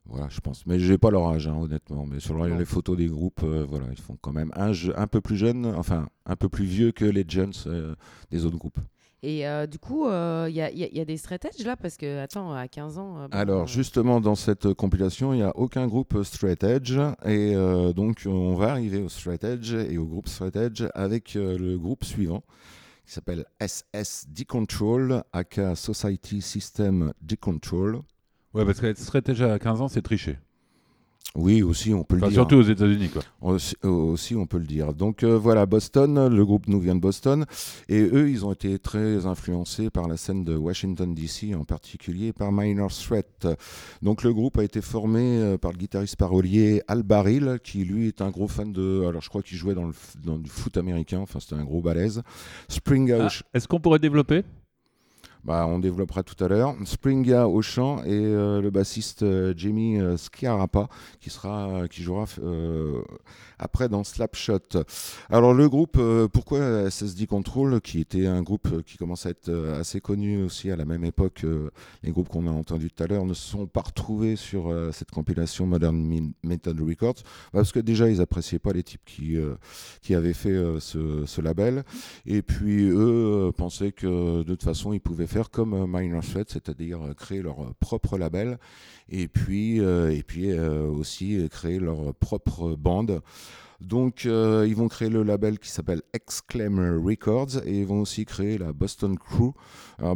Voilà, 0.07 0.28
je 0.28 0.40
pense. 0.40 0.66
Mais 0.66 0.78
j'ai 0.78 0.98
pas 0.98 1.11
leur 1.11 1.28
âge, 1.28 1.46
hein, 1.46 1.57
honnêtement. 1.61 2.07
Mais 2.07 2.20
sur 2.20 2.44
les 2.44 2.64
photos 2.64 2.96
des 2.96 3.07
groupes, 3.07 3.42
euh, 3.44 3.64
voilà, 3.68 3.86
ils 3.90 4.00
font 4.00 4.16
quand 4.20 4.32
même 4.32 4.50
un, 4.57 4.72
un 4.96 5.07
peu 5.07 5.20
plus 5.20 5.36
jeune, 5.36 5.66
enfin, 5.66 6.09
un 6.26 6.36
peu 6.36 6.48
plus 6.48 6.64
vieux 6.64 6.92
que 6.92 7.05
les 7.05 7.24
Jones 7.26 7.53
euh, 7.66 7.94
des 8.30 8.44
autres 8.44 8.59
groupes. 8.59 8.80
Et 9.24 9.46
euh, 9.46 9.68
du 9.68 9.78
coup, 9.78 10.07
il 10.09 10.55
y, 10.55 10.61
a, 10.61 10.72
y 10.72 10.90
y 10.92 11.00
a 11.00 11.05
des 11.05 11.16
straight 11.16 11.44
edge 11.44 11.64
là? 11.64 11.76
Parce 11.76 11.96
que 11.96 12.18
attends, 12.18 12.53
à 12.53 12.66
15 12.66 12.98
ans. 12.98 13.28
bon, 13.28 13.28
Alors 13.30 13.68
justement 13.68 14.20
dans 14.20 14.34
cette 14.34 14.74
compilation, 14.74 15.32
il 15.32 15.36
n'y 15.36 15.42
a 15.44 15.57
aucun 15.57 15.86
groupe 15.86 16.24
straight 16.24 16.64
edge 16.64 16.98
et 17.24 17.55
donc 17.94 18.24
on 18.26 18.57
va 18.57 18.72
arriver 18.72 19.00
au 19.00 19.09
straight 19.09 19.44
edge 19.44 19.74
et 19.74 19.96
au 19.96 20.07
groupe 20.07 20.26
straight 20.26 20.57
edge 20.57 20.82
avec 20.96 21.34
le 21.34 21.76
groupe 21.76 22.03
suivant 22.03 22.42
qui 23.07 23.12
s'appelle 23.12 23.44
SS 23.61 24.26
Decontrol, 24.28 25.22
aka 25.32 25.76
Society 25.76 26.40
System 26.40 27.12
Decontrol. 27.20 28.00
Ouais, 28.55 28.64
parce 28.64 28.80
qu'être 28.80 28.98
straight 28.98 29.28
edge 29.28 29.42
à 29.42 29.59
15 29.59 29.80
ans, 29.80 29.88
c'est 29.88 30.03
tricher. 30.03 30.38
Oui, 31.34 31.62
aussi 31.62 31.94
on 31.94 32.05
peut 32.05 32.16
Enfin, 32.16 32.26
le 32.26 32.32
dire. 32.32 32.40
surtout 32.40 32.57
aux 32.57 32.62
États-Unis, 32.62 33.09
quoi. 33.09 33.22
Aussi, 33.40 33.74
aussi, 33.82 34.36
on 34.36 34.44
peut 34.44 34.59
le 34.59 34.66
dire. 34.66 34.92
Donc 34.92 35.22
euh, 35.22 35.38
voilà, 35.38 35.64
Boston, 35.64 36.28
le 36.28 36.44
groupe 36.44 36.66
nous 36.68 36.78
vient 36.78 36.94
de 36.94 37.00
Boston, 37.00 37.46
et 37.88 38.00
eux, 38.03 38.28
ils 38.28 38.44
ont 38.44 38.53
été 38.53 38.78
très 38.78 39.24
influencés 39.24 39.88
par 39.88 40.09
la 40.09 40.18
scène 40.18 40.44
de 40.44 40.55
Washington 40.55 41.14
DC, 41.14 41.55
en 41.59 41.64
particulier 41.64 42.34
par 42.34 42.53
Minor 42.53 42.92
Threat. 42.92 43.46
Donc 44.03 44.24
le 44.24 44.34
groupe 44.34 44.59
a 44.59 44.64
été 44.64 44.82
formé 44.82 45.20
euh, 45.38 45.57
par 45.57 45.72
le 45.72 45.78
guitariste 45.78 46.16
parolier 46.16 46.82
Al 46.86 47.03
Baril, 47.03 47.61
qui 47.64 47.84
lui 47.86 48.09
est 48.09 48.20
un 48.20 48.28
gros 48.28 48.48
fan 48.48 48.70
de, 48.70 49.07
alors 49.09 49.22
je 49.22 49.30
crois 49.30 49.40
qu'il 49.42 49.57
jouait 49.57 49.74
dans, 49.74 49.86
le, 49.86 49.94
dans 50.22 50.36
du 50.36 50.50
foot 50.50 50.76
américain, 50.76 51.20
enfin 51.20 51.40
c'était 51.40 51.55
un 51.55 51.64
gros 51.64 51.80
balèze. 51.80 52.20
Spring 52.68 53.11
Ah, 53.12 53.28
Est-ce 53.55 53.66
qu'on 53.66 53.80
pourrait 53.80 54.00
développer? 54.00 54.42
Bah, 55.45 55.66
on 55.68 55.78
développera 55.78 56.22
tout 56.22 56.43
à 56.43 56.49
l'heure. 56.49 56.74
Springa 56.84 57.49
au 57.49 57.62
chant 57.62 58.03
et 58.05 58.11
euh, 58.11 58.61
le 58.61 58.70
bassiste 58.70 59.22
euh, 59.22 59.53
Jamie 59.57 60.01
euh, 60.01 60.16
Schiarappa 60.16 60.88
qui 61.20 61.30
sera 61.30 61.88
qui 61.88 62.03
jouera 62.03 62.26
euh, 62.43 63.03
après 63.59 63.88
dans 63.88 64.05
Slapshot. 64.05 64.84
Alors 65.30 65.55
le 65.55 65.68
groupe 65.68 65.97
euh, 65.99 66.28
pourquoi 66.28 66.90
SSD 66.90 67.26
Control 67.26 67.80
qui 67.80 68.01
était 68.01 68.26
un 68.26 68.43
groupe 68.43 68.68
euh, 68.72 68.82
qui 68.82 68.97
commence 68.97 69.26
à 69.26 69.30
être 69.30 69.49
euh, 69.49 69.80
assez 69.80 70.01
connu 70.01 70.43
aussi 70.43 70.70
à 70.70 70.76
la 70.76 70.84
même 70.84 71.05
époque 71.05 71.43
euh, 71.45 71.70
les 72.03 72.11
groupes 72.11 72.28
qu'on 72.28 72.47
a 72.47 72.51
entendus 72.51 72.90
tout 72.90 73.03
à 73.03 73.07
l'heure 73.07 73.24
ne 73.24 73.34
se 73.34 73.49
sont 73.49 73.66
pas 73.66 73.82
retrouvés 73.82 74.36
sur 74.36 74.70
euh, 74.70 74.90
cette 74.93 75.11
compilation 75.11 75.66
Modern 75.66 76.32
Method 76.43 76.80
Records 76.80 77.22
parce 77.53 77.72
que 77.72 77.80
déjà 77.80 78.09
ils 78.09 78.20
appréciaient 78.20 78.59
pas 78.59 78.72
les 78.72 78.82
types 78.82 79.05
qui 79.05 79.36
euh, 79.36 79.55
qui 80.03 80.14
avaient 80.14 80.32
fait 80.34 80.51
euh, 80.51 80.80
ce, 80.80 81.24
ce 81.26 81.40
label 81.40 81.84
et 82.26 82.43
puis 82.43 82.88
eux 82.88 83.49
euh, 83.49 83.53
pensaient 83.53 83.93
que 83.93 84.43
de 84.43 84.45
toute 84.45 84.62
façon 84.62 84.93
ils 84.93 85.01
pouvaient 85.01 85.26
faire 85.33 85.51
comme 85.51 85.72
euh, 85.72 85.87
Minor 85.87 86.22
Threat, 86.22 86.51
c'est-à-dire 86.51 87.01
euh, 87.03 87.14
créer 87.14 87.41
leur 87.41 87.62
euh, 87.62 87.74
propre 87.80 88.18
label 88.18 88.59
et 89.09 89.28
puis, 89.28 89.80
aussi 89.80 91.49
créer 91.51 91.78
leur 91.78 92.14
propre 92.14 92.76
bande. 92.76 93.20
Donc 93.80 94.24
ils 94.24 94.74
vont 94.74 94.89
créer 94.89 95.11
le 95.11 95.22
label 95.22 95.59
qui 95.59 95.68
s'appelle 95.68 96.03
Exclaimer 96.14 96.97
Records 97.03 97.66
et 97.66 97.80
ils 97.80 97.87
vont 97.87 98.01
aussi 98.01 98.24
créer 98.24 98.57
la 98.57 98.72
Boston 98.72 99.18
Crew. 99.18 99.53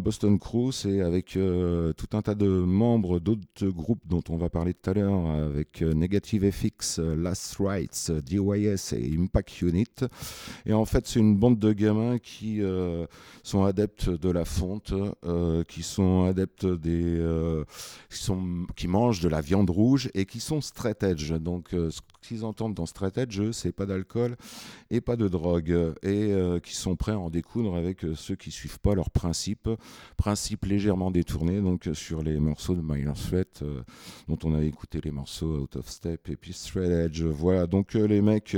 Boston 0.00 0.38
Crew 0.38 0.72
c'est 0.72 1.00
avec 1.00 1.36
euh, 1.36 1.92
tout 1.92 2.16
un 2.16 2.22
tas 2.22 2.34
de 2.34 2.48
membres 2.48 3.20
d'autres 3.20 3.68
groupes 3.68 4.02
dont 4.06 4.22
on 4.28 4.36
va 4.36 4.50
parler 4.50 4.74
tout 4.74 4.90
à 4.90 4.94
l'heure 4.94 5.26
avec 5.26 5.80
euh, 5.80 5.94
Negative 5.94 6.50
FX, 6.50 6.98
euh, 6.98 7.14
Last 7.14 7.56
Rights, 7.60 8.10
DYS 8.10 8.94
et 8.94 9.16
Impact 9.16 9.62
Unit. 9.62 9.86
Et 10.66 10.72
en 10.72 10.84
fait 10.84 11.06
c'est 11.06 11.20
une 11.20 11.36
bande 11.36 11.60
de 11.60 11.72
gamins 11.72 12.18
qui 12.18 12.60
sont 13.42 13.64
adeptes 13.64 14.10
de 14.10 14.30
la 14.30 14.44
fonte, 14.44 14.92
qui 15.68 15.82
sont 15.82 16.24
adeptes 16.24 16.66
des, 16.66 17.22
qui, 18.74 18.88
mangent 18.88 19.20
de 19.20 19.28
la 19.28 19.40
viande 19.40 19.70
rouge 19.70 20.10
et 20.14 20.24
qui 20.24 20.40
sont 20.40 20.60
straight 20.60 21.02
edge. 21.02 21.32
Donc, 21.32 21.68
ce 21.70 22.00
qu'ils 22.26 22.44
entendent 22.44 22.74
dans 22.74 22.86
straight 22.86 23.16
c'est 23.52 23.72
pas 23.72 23.86
d'alcool 23.86 24.36
et 24.90 25.00
pas 25.00 25.16
de 25.16 25.28
drogue, 25.28 25.70
et 26.02 26.32
euh, 26.32 26.60
qui 26.60 26.74
sont 26.74 26.96
prêts 26.96 27.12
à 27.12 27.18
en 27.18 27.30
découdre 27.30 27.76
avec 27.76 28.04
euh, 28.04 28.14
ceux 28.14 28.36
qui 28.36 28.50
suivent 28.50 28.80
pas 28.80 28.94
leurs 28.94 29.10
principes, 29.10 29.68
principes 30.16 30.64
légèrement 30.64 31.10
détournés. 31.10 31.60
Donc, 31.60 31.88
euh, 31.88 31.94
sur 31.94 32.22
les 32.22 32.38
morceaux 32.38 32.74
de 32.74 32.82
Minor 32.82 33.16
Threat, 33.16 33.62
euh, 33.62 33.82
dont 34.28 34.38
on 34.44 34.54
avait 34.54 34.66
écouté 34.68 35.00
les 35.02 35.10
morceaux 35.10 35.60
Out 35.60 35.76
of 35.76 35.88
Step 35.88 36.28
et 36.28 36.36
puis 36.36 36.52
Straight. 36.52 37.18
Voilà. 37.20 37.66
Donc, 37.66 37.96
euh, 37.96 38.06
les 38.06 38.20
mecs. 38.20 38.56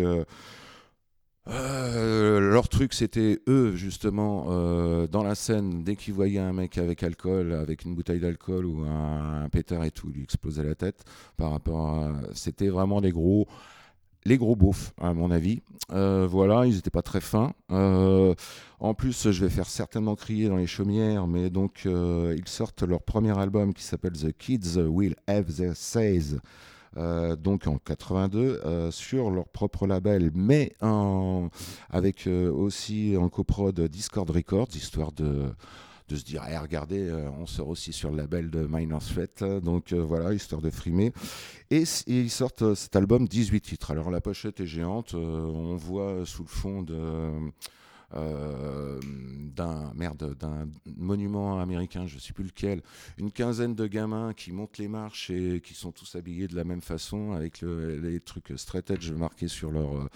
Euh, 1.51 2.40
leur 2.40 2.68
truc, 2.68 2.92
c'était 2.92 3.40
eux, 3.49 3.74
justement, 3.74 4.46
euh, 4.49 5.07
dans 5.07 5.22
la 5.22 5.34
scène, 5.34 5.82
dès 5.82 5.96
qu'ils 5.96 6.14
voyaient 6.14 6.38
un 6.38 6.53
mec 6.53 6.78
avec 6.78 7.03
alcool, 7.03 7.53
avec 7.53 7.84
une 7.84 7.94
bouteille 7.94 8.20
d'alcool 8.20 8.66
ou 8.66 8.84
un, 8.84 9.44
un 9.44 9.49
pétard 9.49 9.84
et 9.84 9.90
tout, 9.90 10.09
lui 10.09 10.22
explosait 10.22 10.64
la 10.64 10.74
tête. 10.74 11.05
Par 11.36 11.51
rapport 11.53 11.88
à. 11.88 12.12
C'était 12.34 12.68
vraiment 12.68 13.01
les 13.01 13.11
gros. 13.11 13.46
Les 14.24 14.36
gros 14.36 14.57
beaufs, 14.57 14.92
à 15.01 15.14
mon 15.14 15.30
avis. 15.30 15.62
Euh, 15.92 16.26
voilà, 16.28 16.66
ils 16.66 16.74
n'étaient 16.74 16.90
pas 16.90 17.03
très 17.03 17.20
fins. 17.20 17.53
En 17.70 18.94
plus, 18.94 19.30
je 19.30 19.44
vais 19.44 19.51
faire 19.51 19.68
certainement 19.70 20.16
crier 20.16 20.49
dans 20.49 20.57
les 20.57 20.66
chaumières, 20.66 21.26
mais 21.26 21.49
donc, 21.49 21.86
ils 21.86 22.49
sortent 22.49 22.82
leur 22.82 23.01
premier 23.01 23.38
album 23.38 23.72
qui 23.72 23.84
s'appelle 23.84 24.12
The 24.12 24.36
Kids 24.36 24.76
Will 24.76 25.14
Have 25.26 25.55
Their 25.55 25.74
Says. 25.74 26.40
Euh, 26.99 27.36
donc 27.36 27.66
en 27.66 27.78
82 27.78 28.61
euh, 28.64 28.90
sur 28.90 29.30
leur 29.30 29.49
propre 29.49 29.86
label, 29.86 30.32
mais 30.34 30.72
avec 31.90 32.26
euh, 32.26 32.51
aussi 32.51 33.16
en 33.16 33.28
coprod 33.28 33.80
Discord 33.80 34.28
Records, 34.28 34.68
histoire 34.74 35.12
de, 35.12 35.55
se 36.09 36.24
dire, 36.24 36.42
Eh, 36.51 36.59
regardez, 36.59 37.12
on 37.38 37.46
sort 37.46 37.68
aussi 37.68 37.92
sur 37.92 38.11
le 38.11 38.16
label 38.16 38.51
de 38.51 38.66
Minor 38.68 39.03
Threat, 39.03 39.42
euh, 39.42 39.61
donc 39.61 39.92
voilà, 39.92 40.32
histoire 40.32 40.61
de 40.61 40.70
frimer. 40.70 41.12
Et, 41.70 41.84
ils 42.07 42.30
sortent 42.30 42.74
cet 42.74 42.96
album 42.96 43.28
18 43.28 43.61
titres. 43.61 43.90
Alors 43.92 44.11
la 44.11 44.20
pochette 44.20 44.61
est 44.61 44.66
géante, 44.66 45.14
on 45.14 45.76
voit 45.76 46.26
sous 46.26 46.42
le 46.42 46.49
fond 46.49 46.82
de 46.82 47.30
euh, 48.14 48.98
d'un 49.54 49.92
merde 49.94 50.34
d'un 50.38 50.68
monument 50.96 51.61
américain, 51.61 52.06
je 52.06 52.18
sais 52.18 52.32
plus 52.32 52.44
lequel, 52.44 52.82
une 53.18 53.30
quinzaine 53.32 53.74
de 53.74 53.86
gamins 53.86 54.32
qui 54.34 54.52
montent 54.52 54.78
les 54.78 54.88
marches 54.88 55.30
et 55.30 55.61
qui 55.61 55.74
sont 55.74 55.92
tous 55.92 56.14
habillés 56.16 56.48
de 56.48 56.56
la 56.56 56.64
même 56.64 56.80
façon 56.80 57.32
avec 57.32 57.61
le- 57.61 57.98
les 58.00 58.20
trucs 58.20 58.52
straight 58.56 58.90
edge 58.90 59.11
marqués 59.11 59.48
sur 59.48 59.70
leur 59.70 59.96
euh, 59.96 60.09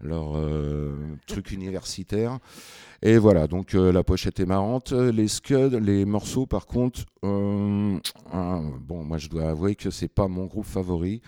leur 0.00 0.36
euh, 0.36 0.92
truc 1.26 1.50
universitaire. 1.52 2.38
Et 3.02 3.18
voilà, 3.18 3.46
donc 3.46 3.74
euh, 3.74 3.92
la 3.92 4.02
pochette 4.02 4.40
est 4.40 4.46
marrante. 4.46 4.92
Les 4.92 5.28
scuds, 5.28 5.78
les 5.80 6.04
morceaux, 6.04 6.46
par 6.46 6.66
contre, 6.66 7.04
euh, 7.24 7.98
ah, 8.32 8.60
bon, 8.80 9.04
moi 9.04 9.18
je 9.18 9.28
dois 9.28 9.48
avouer 9.50 9.76
que 9.76 9.90
c'est 9.90 10.08
pas 10.08 10.28
mon 10.28 10.46
groupe 10.46 10.66
favori. 10.66 11.22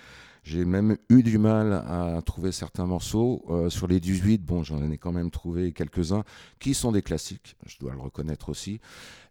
J'ai 0.46 0.64
même 0.64 0.96
eu 1.08 1.24
du 1.24 1.38
mal 1.38 1.72
à 1.72 2.22
trouver 2.24 2.52
certains 2.52 2.86
morceaux. 2.86 3.44
Euh, 3.50 3.68
sur 3.68 3.88
les 3.88 3.98
18, 3.98 4.44
bon, 4.44 4.62
j'en 4.62 4.80
ai 4.92 4.96
quand 4.96 5.10
même 5.10 5.32
trouvé 5.32 5.72
quelques-uns 5.72 6.22
qui 6.60 6.72
sont 6.72 6.92
des 6.92 7.02
classiques, 7.02 7.56
je 7.66 7.76
dois 7.80 7.92
le 7.92 7.98
reconnaître 7.98 8.48
aussi. 8.48 8.80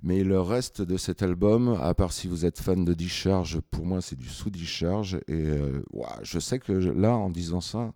Mais 0.04 0.26
le 0.26 0.42
reste 0.42 0.82
de 0.82 0.98
cet 0.98 1.24
album, 1.24 1.80
à 1.82 1.94
part 1.94 2.12
si 2.12 2.28
vous 2.28 2.44
êtes 2.44 2.60
fan 2.60 2.84
de 2.84 2.94
Discharge, 2.94 3.62
pour 3.72 3.86
moi 3.86 4.02
c'est 4.02 4.18
du 4.18 4.28
sous-Discharge. 4.28 5.16
Et 5.30 5.46
euh, 5.46 5.82
je 6.22 6.38
sais 6.38 6.60
que 6.60 6.74
là, 6.74 7.16
en 7.16 7.30
disant 7.30 7.62
ça, 7.62 7.94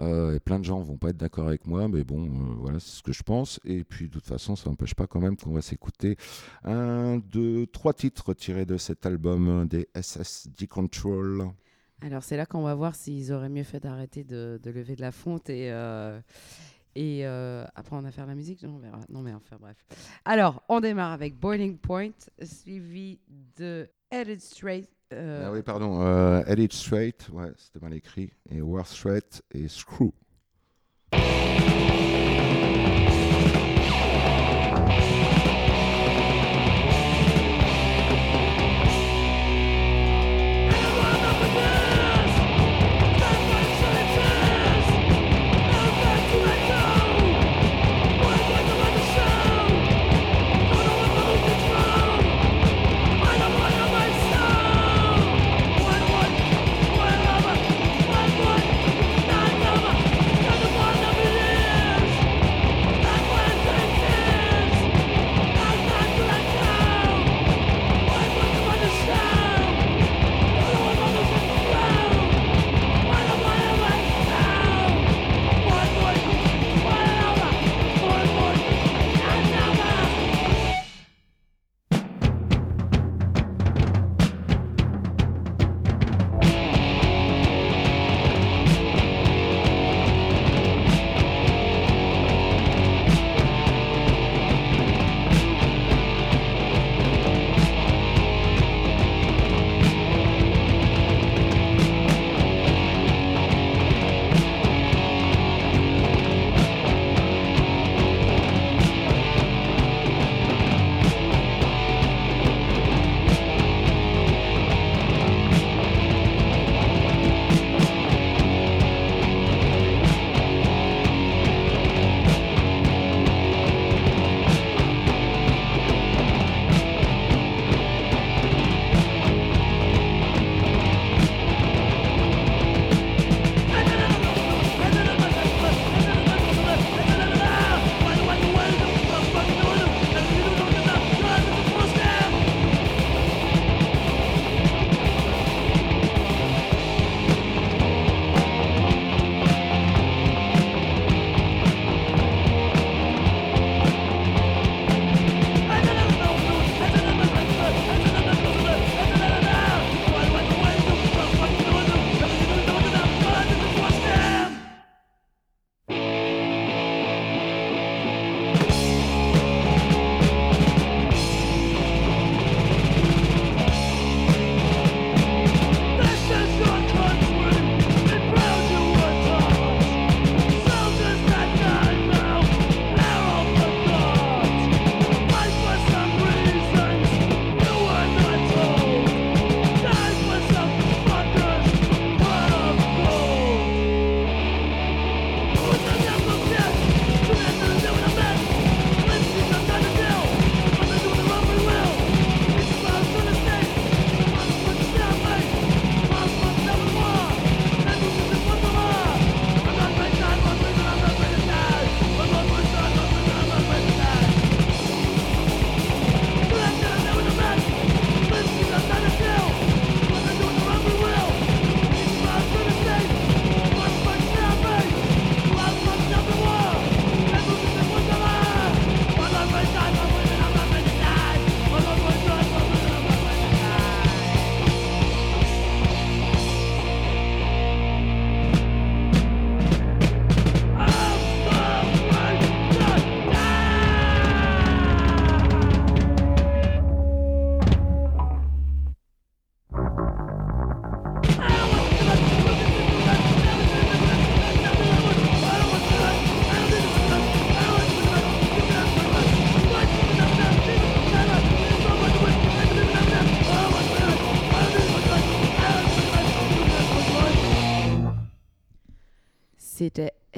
euh, 0.00 0.38
plein 0.38 0.58
de 0.58 0.64
gens 0.66 0.78
vont 0.82 0.98
pas 0.98 1.08
être 1.08 1.16
d'accord 1.16 1.48
avec 1.48 1.66
moi, 1.66 1.88
mais 1.88 2.04
bon, 2.04 2.28
voilà, 2.60 2.80
c'est 2.80 2.98
ce 2.98 3.02
que 3.02 3.12
je 3.14 3.22
pense. 3.22 3.60
Et 3.64 3.82
puis 3.82 4.08
de 4.08 4.12
toute 4.12 4.26
façon, 4.26 4.56
ça 4.56 4.68
n'empêche 4.68 4.94
pas 4.94 5.06
quand 5.06 5.20
même 5.20 5.38
qu'on 5.38 5.54
va 5.54 5.62
s'écouter 5.62 6.18
un, 6.64 7.16
deux, 7.16 7.66
trois 7.66 7.94
titres 7.94 8.34
tirés 8.34 8.66
de 8.66 8.76
cet 8.76 9.06
album 9.06 9.66
des 9.66 9.88
SSD 9.98 10.66
Control. 10.66 11.50
Alors 12.02 12.22
c'est 12.22 12.36
là 12.36 12.46
qu'on 12.46 12.62
va 12.62 12.74
voir 12.74 12.94
s'ils 12.94 13.32
auraient 13.32 13.48
mieux 13.48 13.64
fait 13.64 13.80
d'arrêter 13.80 14.24
de, 14.24 14.60
lever 14.64 14.94
de 14.94 15.00
la 15.00 15.10
fonte 15.12 15.50
et, 15.50 15.70
euh, 15.72 16.20
et 16.94 17.26
euh, 17.26 17.64
après 17.74 17.96
on 17.96 18.04
faire 18.12 18.26
la 18.26 18.34
musique, 18.34 18.62
non, 18.62 18.78
on. 18.78 18.92
Non 19.08 19.20
mais 19.20 19.32
enfin 19.34 19.56
bref. 19.60 19.76
Alors 20.24 20.62
on 20.68 20.80
démarre 20.80 21.12
avec 21.12 21.34
Boiling 21.38 21.76
Point, 21.76 22.10
suivi 22.42 23.18
de 23.56 23.88
Headed 24.10 24.40
Straight. 24.40 24.88
euh, 25.12 25.44
Ah 25.46 25.52
oui, 25.52 25.62
pardon, 25.62 26.00
euh, 26.02 26.42
Edit 26.46 26.68
Straight, 26.70 27.28
ouais, 27.32 27.50
c'était 27.56 27.80
mal 27.80 27.94
écrit, 27.94 28.30
et 28.50 28.60
War 28.62 28.86
Straight 28.86 29.42
et 29.52 29.66
Screw. 29.68 30.12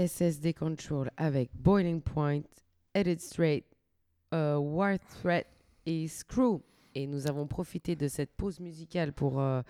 SSD 0.06 0.54
Control 0.54 1.10
avec 1.16 1.50
Boiling 1.54 2.00
Point, 2.00 2.42
Edit 2.94 3.20
Straight, 3.20 3.64
euh, 4.34 4.56
War 4.56 4.96
Threat 5.20 5.46
et 5.86 6.08
Screw. 6.08 6.60
Et 6.94 7.06
nous 7.06 7.26
avons 7.28 7.46
profité 7.46 7.94
de 7.96 8.08
cette 8.08 8.30
pause 8.36 8.58
musicale 8.60 9.12
pour 9.12 9.40
euh, 9.40 9.62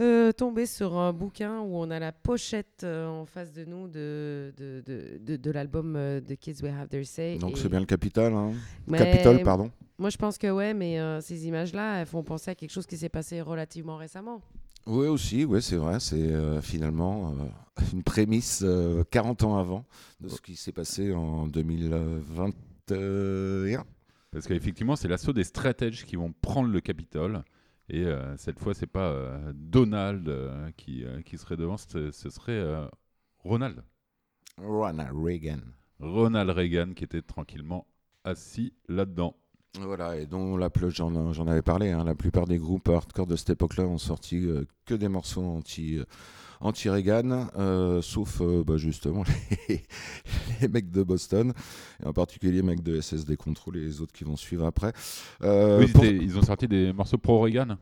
euh, 0.00 0.32
tomber 0.32 0.66
sur 0.66 0.96
un 0.96 1.12
bouquin 1.12 1.60
où 1.60 1.76
on 1.76 1.90
a 1.90 1.98
la 1.98 2.12
pochette 2.12 2.84
en 2.84 3.24
face 3.26 3.52
de 3.52 3.64
nous 3.64 3.88
de, 3.88 4.52
de, 4.56 4.82
de, 4.86 5.18
de- 5.18 5.36
de 5.36 5.50
l'album 5.50 5.98
The 6.26 6.36
Kids 6.36 6.62
Will 6.62 6.72
Have 6.78 6.88
Their 6.88 7.06
Say. 7.06 7.38
Donc 7.38 7.58
c'est 7.58 7.68
bien 7.68 7.80
le 7.80 7.86
Capital, 7.86 8.32
hein. 8.32 8.52
Capitole, 8.90 9.42
pardon. 9.42 9.70
Moi, 9.98 10.10
je 10.10 10.16
pense 10.16 10.38
que 10.38 10.50
ouais, 10.50 10.74
mais 10.74 10.98
ces 11.20 11.46
images-là, 11.46 12.00
elles 12.00 12.06
font 12.06 12.22
penser 12.22 12.50
à 12.50 12.54
quelque 12.54 12.70
chose 12.70 12.86
qui 12.86 12.96
s'est 12.96 13.08
passé 13.08 13.40
relativement 13.40 13.96
récemment. 13.96 14.40
Oui, 14.86 15.06
aussi, 15.06 15.44
oui, 15.44 15.62
c'est 15.62 15.76
vrai. 15.76 16.00
C'est 16.00 16.32
euh, 16.32 16.60
finalement 16.60 17.34
euh, 17.38 17.44
une 17.92 18.02
prémisse 18.02 18.62
euh, 18.64 19.04
40 19.10 19.44
ans 19.44 19.58
avant 19.58 19.84
de 20.20 20.28
ce 20.28 20.40
qui 20.40 20.56
s'est 20.56 20.72
passé 20.72 21.12
en 21.14 21.46
2021. 21.46 23.84
Parce 24.30 24.46
qu'effectivement, 24.46 24.96
c'est 24.96 25.08
l'assaut 25.08 25.32
des 25.32 25.44
stratéges 25.44 26.04
qui 26.04 26.16
vont 26.16 26.32
prendre 26.32 26.70
le 26.70 26.80
Capitole. 26.80 27.44
Et 27.88 28.04
euh, 28.04 28.36
cette 28.38 28.58
fois, 28.58 28.74
c'est 28.74 28.86
pas 28.86 29.10
euh, 29.10 29.52
Donald 29.54 30.28
euh, 30.28 30.70
qui, 30.76 31.04
euh, 31.04 31.20
qui 31.22 31.36
serait 31.36 31.56
devant, 31.56 31.76
ce 31.76 32.10
serait 32.10 32.52
euh, 32.52 32.86
Ronald. 33.40 33.82
Ronald 34.58 35.10
Reagan. 35.14 35.60
Ronald 36.00 36.50
Reagan 36.50 36.92
qui 36.94 37.04
était 37.04 37.22
tranquillement 37.22 37.86
assis 38.24 38.72
là-dedans. 38.88 39.36
Voilà, 39.80 40.18
et 40.18 40.26
dont 40.26 40.58
la 40.58 40.68
ple- 40.68 40.90
j'en 40.94 41.32
j'en 41.32 41.46
avais 41.46 41.62
parlé, 41.62 41.90
hein, 41.90 42.04
la 42.04 42.14
plupart 42.14 42.46
des 42.46 42.58
groupes 42.58 42.88
hardcore 42.90 43.26
de 43.26 43.36
cette 43.36 43.50
époque-là 43.50 43.84
ont 43.84 43.96
sorti 43.96 44.36
euh, 44.46 44.64
que 44.84 44.92
des 44.92 45.08
morceaux 45.08 45.42
anti, 45.42 45.96
euh, 45.96 46.04
anti-Reagan, 46.60 47.48
euh, 47.56 48.02
sauf 48.02 48.42
euh, 48.42 48.62
bah, 48.66 48.76
justement 48.76 49.24
les, 49.70 49.82
les 50.60 50.68
mecs 50.68 50.90
de 50.90 51.02
Boston, 51.02 51.54
et 52.02 52.06
en 52.06 52.12
particulier 52.12 52.52
les 52.52 52.62
mecs 52.62 52.82
de 52.82 53.00
SSD 53.00 53.36
Control 53.38 53.78
et 53.78 53.80
les 53.80 54.02
autres 54.02 54.12
qui 54.12 54.24
vont 54.24 54.36
suivre 54.36 54.66
après. 54.66 54.92
Euh, 55.42 55.78
Oui, 55.80 55.90
pour- 55.90 56.04
ils 56.04 56.36
ont 56.36 56.42
sorti 56.42 56.68
des 56.68 56.92
morceaux 56.92 57.16
pro-Reagan. 57.18 57.78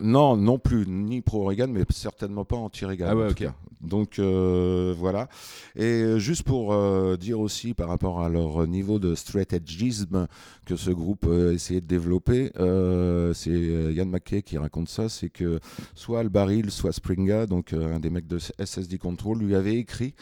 Non, 0.00 0.36
non 0.36 0.58
plus, 0.58 0.86
ni 0.86 1.20
pro-Reagan, 1.20 1.68
mais 1.68 1.84
certainement 1.90 2.44
pas 2.44 2.56
anti-Reagan. 2.56 3.06
Ah 3.08 3.16
ouais, 3.16 3.24
en 3.24 3.28
tout 3.28 3.32
ok. 3.32 3.38
cas. 3.48 3.54
Donc 3.80 4.18
euh, 4.18 4.94
voilà. 4.96 5.28
Et 5.74 6.18
juste 6.18 6.42
pour 6.42 6.72
euh, 6.72 7.16
dire 7.16 7.40
aussi 7.40 7.72
par 7.72 7.88
rapport 7.88 8.20
à 8.22 8.28
leur 8.28 8.66
niveau 8.66 8.98
de 8.98 9.14
stratégisme 9.14 10.26
que 10.66 10.76
ce 10.76 10.90
groupe 10.90 11.24
euh, 11.26 11.54
essayait 11.54 11.80
de 11.80 11.86
développer, 11.86 12.52
euh, 12.58 13.32
c'est 13.32 13.50
Yann 13.50 14.10
McKay 14.10 14.42
qui 14.42 14.58
raconte 14.58 14.88
ça, 14.88 15.08
c'est 15.08 15.30
que 15.30 15.60
soit 15.94 16.20
Albaril, 16.20 16.70
soit 16.70 16.92
Springa, 16.92 17.46
donc 17.46 17.72
un 17.72 18.00
des 18.00 18.10
mecs 18.10 18.26
de 18.26 18.38
SSD 18.38 18.98
Control, 18.98 19.38
lui 19.38 19.54
avait 19.54 19.76
écrit 19.76 20.14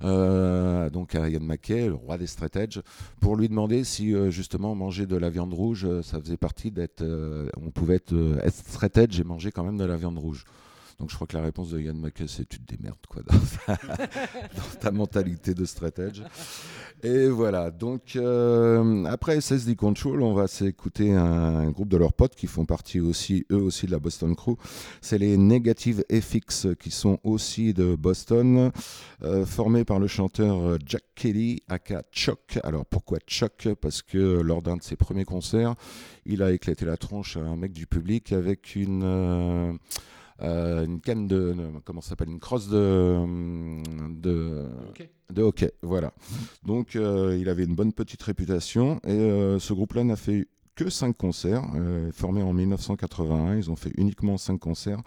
donc 0.00 1.14
à 1.14 1.28
Yann 1.28 1.44
McKay, 1.44 1.88
le 1.88 1.94
roi 1.94 2.18
des 2.18 2.26
stratèges, 2.26 2.82
pour 3.20 3.36
lui 3.36 3.48
demander 3.48 3.84
si 3.84 4.14
euh, 4.14 4.30
justement 4.30 4.74
manger 4.74 5.06
de 5.06 5.16
la 5.16 5.30
viande 5.30 5.54
rouge, 5.54 5.84
euh, 5.84 6.02
ça 6.02 6.20
faisait 6.20 6.36
partie 6.36 6.70
d'être, 6.70 7.02
euh, 7.02 7.48
on 7.60 7.70
pouvait 7.70 7.96
être, 7.96 8.12
euh, 8.12 8.38
être 8.42 8.54
stratège 8.54 9.18
et 9.20 9.24
manger 9.24 9.50
quand 9.50 9.64
même 9.64 9.78
de 9.78 9.84
la 9.84 9.96
viande 9.96 10.18
rouge. 10.18 10.44
Donc 10.98 11.10
je 11.10 11.14
crois 11.14 11.26
que 11.26 11.36
la 11.36 11.42
réponse 11.42 11.70
de 11.70 11.80
Yann 11.80 11.98
McKay, 11.98 12.26
c'est 12.26 12.48
tu 12.48 12.58
te 12.58 12.74
démerdes 12.74 13.06
quoi 13.08 13.22
dans 13.22 13.38
ta, 13.66 13.76
dans 14.56 14.80
ta 14.80 14.90
mentalité 14.90 15.54
de 15.54 15.64
stratège. 15.64 16.22
Et 17.02 17.28
voilà. 17.28 17.70
Donc 17.70 18.16
euh, 18.16 19.04
après 19.04 19.40
SSD 19.40 19.76
Control, 19.76 20.22
on 20.22 20.32
va 20.32 20.46
s'écouter 20.46 21.12
un, 21.12 21.70
groupe 21.70 21.88
de 21.88 21.96
leurs 21.96 22.14
potes 22.14 22.34
qui 22.34 22.46
font 22.46 22.64
partie 22.64 23.00
aussi 23.00 23.44
eux 23.52 23.60
aussi 23.60 23.86
de 23.86 23.90
la 23.90 23.98
Boston 23.98 24.34
Crew. 24.34 24.56
C'est 25.00 25.18
les 25.18 25.36
Negative 25.36 26.04
FX 26.10 26.68
qui 26.80 26.90
sont 26.90 27.18
aussi 27.22 27.74
de 27.74 27.94
Boston, 27.94 28.70
euh, 29.22 29.44
formés 29.44 29.84
par 29.84 29.98
le 29.98 30.06
chanteur 30.06 30.78
Jack 30.86 31.04
Kelly, 31.14 31.62
aka 31.68 32.02
Chuck. 32.10 32.58
Alors 32.64 32.86
pourquoi 32.86 33.18
Chuck? 33.26 33.68
Parce 33.80 34.02
que 34.02 34.40
lors 34.40 34.62
d'un 34.62 34.76
de 34.76 34.82
ses 34.82 34.96
premiers 34.96 35.24
concerts, 35.24 35.74
il 36.24 36.42
a 36.42 36.52
éclaté 36.52 36.84
la 36.84 36.96
tronche 36.96 37.36
à 37.36 37.40
un 37.40 37.56
mec 37.56 37.72
du 37.72 37.86
public 37.86 38.32
avec 38.32 38.74
une 38.74 39.02
euh, 39.04 39.72
une 40.40 41.00
canne 41.00 41.26
de, 41.26 41.54
comment 41.84 42.00
ça 42.00 42.10
s'appelle 42.10 42.28
une 42.28 42.40
crosse 42.40 42.68
de 42.68 43.24
de, 44.10 44.66
de 45.32 45.42
hockey. 45.42 45.72
voilà. 45.82 46.12
Donc 46.64 46.96
euh, 46.96 47.36
il 47.40 47.48
avait 47.48 47.64
une 47.64 47.74
bonne 47.74 47.92
petite 47.92 48.22
réputation 48.22 49.00
et 49.04 49.10
euh, 49.10 49.58
ce 49.58 49.72
groupe 49.72 49.94
là 49.94 50.04
n'a 50.04 50.16
fait 50.16 50.46
que 50.76 50.90
5 50.90 51.16
concerts, 51.16 51.64
euh, 51.74 52.12
formé 52.12 52.42
en 52.42 52.52
1981, 52.52 53.56
ils 53.56 53.70
ont 53.70 53.76
fait 53.76 53.92
uniquement 53.96 54.36
5 54.36 54.58
concerts. 54.58 55.00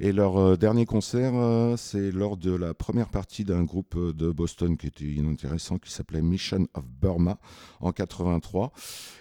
Et 0.00 0.10
leur 0.10 0.38
euh, 0.38 0.56
dernier 0.56 0.86
concert, 0.86 1.32
euh, 1.34 1.76
c'est 1.76 2.10
lors 2.10 2.38
de 2.38 2.52
la 2.52 2.72
première 2.72 3.08
partie 3.08 3.44
d'un 3.44 3.62
groupe 3.62 3.96
de 3.96 4.32
Boston 4.32 4.76
qui 4.76 4.86
était 4.86 5.04
inintéressant, 5.04 5.78
qui 5.78 5.92
s'appelait 5.92 6.22
Mission 6.22 6.66
of 6.74 6.84
Burma, 6.88 7.38
en 7.80 7.92
83. 7.92 8.72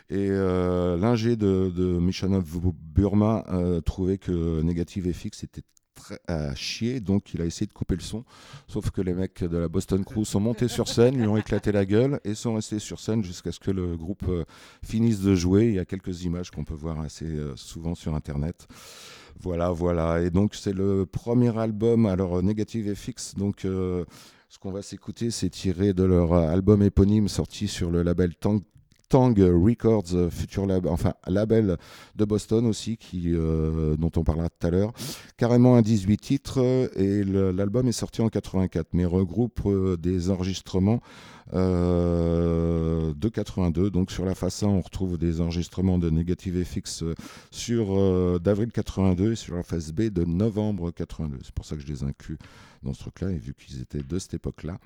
Et 0.10 0.28
l'ingé 0.28 1.38
de, 1.38 1.72
de 1.74 1.98
Mission 2.00 2.34
of 2.34 2.46
Burma 2.46 3.46
trouvait 3.86 4.18
que 4.18 4.62
Negative 4.62 5.10
FX 5.14 5.44
était 5.44 5.64
à 6.28 6.56
chier, 6.56 7.00
donc 7.00 7.34
il 7.34 7.42
a 7.42 7.46
essayé 7.46 7.68
de 7.68 7.74
couper 7.74 7.96
le 7.96 8.02
son. 8.02 8.24
Sauf 8.68 8.92
que 8.92 9.02
les 9.02 9.14
mecs 9.14 9.44
de 9.44 9.58
la 9.58 9.68
Boston 9.68 10.04
Crew 10.04 10.24
sont 10.24 10.40
montés 10.40 10.68
sur 10.68 10.88
scène, 10.88 11.18
lui 11.18 11.28
ont 11.28 11.38
éclaté 11.38 11.72
la 11.72 11.86
gueule 11.86 12.20
et 12.24 12.36
sont 12.36 12.56
restés 12.56 12.80
sur 12.80 13.00
scène 13.00 13.24
jusqu'à 13.24 13.52
ce 13.52 13.60
que 13.60 13.72
le 13.72 13.96
groupe 13.98 14.26
euh, 14.28 14.44
finisse 14.84 15.22
de 15.22 15.36
jouer. 15.36 15.68
Il 15.68 15.76
y 15.76 15.80
a 15.80 15.86
quelques 15.86 16.24
images 16.24 16.52
qu'on 16.52 16.64
peut 16.64 16.74
voir 16.74 17.00
assez 17.00 17.26
euh, 17.26 17.56
souvent 17.56 17.96
sur 17.96 18.16
Internet. 18.16 18.68
Voilà, 19.40 19.72
voilà. 19.72 20.22
Et 20.22 20.30
donc 20.30 20.56
c'est 20.56 20.74
le 20.74 21.06
premier 21.06 21.58
album, 21.58 22.06
alors 22.06 22.38
euh, 22.38 22.42
Negative 22.42 22.94
FX, 22.96 23.36
donc 23.36 23.62
ce 23.62 24.60
qu'on 24.60 24.72
va 24.72 24.82
s'écouter, 24.82 25.32
c'est 25.32 25.50
tiré 25.50 25.94
de 25.94 26.04
leur 26.04 26.34
album 26.34 26.82
éponyme 26.84 27.28
sorti 27.28 27.68
sur 27.68 27.90
le 27.90 28.04
label 28.04 28.36
Tang, 28.36 28.62
Tang 29.12 29.38
Records, 29.38 30.14
euh, 30.14 30.30
futur 30.30 30.66
lab, 30.66 30.88
enfin 30.88 31.14
label 31.28 31.76
de 32.16 32.24
Boston 32.24 32.66
aussi, 32.66 32.96
qui, 32.96 33.34
euh, 33.36 33.98
dont 33.98 34.12
on 34.16 34.24
parlera 34.24 34.48
tout 34.48 34.66
à 34.66 34.70
l'heure. 34.70 34.94
Carrément 35.36 35.76
un 35.76 35.82
18 35.82 36.18
titres 36.18 36.62
euh, 36.62 36.88
et 36.96 37.26
l'album 37.26 37.90
est 37.90 37.92
sorti 37.92 38.22
en 38.22 38.30
84, 38.30 38.88
mais 38.94 39.04
regroupe 39.04 39.68
des 40.00 40.30
enregistrements 40.30 41.02
de 41.52 43.28
82. 43.28 43.90
Donc 43.90 44.12
sur 44.12 44.24
la 44.24 44.34
face 44.34 44.64
1, 44.64 44.68
on 44.68 44.80
retrouve 44.80 45.18
des 45.18 45.42
enregistrements 45.42 45.98
de 45.98 46.10
Negative 46.10 46.64
FX 46.64 47.04
sur 47.52 48.40
d'avril 48.40 48.72
82 48.72 49.34
et 49.34 49.36
sur 49.36 49.58
la 49.58 49.64
face 49.64 49.92
B 49.92 50.04
de 50.04 50.24
novembre 50.24 50.92
82. 50.92 51.40
C'est 51.44 51.54
pour 51.54 51.66
ça 51.66 51.76
que 51.76 51.82
je 51.82 51.88
les 51.88 52.04
inclus 52.04 52.38
dans 52.84 52.94
ce 52.94 53.00
truc-là, 53.00 53.32
et 53.32 53.38
vu 53.38 53.54
qu'ils 53.54 53.82
étaient 53.82 54.04
de 54.04 54.20
cette 54.20 54.36
époque-là. 54.36 54.80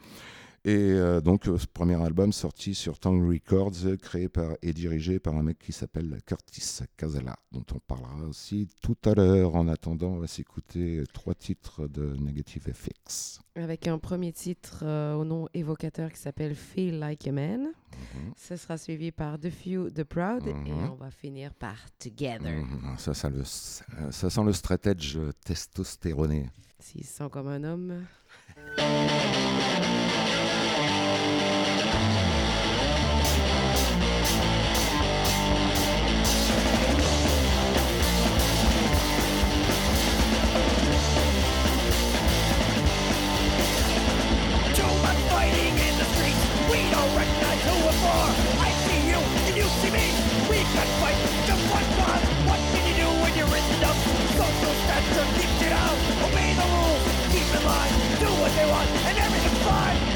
Et 0.68 0.94
euh, 0.94 1.22
donc, 1.22 1.48
euh, 1.48 1.60
ce 1.60 1.68
premier 1.68 1.94
album 2.02 2.34
sorti 2.34 2.74
sur 2.74 2.98
Tang 2.98 3.22
Records, 3.24 3.98
créé 4.02 4.30
par 4.30 4.54
et 4.64 4.74
dirigé 4.74 5.20
par 5.20 5.36
un 5.36 5.44
mec 5.44 5.60
qui 5.60 5.72
s'appelle 5.72 6.18
Curtis 6.26 6.80
Casella, 6.98 7.36
dont 7.52 7.64
on 7.76 7.78
parlera 7.78 8.26
aussi 8.28 8.68
tout 8.82 8.98
à 9.06 9.14
l'heure. 9.14 9.56
En 9.56 9.68
attendant, 9.68 10.14
on 10.14 10.18
va 10.18 10.26
s'écouter 10.26 11.04
trois 11.14 11.36
titres 11.36 11.88
de 11.88 12.16
Negative 12.20 12.74
FX. 12.74 13.42
Avec 13.56 13.88
un 13.88 14.00
premier 14.00 14.34
titre 14.34 14.80
euh, 14.82 15.14
au 15.14 15.24
nom 15.24 15.48
évocateur 15.54 16.12
qui 16.12 16.20
s'appelle 16.20 16.56
Feel 16.56 16.98
Like 16.98 17.28
a 17.28 17.32
Man. 17.32 17.60
Mhm. 17.62 18.34
Ce 18.36 18.56
sera 18.56 18.80
suivi 18.80 19.12
par 19.12 19.38
The 19.40 19.52
Few, 19.52 19.92
The 19.92 20.04
Proud. 20.04 20.48
Et 20.48 20.54
Mhm. 20.54 20.90
on 20.94 20.96
va 20.96 21.12
finir 21.12 21.54
par 21.54 21.78
Together. 22.00 22.40
Mhm. 22.64 22.96
Ça, 22.98 23.14
sent 23.14 23.30
le, 23.30 23.44
ça 23.44 24.30
sent 24.32 24.44
le 24.44 24.52
stratège 24.54 25.20
testostéroné. 25.46 26.50
S'il 26.80 27.06
se 27.06 27.14
sent 27.18 27.30
comme 27.32 27.50
un 27.50 27.64
homme. 27.64 28.04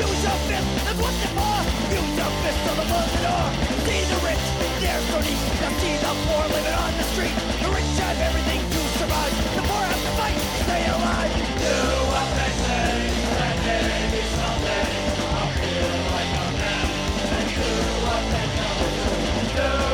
use 0.00 0.22
your 0.24 0.38
fist, 0.48 0.68
that's 0.84 1.00
what 1.00 1.14
they're 1.20 1.36
for. 1.36 1.58
Use 1.92 2.14
your 2.16 2.32
fist 2.40 2.62
on 2.70 2.76
the 2.80 2.86
close 2.88 3.12
the 3.12 3.20
door. 3.20 3.46
See 3.84 4.02
the 4.08 4.18
rich, 4.24 4.44
they're 4.80 5.04
so 5.12 5.18
neat. 5.20 5.40
Now 5.60 5.72
see 5.80 5.96
the 6.00 6.12
poor 6.24 6.44
living 6.48 6.76
on 6.84 6.92
the 6.96 7.06
street. 7.12 7.36
The 7.60 7.68
rich 7.68 7.92
have 8.00 8.20
everything 8.28 8.60
to 8.64 8.80
survive. 8.96 9.34
The 9.56 9.62
poor 9.68 9.84
have 9.92 10.02
to 10.08 10.12
fight 10.16 10.38
to 10.40 10.48
stay 10.64 10.82
alive. 10.88 11.32
Do 11.60 11.76
what 12.12 12.28
they 12.38 12.52
say, 12.64 12.96
and 13.44 13.58
maybe 13.68 14.22
someday 14.40 14.88
I'll 15.36 15.52
feel 15.60 15.92
like 16.16 16.32
a 16.40 16.48
man. 16.60 16.86
And 17.36 17.48
do 17.60 17.70
what 18.08 18.22
they 18.32 18.46
me. 18.56 19.44
Do 19.56 19.89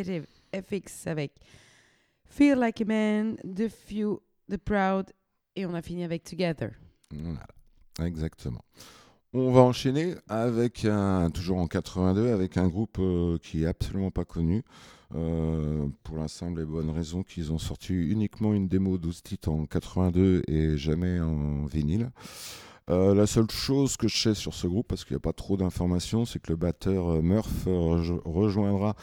Negative 0.00 0.26
FX 0.54 1.06
avec 1.06 1.32
Feel 2.24 2.58
Like 2.58 2.80
a 2.80 2.84
Man, 2.84 3.36
The 3.44 3.68
Few, 3.68 4.20
The 4.50 4.56
Proud 4.56 5.12
et 5.56 5.66
on 5.66 5.74
a 5.74 5.82
fini 5.82 6.04
avec 6.04 6.24
Together. 6.24 6.70
Voilà, 7.12 7.46
exactement. 8.04 8.64
On 9.32 9.52
va 9.52 9.60
enchaîner 9.60 10.14
avec 10.28 10.84
un, 10.84 11.30
toujours 11.30 11.58
en 11.58 11.66
82, 11.66 12.32
avec 12.32 12.56
un 12.56 12.66
groupe 12.68 12.96
euh, 12.98 13.38
qui 13.38 13.62
est 13.62 13.66
absolument 13.66 14.10
pas 14.10 14.24
connu, 14.24 14.62
euh, 15.14 15.86
pour 16.02 16.16
la 16.16 16.28
simple 16.28 16.60
et 16.62 16.64
bonne 16.64 16.90
raison 16.90 17.22
qu'ils 17.22 17.52
ont 17.52 17.58
sorti 17.58 17.92
uniquement 17.94 18.54
une 18.54 18.68
démo 18.68 18.96
12 18.98 19.22
titres 19.22 19.50
en 19.50 19.66
82 19.66 20.42
et 20.48 20.76
jamais 20.76 21.20
en 21.20 21.64
vinyle. 21.66 22.10
Euh, 22.88 23.14
la 23.14 23.26
seule 23.28 23.50
chose 23.50 23.96
que 23.96 24.08
je 24.08 24.16
sais 24.18 24.34
sur 24.34 24.54
ce 24.54 24.66
groupe, 24.66 24.88
parce 24.88 25.04
qu'il 25.04 25.14
n'y 25.14 25.18
a 25.18 25.20
pas 25.20 25.32
trop 25.32 25.56
d'informations, 25.56 26.24
c'est 26.24 26.40
que 26.40 26.50
le 26.50 26.56
batteur 26.56 27.22
Murph 27.22 27.66
rejo- 27.66 28.22
rejoindra 28.24 28.96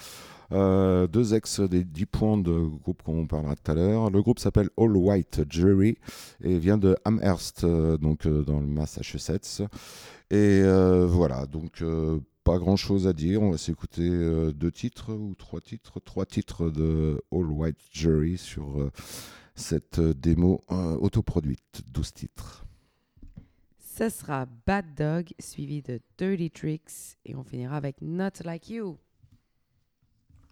euh, 0.52 1.08
deux 1.08 1.34
ex 1.34 1.60
des 1.60 1.84
10 1.84 2.06
points 2.06 2.38
de 2.38 2.52
groupe 2.52 3.04
qu'on 3.04 3.28
parlera 3.28 3.56
tout 3.56 3.72
à 3.72 3.76
l'heure. 3.76 4.10
Le 4.10 4.22
groupe 4.22 4.40
s'appelle 4.40 4.70
All 4.78 4.96
White 4.96 5.42
Jury 5.50 5.98
et 6.42 6.58
vient 6.58 6.78
de 6.78 6.96
Amherst, 7.06 7.64
euh, 7.64 7.98
donc 7.98 8.26
euh, 8.26 8.44
dans 8.44 8.60
le 8.60 8.68
Massachusetts. 8.68 9.64
Et 10.30 10.62
voilà, 11.08 11.46
donc 11.46 11.82
pas 12.44 12.58
grand 12.58 12.76
chose 12.76 13.08
à 13.08 13.14
dire. 13.14 13.42
On 13.42 13.52
va 13.52 13.58
s'écouter 13.58 14.10
deux 14.54 14.72
titres 14.72 15.14
ou 15.14 15.36
trois 15.36 15.62
titres, 15.62 16.02
trois 16.02 16.26
titres 16.26 16.70
de 16.70 17.22
All 17.32 17.46
White 17.46 17.80
Jury 17.92 18.38
sur 18.38 18.90
cette 19.58 20.00
euh, 20.00 20.14
démo 20.14 20.64
autoproduite, 20.70 21.82
12 21.92 22.14
titres. 22.14 22.66
Ce 23.80 24.10
sera 24.10 24.46
Bad 24.66 24.94
Dog 24.96 25.34
suivi 25.40 25.82
de 25.82 26.00
Dirty 26.18 26.52
Tricks 26.52 27.18
et 27.26 27.36
on 27.36 27.44
finira 27.44 27.76
avec 27.76 28.02
Not 28.02 28.44
Like 28.46 28.70
You. 28.70 28.98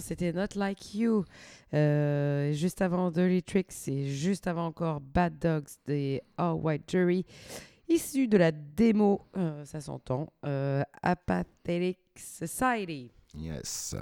c'était 0.00 0.32
Not 0.32 0.54
Like 0.56 0.94
You. 0.94 1.24
Euh, 1.74 2.52
juste 2.52 2.80
avant 2.82 3.10
Dirty 3.10 3.42
Tricks 3.42 3.88
et 3.88 4.06
juste 4.06 4.46
avant 4.46 4.66
encore 4.66 5.00
Bad 5.00 5.38
Dogs 5.38 5.68
des 5.86 6.22
All 6.36 6.54
White 6.54 6.90
Jury. 6.90 7.24
Issu 7.88 8.28
de 8.28 8.36
la 8.36 8.52
démo, 8.52 9.26
euh, 9.36 9.64
ça 9.64 9.80
s'entend, 9.80 10.32
euh, 10.44 10.82
Apathetic 11.02 11.98
Society. 12.16 13.10
Yes. 13.34 13.94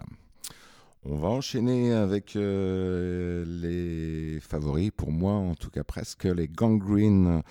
On 1.08 1.14
va 1.14 1.28
enchaîner 1.28 1.92
avec 1.92 2.34
euh, 2.34 3.44
les 3.46 4.40
favoris, 4.40 4.90
pour 4.90 5.12
moi 5.12 5.34
en 5.34 5.54
tout 5.54 5.70
cas 5.70 5.84
presque, 5.84 6.24
les 6.24 6.48
Gangrene. 6.48 7.42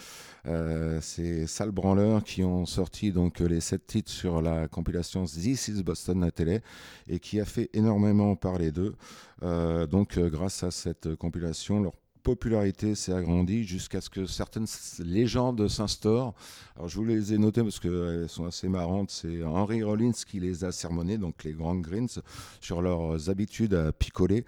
Euh, 0.48 1.00
ces 1.02 1.48
sales 1.48 1.72
branleurs 1.72 2.24
qui 2.24 2.44
ont 2.44 2.66
sorti 2.66 3.12
donc 3.12 3.40
les 3.40 3.62
sept 3.62 3.88
titres 3.88 4.12
sur 4.12 4.42
la 4.42 4.68
compilation 4.68 5.24
This 5.24 5.70
is 5.70 5.84
Boston 5.84 6.24
à 6.24 6.32
télé 6.32 6.62
et 7.08 7.20
qui 7.20 7.40
a 7.40 7.46
fait 7.46 7.70
énormément 7.74 8.36
parler 8.36 8.72
d'eux. 8.72 8.96
Euh, 9.42 9.88
donc 9.88 10.18
euh, 10.18 10.30
grâce 10.30 10.64
à 10.64 10.70
cette 10.70 11.16
compilation, 11.16 11.82
leur 11.82 11.94
popularité 12.26 12.96
s'est 12.96 13.14
agrandie 13.14 13.64
jusqu'à 13.64 14.02
ce 14.02 14.10
que 14.10 14.26
certaines 14.26 14.66
légendes 14.98 15.68
s'instaurent. 15.68 16.34
Alors 16.76 16.90
je 16.90 16.98
vous 16.98 17.06
les 17.06 17.34
ai 17.34 17.38
notées 17.38 17.62
parce 17.62 17.80
qu'elles 17.80 18.28
sont 18.28 18.46
assez 18.46 18.68
marrantes. 18.68 19.12
C'est 19.12 19.44
Henry 19.44 19.84
Rollins 19.84 20.12
qui 20.28 20.40
les 20.40 20.64
a 20.64 20.72
sermonnés, 20.72 21.20
donc 21.20 21.44
les 21.44 21.54
Grand 21.54 21.76
Greens, 21.76 22.20
sur 22.60 22.82
leurs 22.82 23.30
habitudes 23.30 23.76
à 23.76 23.92
picoler 23.92 24.44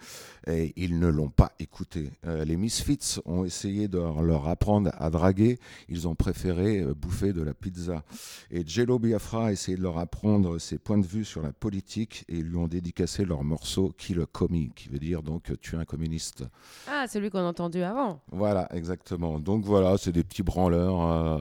et 0.47 0.73
ils 0.75 0.97
ne 0.97 1.07
l'ont 1.07 1.29
pas 1.29 1.53
écouté. 1.59 2.09
Euh, 2.25 2.45
les 2.45 2.57
Misfits 2.57 3.19
ont 3.25 3.45
essayé 3.45 3.87
de 3.87 3.97
leur 3.97 4.47
apprendre 4.47 4.89
à 4.97 5.11
draguer, 5.11 5.59
ils 5.87 6.07
ont 6.07 6.15
préféré 6.15 6.79
euh, 6.79 6.95
bouffer 6.95 7.31
de 7.31 7.43
la 7.43 7.53
pizza. 7.53 8.03
Et 8.49 8.65
Jello 8.65 8.97
Biafra 8.97 9.47
a 9.47 9.51
essayé 9.51 9.77
de 9.77 9.83
leur 9.83 9.99
apprendre 9.99 10.57
ses 10.57 10.79
points 10.79 10.97
de 10.97 11.05
vue 11.05 11.25
sur 11.25 11.43
la 11.43 11.53
politique 11.53 12.25
et 12.27 12.39
ils 12.39 12.45
lui 12.45 12.57
ont 12.57 12.67
dédicacé 12.67 13.23
leur 13.23 13.43
morceau 13.43 13.93
Kill 13.97 14.19
a 14.21 14.25
Commie, 14.25 14.71
qui 14.75 14.89
veut 14.89 14.99
dire 14.99 15.21
donc 15.21 15.51
tuer 15.61 15.77
un 15.77 15.85
communiste. 15.85 16.43
Ah, 16.87 17.05
celui 17.07 17.29
qu'on 17.29 17.39
a 17.39 17.53
avant. 17.75 18.21
Voilà, 18.31 18.67
exactement. 18.75 19.39
Donc 19.39 19.63
voilà, 19.65 19.97
c'est 19.97 20.11
des 20.11 20.23
petits 20.23 20.43
branleurs, 20.43 21.01
euh, 21.01 21.39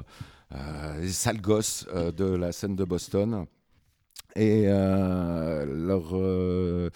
euh, 0.55 1.01
des 1.01 1.09
sales 1.09 1.41
gosses 1.41 1.87
euh, 1.95 2.12
de 2.12 2.24
la 2.24 2.53
scène 2.53 2.77
de 2.77 2.85
Boston. 2.85 3.47
Et 4.35 4.64
euh, 4.66 5.64
leur, 5.64 6.14
euh, 6.14 6.91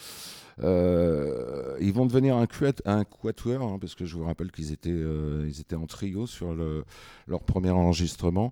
euh, 0.63 1.77
ils 1.81 1.93
vont 1.93 2.05
devenir 2.07 2.37
un, 2.37 2.47
un 2.85 3.05
quatuor, 3.05 3.63
hein, 3.63 3.79
parce 3.81 3.95
que 3.95 4.05
je 4.05 4.15
vous 4.17 4.25
rappelle 4.25 4.51
qu'ils 4.51 4.73
étaient, 4.73 4.91
euh, 4.93 5.49
étaient 5.49 5.77
en 5.77 5.87
trio 5.87 6.27
sur 6.27 6.55
le- 6.55 6.85
leur 7.27 7.41
premier 7.43 7.71
enregistrement. 7.71 8.51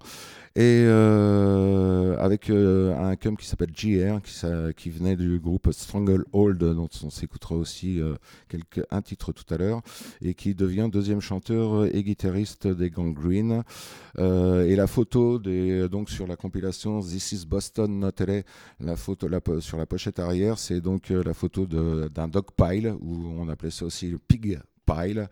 Et 0.57 0.85
euh, 0.87 2.17
avec 2.19 2.51
euh, 2.51 2.97
un 2.99 3.17
cum 3.17 3.37
qui 3.37 3.47
s'appelle 3.47 3.71
JR, 3.75 4.21
qui, 4.77 4.91
venait 4.91 5.17
du 5.17 5.39
groupe 5.39 5.71
Stranglehold, 5.73 6.59
dont 6.59 6.89
on 7.03 7.11
s'écoutera 7.11 7.55
aussi 7.55 8.01
euh, 8.01 8.15
quelques, 8.49 8.85
un 8.91 9.03
titre 9.03 9.33
tout 9.33 9.53
à 9.53 9.57
l'heure 9.57 9.83
et 10.21 10.35
qui 10.35 10.55
devient 10.55 10.89
deuxième 10.91 11.21
chanteur 11.21 11.87
et 11.87 12.03
guitariste 12.03 12.67
des 12.67 12.91
Gangrene. 12.91 13.63
Euh, 14.19 14.67
et 14.67 14.77
la 14.77 14.87
photo 14.87 15.39
donc 15.39 16.11
sur 16.11 16.27
la 16.27 16.37
compilation 16.37 17.01
This 17.01 17.33
is 17.33 17.47
Boston 17.47 18.01
Not 18.01 18.13
LA, 18.19 18.43
la 18.81 18.97
photo 18.97 19.29
la 19.29 19.41
sur 19.61 19.79
la 19.79 19.87
pochette 19.87 20.19
arrière, 20.19 20.59
c'est 20.59 20.81
donc 20.81 21.11
la 21.11 21.35
photo 21.35 21.67
d'un 21.67 22.29
dog 22.29 22.47
pile, 22.57 22.95
où 23.01 23.33
on 23.39 23.49
appelait 23.49 23.71
ça 23.71 23.85
aussi 23.85 24.11
le 24.11 24.19
pig 24.19 24.59
pile, 24.87 25.29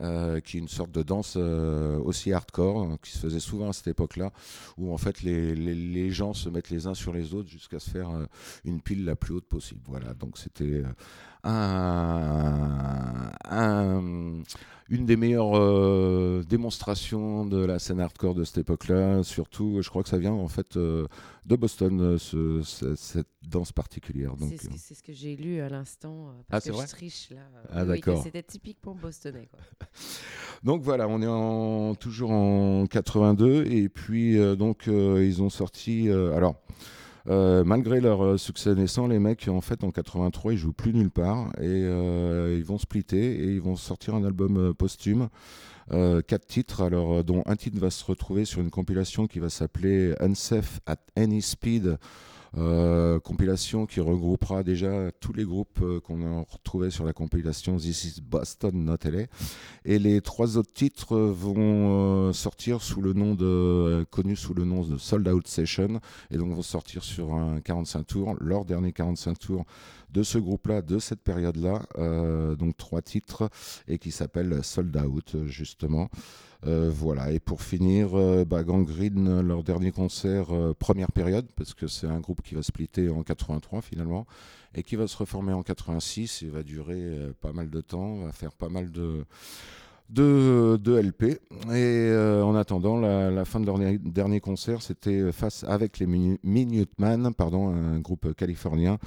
euh, 0.00 0.40
qui 0.40 0.56
est 0.56 0.60
une 0.60 0.68
sorte 0.68 0.90
de 0.92 1.02
danse 1.02 1.34
euh, 1.36 1.98
aussi 1.98 2.32
hardcore, 2.32 2.82
hein, 2.82 2.98
qui 3.02 3.10
se 3.12 3.18
faisait 3.18 3.40
souvent 3.40 3.68
à 3.68 3.72
cette 3.72 3.88
époque-là, 3.88 4.32
où 4.78 4.92
en 4.92 4.96
fait 4.98 5.22
les, 5.22 5.54
les- 5.54 5.74
les 5.74 6.10
gens 6.10 6.32
se 6.34 6.48
mettent 6.48 6.70
les 6.70 6.86
uns 6.86 6.94
sur 6.94 7.12
les 7.12 7.34
autres 7.34 7.48
jusqu'à 7.48 7.78
se 7.78 7.90
faire 7.90 8.10
euh, 8.10 8.26
une 8.64 8.80
pile 8.80 9.04
la 9.04 9.16
plus 9.16 9.34
haute 9.34 9.46
possible. 9.46 9.80
Voilà, 9.86 10.14
donc 10.14 10.38
c'était 10.38 10.82
un, 11.44 13.30
un- 13.44 14.42
une 14.88 15.06
des 15.06 15.16
meilleures 15.16 16.44
démonstrations 16.44 17.46
de 17.46 17.64
la 17.64 17.78
scène 17.78 18.00
hardcore 18.00 18.34
de 18.34 18.44
cette 18.44 18.58
époque-là. 18.58 19.22
Surtout, 19.22 19.80
je 19.82 19.88
crois 19.88 20.02
que 20.02 20.08
ça 20.08 20.18
vient 20.18 20.32
en 20.32 20.48
fait 20.48 20.76
de 20.76 21.08
Boston, 21.46 22.18
ce- 22.18 22.60
ce- 22.62 22.94
cette 22.96 23.28
danse 23.42 23.72
particulière. 23.72 24.36
Donc, 24.36 24.50
C'est 24.50 24.56
ce, 24.64 24.68
que- 24.68 24.76
c'est 24.78 24.94
ce 24.94 25.02
que 25.02 25.12
j'ai 25.12 25.36
lu 25.36 25.60
à 25.60 25.68
l'instant. 25.68 26.30
Ah, 26.30 26.44
Parce 26.48 26.64
c'est 26.64 26.70
que 26.72 26.76
je 26.80 26.86
triche 26.86 27.30
là. 27.30 27.40
Ah, 27.70 27.82
Oui, 27.82 27.88
d'accord. 27.88 28.22
C'était 28.22 28.42
typiquement 28.42 28.94
bostonais. 28.94 29.48
Quoi. 29.50 29.60
Donc 30.62 30.82
voilà, 30.82 31.08
on 31.08 31.22
est 31.22 31.96
toujours 31.96 32.32
en 32.32 32.86
82 32.86 33.64
et 33.64 33.88
puis 33.88 34.38
euh, 34.38 34.56
donc 34.56 34.88
euh, 34.88 35.24
ils 35.24 35.42
ont 35.42 35.48
sorti. 35.48 36.08
euh, 36.08 36.36
alors 36.36 36.56
malgré 37.26 38.00
leur 38.00 38.38
succès 38.38 38.74
naissant, 38.74 39.06
les 39.06 39.18
mecs 39.18 39.48
en 39.48 39.60
fait 39.60 39.84
en 39.84 39.90
83 39.90 40.52
ils 40.52 40.58
jouent 40.58 40.72
plus 40.72 40.92
nulle 40.92 41.10
part 41.10 41.50
et 41.60 41.80
ils 41.80 42.64
vont 42.64 42.78
splitter 42.78 43.36
et 43.36 43.54
ils 43.54 43.60
vont 43.60 43.76
sortir 43.76 44.14
un 44.14 44.24
album 44.24 44.74
posthume. 44.74 45.28
Quatre 45.90 46.46
titres, 46.46 46.82
alors 46.82 47.22
dont 47.22 47.42
un 47.46 47.56
titre 47.56 47.78
va 47.78 47.90
se 47.90 48.04
retrouver 48.04 48.44
sur 48.44 48.60
une 48.60 48.70
compilation 48.70 49.26
qui 49.26 49.38
va 49.38 49.48
s'appeler 49.48 50.14
Unsafe 50.20 50.80
at 50.86 50.98
Any 51.16 51.40
Speed. 51.40 51.98
Euh, 52.56 53.20
compilation 53.20 53.86
qui 53.86 54.00
regroupera 54.00 54.64
déjà 54.64 55.12
tous 55.20 55.32
les 55.32 55.44
groupes 55.44 55.78
euh, 55.82 56.00
qu'on 56.00 56.22
a 56.22 56.44
retrouvés 56.48 56.90
sur 56.90 57.04
la 57.04 57.12
compilation 57.12 57.76
This 57.76 58.04
is 58.04 58.20
Boston 58.20 58.84
Not 58.84 58.96
LA. 59.04 59.26
Et 59.84 60.00
les 60.00 60.20
trois 60.20 60.56
autres 60.56 60.72
titres 60.72 61.16
vont 61.16 62.28
euh, 62.28 62.32
sortir 62.32 62.82
sous 62.82 63.02
le 63.02 63.12
nom 63.12 63.34
de, 63.34 64.04
connus 64.10 64.36
sous 64.36 64.54
le 64.54 64.64
nom 64.64 64.82
de 64.82 64.98
Sold 64.98 65.28
Out 65.28 65.46
Session, 65.46 66.00
et 66.30 66.38
donc 66.38 66.52
vont 66.52 66.62
sortir 66.62 67.04
sur 67.04 67.34
un 67.34 67.60
45 67.60 68.06
tours, 68.06 68.34
leur 68.40 68.64
dernier 68.64 68.92
45 68.92 69.38
tours 69.38 69.64
de 70.12 70.22
ce 70.22 70.38
groupe-là, 70.38 70.82
de 70.82 70.98
cette 70.98 71.22
période-là, 71.22 71.82
euh, 71.98 72.56
donc 72.56 72.76
trois 72.76 73.02
titres, 73.02 73.48
et 73.88 73.98
qui 73.98 74.10
s'appelle 74.10 74.62
Sold 74.62 74.96
Out, 74.96 75.36
justement. 75.46 76.08
Euh, 76.66 76.90
voilà, 76.92 77.32
et 77.32 77.40
pour 77.40 77.62
finir, 77.62 78.14
euh, 78.14 78.44
bah, 78.44 78.62
leur 78.62 79.62
dernier 79.64 79.92
concert, 79.92 80.54
euh, 80.54 80.74
première 80.78 81.10
période, 81.10 81.46
parce 81.56 81.72
que 81.72 81.86
c'est 81.86 82.06
un 82.06 82.20
groupe 82.20 82.42
qui 82.42 82.54
va 82.54 82.62
splitter 82.62 83.08
en 83.08 83.22
83 83.22 83.80
finalement, 83.80 84.26
et 84.74 84.82
qui 84.82 84.96
va 84.96 85.06
se 85.06 85.16
reformer 85.16 85.54
en 85.54 85.62
86 85.62 86.42
et 86.42 86.48
va 86.48 86.62
durer 86.62 87.32
pas 87.40 87.52
mal 87.52 87.70
de 87.70 87.80
temps, 87.80 88.24
va 88.24 88.32
faire 88.32 88.52
pas 88.52 88.68
mal 88.68 88.92
de, 88.92 89.24
de, 90.10 90.76
de 90.82 90.96
LP. 90.98 91.22
Et 91.24 91.38
euh, 91.72 92.42
en 92.44 92.54
attendant, 92.54 92.98
la, 92.98 93.30
la 93.30 93.44
fin 93.44 93.60
de 93.60 93.66
leur 93.66 93.78
dernier- 93.78 94.40
concert, 94.40 94.82
c'était 94.82 95.30
face 95.32 95.64
avec 95.64 95.98
les 95.98 96.06
Minu- 96.06 96.38
Minutemen, 96.42 97.32
pardon, 97.34 97.68
un 97.68 97.98
groupe 98.00 98.32
californien. 98.34 98.98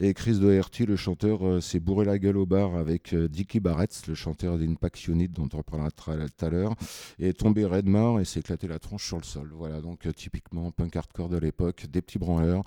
Et 0.00 0.14
Chris 0.14 0.38
Doherty, 0.38 0.86
le 0.86 0.96
chanteur, 0.96 1.46
euh, 1.46 1.60
s'est 1.60 1.80
bourré 1.80 2.04
la 2.04 2.18
gueule 2.18 2.36
au 2.36 2.46
bar 2.46 2.74
avec 2.76 3.12
euh, 3.12 3.28
Dickie 3.28 3.60
Barrett, 3.60 4.02
le 4.08 4.14
chanteur 4.14 4.58
d'Impact 4.58 5.08
Unit, 5.08 5.28
dont 5.28 5.48
on 5.52 5.58
reprendra 5.58 5.88
tra- 5.88 6.28
tout 6.28 6.44
à 6.44 6.50
l'heure, 6.50 6.74
et 7.18 7.28
est 7.28 7.32
tombé 7.38 7.64
raide 7.64 7.86
mort 7.86 8.20
et 8.20 8.24
s'est 8.24 8.40
éclaté 8.40 8.66
la 8.68 8.78
tronche 8.78 9.06
sur 9.06 9.16
le 9.18 9.24
sol. 9.24 9.50
Voilà, 9.54 9.80
donc 9.80 10.06
typiquement 10.14 10.70
punk 10.70 10.96
hardcore 10.96 11.28
de 11.28 11.38
l'époque, 11.38 11.86
des 11.90 12.02
petits 12.02 12.18
branleurs, 12.18 12.62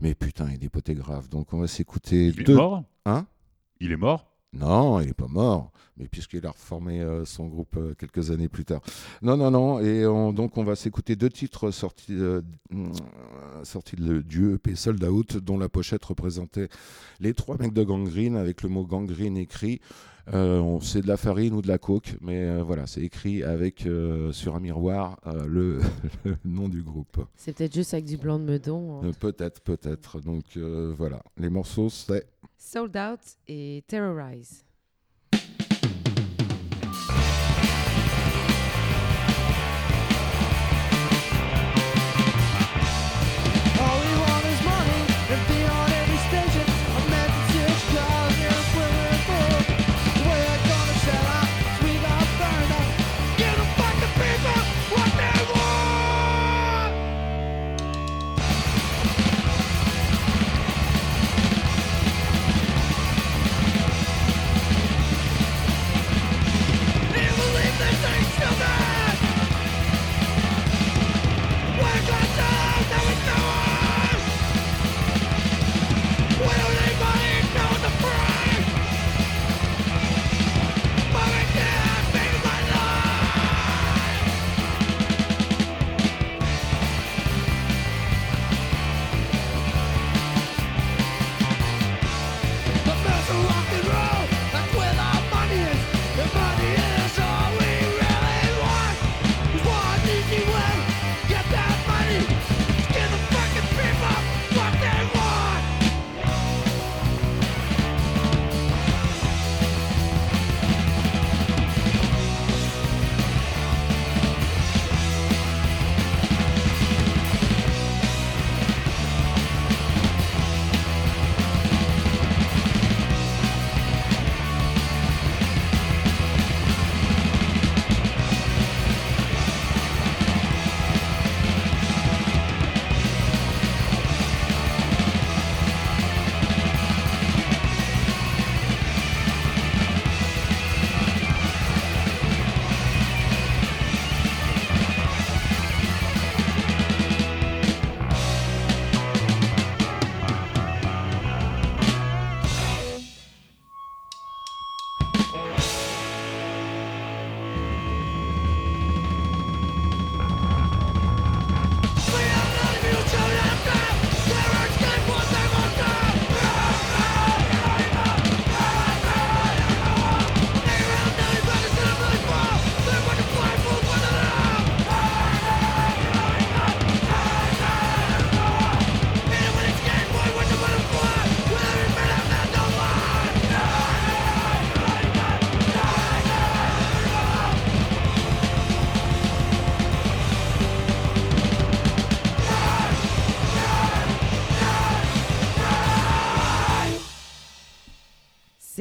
mais 0.00 0.14
putain, 0.14 0.48
il 0.50 0.58
dépotait 0.58 0.94
grave. 0.94 1.28
Donc 1.28 1.52
on 1.52 1.58
va 1.58 1.66
s'écouter 1.66 2.26
Il 2.28 2.40
est 2.40 2.44
deux. 2.44 2.54
mort? 2.56 2.84
Hein? 3.06 3.26
Il 3.80 3.92
est 3.92 3.96
mort? 3.96 4.30
Non, 4.54 5.00
il 5.00 5.06
n'est 5.08 5.12
pas 5.14 5.26
mort, 5.28 5.72
mais 5.96 6.08
puisqu'il 6.08 6.46
a 6.46 6.50
reformé 6.50 7.00
euh, 7.00 7.24
son 7.24 7.46
groupe 7.46 7.76
euh, 7.76 7.94
quelques 7.98 8.30
années 8.30 8.48
plus 8.48 8.64
tard. 8.64 8.80
Non, 9.22 9.36
non, 9.36 9.50
non, 9.50 9.80
et 9.80 10.06
on- 10.06 10.32
donc 10.32 10.56
on 10.58 10.64
va 10.64 10.76
s'écouter 10.76 11.16
deux 11.16 11.30
titres 11.30 11.70
sortis, 11.70 12.12
euh, 12.12 12.40
sortis 13.62 13.96
de- 13.96 14.20
du 14.22 14.54
EP 14.54 14.74
Sold 14.74 15.02
Out, 15.04 15.36
dont 15.38 15.58
la 15.58 15.68
pochette 15.68 16.04
représentait 16.04 16.68
les 17.20 17.34
trois 17.34 17.56
mecs 17.58 17.72
de 17.72 17.82
Gangrene 17.84 18.36
avec 18.36 18.62
le 18.62 18.68
mot 18.68 18.84
Gangrene 18.86 19.36
écrit. 19.36 19.80
Euh, 20.32 20.58
on- 20.58 20.80
c'est 20.80 21.02
de 21.02 21.06
la 21.06 21.16
farine 21.18 21.52
ou 21.54 21.60
de 21.60 21.68
la 21.68 21.76
coke, 21.76 22.16
mais 22.22 22.40
euh, 22.46 22.62
voilà, 22.62 22.86
c'est 22.86 23.02
écrit 23.02 23.42
avec 23.42 23.84
euh, 23.86 24.32
sur 24.32 24.56
un 24.56 24.60
miroir 24.60 25.20
euh, 25.26 25.44
le, 25.46 25.80
le 26.24 26.36
nom 26.46 26.68
du 26.68 26.82
groupe. 26.82 27.18
C'est 27.36 27.54
peut-être 27.56 27.74
juste 27.74 27.92
avec 27.92 28.06
du 28.06 28.16
blanc 28.16 28.38
de 28.38 28.44
meudon. 28.44 29.00
hein. 29.02 29.06
Euh, 29.08 29.12
peut-être, 29.12 29.60
peut-être. 29.60 30.20
Donc 30.20 30.44
euh, 30.56 30.94
voilà, 30.96 31.22
les 31.36 31.50
morceaux 31.50 31.90
c'est 31.90 32.26
Sold 32.56 32.96
Out 32.96 33.20
et 33.48 33.84
Terrorize. 33.86 34.63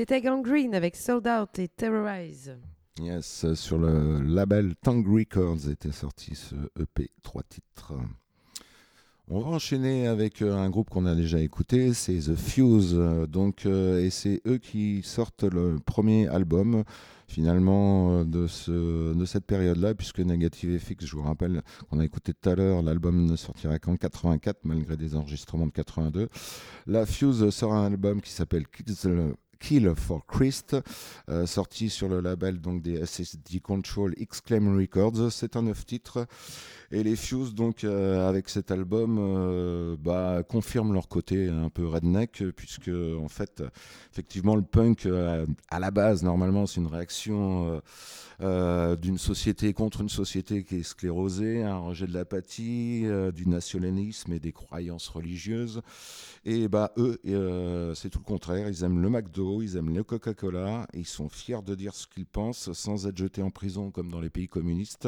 C'était 0.04 0.20
Gangrene 0.20 0.76
avec 0.76 0.98
Sold 0.98 1.26
Out 1.26 1.60
et 1.60 1.70
Terrorize. 1.70 2.58
Yes, 3.00 3.54
sur 3.54 3.78
le 3.78 4.22
label 4.22 4.76
Tongue 4.84 5.08
Records 5.08 5.70
était 5.70 5.94
sorti 5.94 6.36
ce 6.36 6.56
EP, 6.78 7.10
trois 7.22 7.44
titres. 7.44 7.94
On 9.30 9.40
va 9.40 9.48
enchaîner 9.48 10.08
avec 10.08 10.42
euh, 10.42 10.58
un 10.58 10.70
groupe 10.70 10.90
qu'on 10.90 11.06
a 11.06 11.16
déjà 11.16 11.40
écouté, 11.40 11.94
c'est 11.94 12.18
The 12.18 12.36
Fuse. 12.36 13.00
Donc, 13.30 13.66
euh, 13.66 14.04
et 14.04 14.10
c'est 14.10 14.42
eux 14.46 14.58
qui 14.58 15.02
sortent 15.04 15.46
le 15.46 15.80
premier 15.80 16.28
album 16.28 16.84
finalement 17.30 18.20
euh, 18.20 18.24
de, 18.26 18.48
ce, 18.48 19.14
de 19.14 19.26
cette 19.26 19.46
période-là, 19.46 19.96
puisque 19.96 20.20
Negative 20.20 20.78
FX, 20.78 21.06
je 21.06 21.16
vous 21.16 21.24
rappelle 21.24 21.62
qu'on 21.90 22.00
a 22.00 22.06
écouté 22.06 22.34
tout 22.34 22.50
à 22.50 22.56
l'heure, 22.56 22.82
l'album 22.82 23.26
ne 23.26 23.38
sortira 23.38 23.80
qu'en 23.80 23.96
84 23.96 24.60
malgré 24.66 24.98
des 24.98 25.16
enregistrements 25.16 25.68
de 25.68 25.72
82. 25.72 26.28
La 26.88 27.06
Fuse 27.06 27.50
sort 27.52 27.74
un 27.74 27.86
album 27.86 28.22
qui 28.22 28.32
s'appelle 28.32 28.68
Kill, 28.68 28.94
Kill 29.64 29.94
for 29.96 30.26
Christ, 30.26 30.76
euh, 31.30 31.46
sorti 31.46 31.90
sur 31.90 32.10
le 32.10 32.20
label 32.20 32.60
donc 32.60 32.82
des 32.82 33.06
SSD 33.06 33.62
Control 33.62 34.14
Exclaim 34.18 34.76
Records. 34.76 35.32
C'est 35.32 35.56
un 35.56 35.62
neuf 35.62 35.86
titres. 35.86 36.28
Et 36.92 37.02
les 37.02 37.16
Fuse, 37.16 37.56
donc, 37.56 37.86
euh, 37.86 38.28
avec 38.28 38.50
cet 38.50 38.72
album, 38.72 39.18
euh, 39.18 39.96
bah, 39.98 40.44
confirment 40.48 40.94
leur 40.94 41.08
côté 41.08 41.48
un 41.48 41.70
peu 41.70 41.88
redneck, 41.88 42.44
puisque, 42.58 42.90
en 42.90 43.30
fait, 43.30 43.64
effectivement, 44.12 44.58
le 44.58 44.64
punk, 44.64 45.08
à 45.70 45.80
la 45.80 45.92
base, 45.92 46.24
normalement, 46.24 46.68
c'est 46.68 46.82
une 46.82 46.88
réaction 46.88 47.82
d'une 48.40 49.18
société 49.18 49.72
contre 49.74 50.02
une 50.02 50.10
société 50.10 50.64
qui 50.66 50.76
est 50.76 50.84
sclérosée, 50.84 51.64
un 51.64 51.78
rejet 51.78 52.06
de 52.06 52.14
l'apathie, 52.14 53.06
du 53.34 53.48
nationalisme 53.48 54.34
et 54.34 54.40
des 54.40 54.52
croyances 54.52 55.08
religieuses. 55.08 55.82
Et 56.46 56.68
bah, 56.68 56.92
eux, 56.98 57.20
euh, 57.26 57.96
c'est 57.96 58.10
tout 58.10 58.20
le 58.20 58.26
contraire. 58.26 58.68
Ils 58.68 58.84
aiment 58.84 59.02
le 59.02 59.10
McDo, 59.10 59.62
ils 59.62 59.78
aiment 59.78 59.96
le 59.96 60.04
Coca-Cola, 60.04 60.88
ils 60.94 61.06
sont 61.06 61.30
fiers 61.30 61.62
de 61.66 61.74
dire 61.74 61.94
ce 61.96 62.06
qu'ils 62.06 62.26
pensent 62.26 62.72
sans 62.74 63.08
être 63.08 63.18
jetés 63.18 63.42
en 63.42 63.50
prison 63.50 63.92
comme 63.92 64.12
dans 64.12 64.20
les 64.20 64.30
pays 64.30 64.48
communistes. 64.50 65.08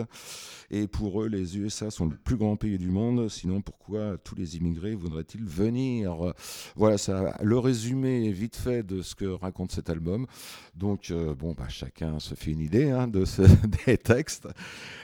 Et 0.72 0.88
pour 0.88 1.22
eux, 1.24 1.28
les 1.28 1.58
USA 1.58 1.92
sont 1.92 2.06
le 2.06 2.16
plus 2.16 2.38
grand 2.38 2.56
pays 2.56 2.78
du 2.78 2.90
monde. 2.90 3.28
Sinon, 3.30 3.62
pourquoi 3.62 4.18
tous 4.24 4.36
les 4.36 4.56
immigrés 4.58 4.96
voudraient-ils 4.96 5.44
venir? 5.44 6.34
Voilà, 6.76 6.98
ça, 6.98 7.36
le 7.42 7.60
résumé 7.60 8.32
vite 8.32 8.56
fait 8.56 8.84
de 8.84 9.02
ce 9.02 9.16
que 9.16 9.26
raconte 9.26 9.72
cet 9.72 9.90
album. 9.90 10.28
Donc, 10.76 11.12
euh, 11.12 11.36
bon, 11.36 11.54
bah, 11.54 11.68
chacun 11.68 12.20
se 12.20 12.36
fait 12.36 12.52
une 12.52 12.62
idée 12.62 12.90
hein, 12.92 13.08
de 13.08 13.26
des 13.86 13.98
textes. 13.98 14.48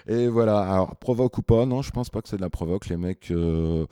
Et 0.08 0.28
voilà, 0.28 0.62
alors, 0.62 0.96
provoque 0.96 1.38
ou 1.38 1.42
pas, 1.42 1.66
non, 1.66 1.82
je 1.82 1.92
pense 1.92 2.10
pas 2.10 2.22
que 2.22 2.30
c'est 2.30 2.38
de 2.38 2.42
la 2.42 2.50
provoque. 2.50 2.88
Les 2.88 2.98
mecs. 2.98 3.32
euh, 3.32 3.86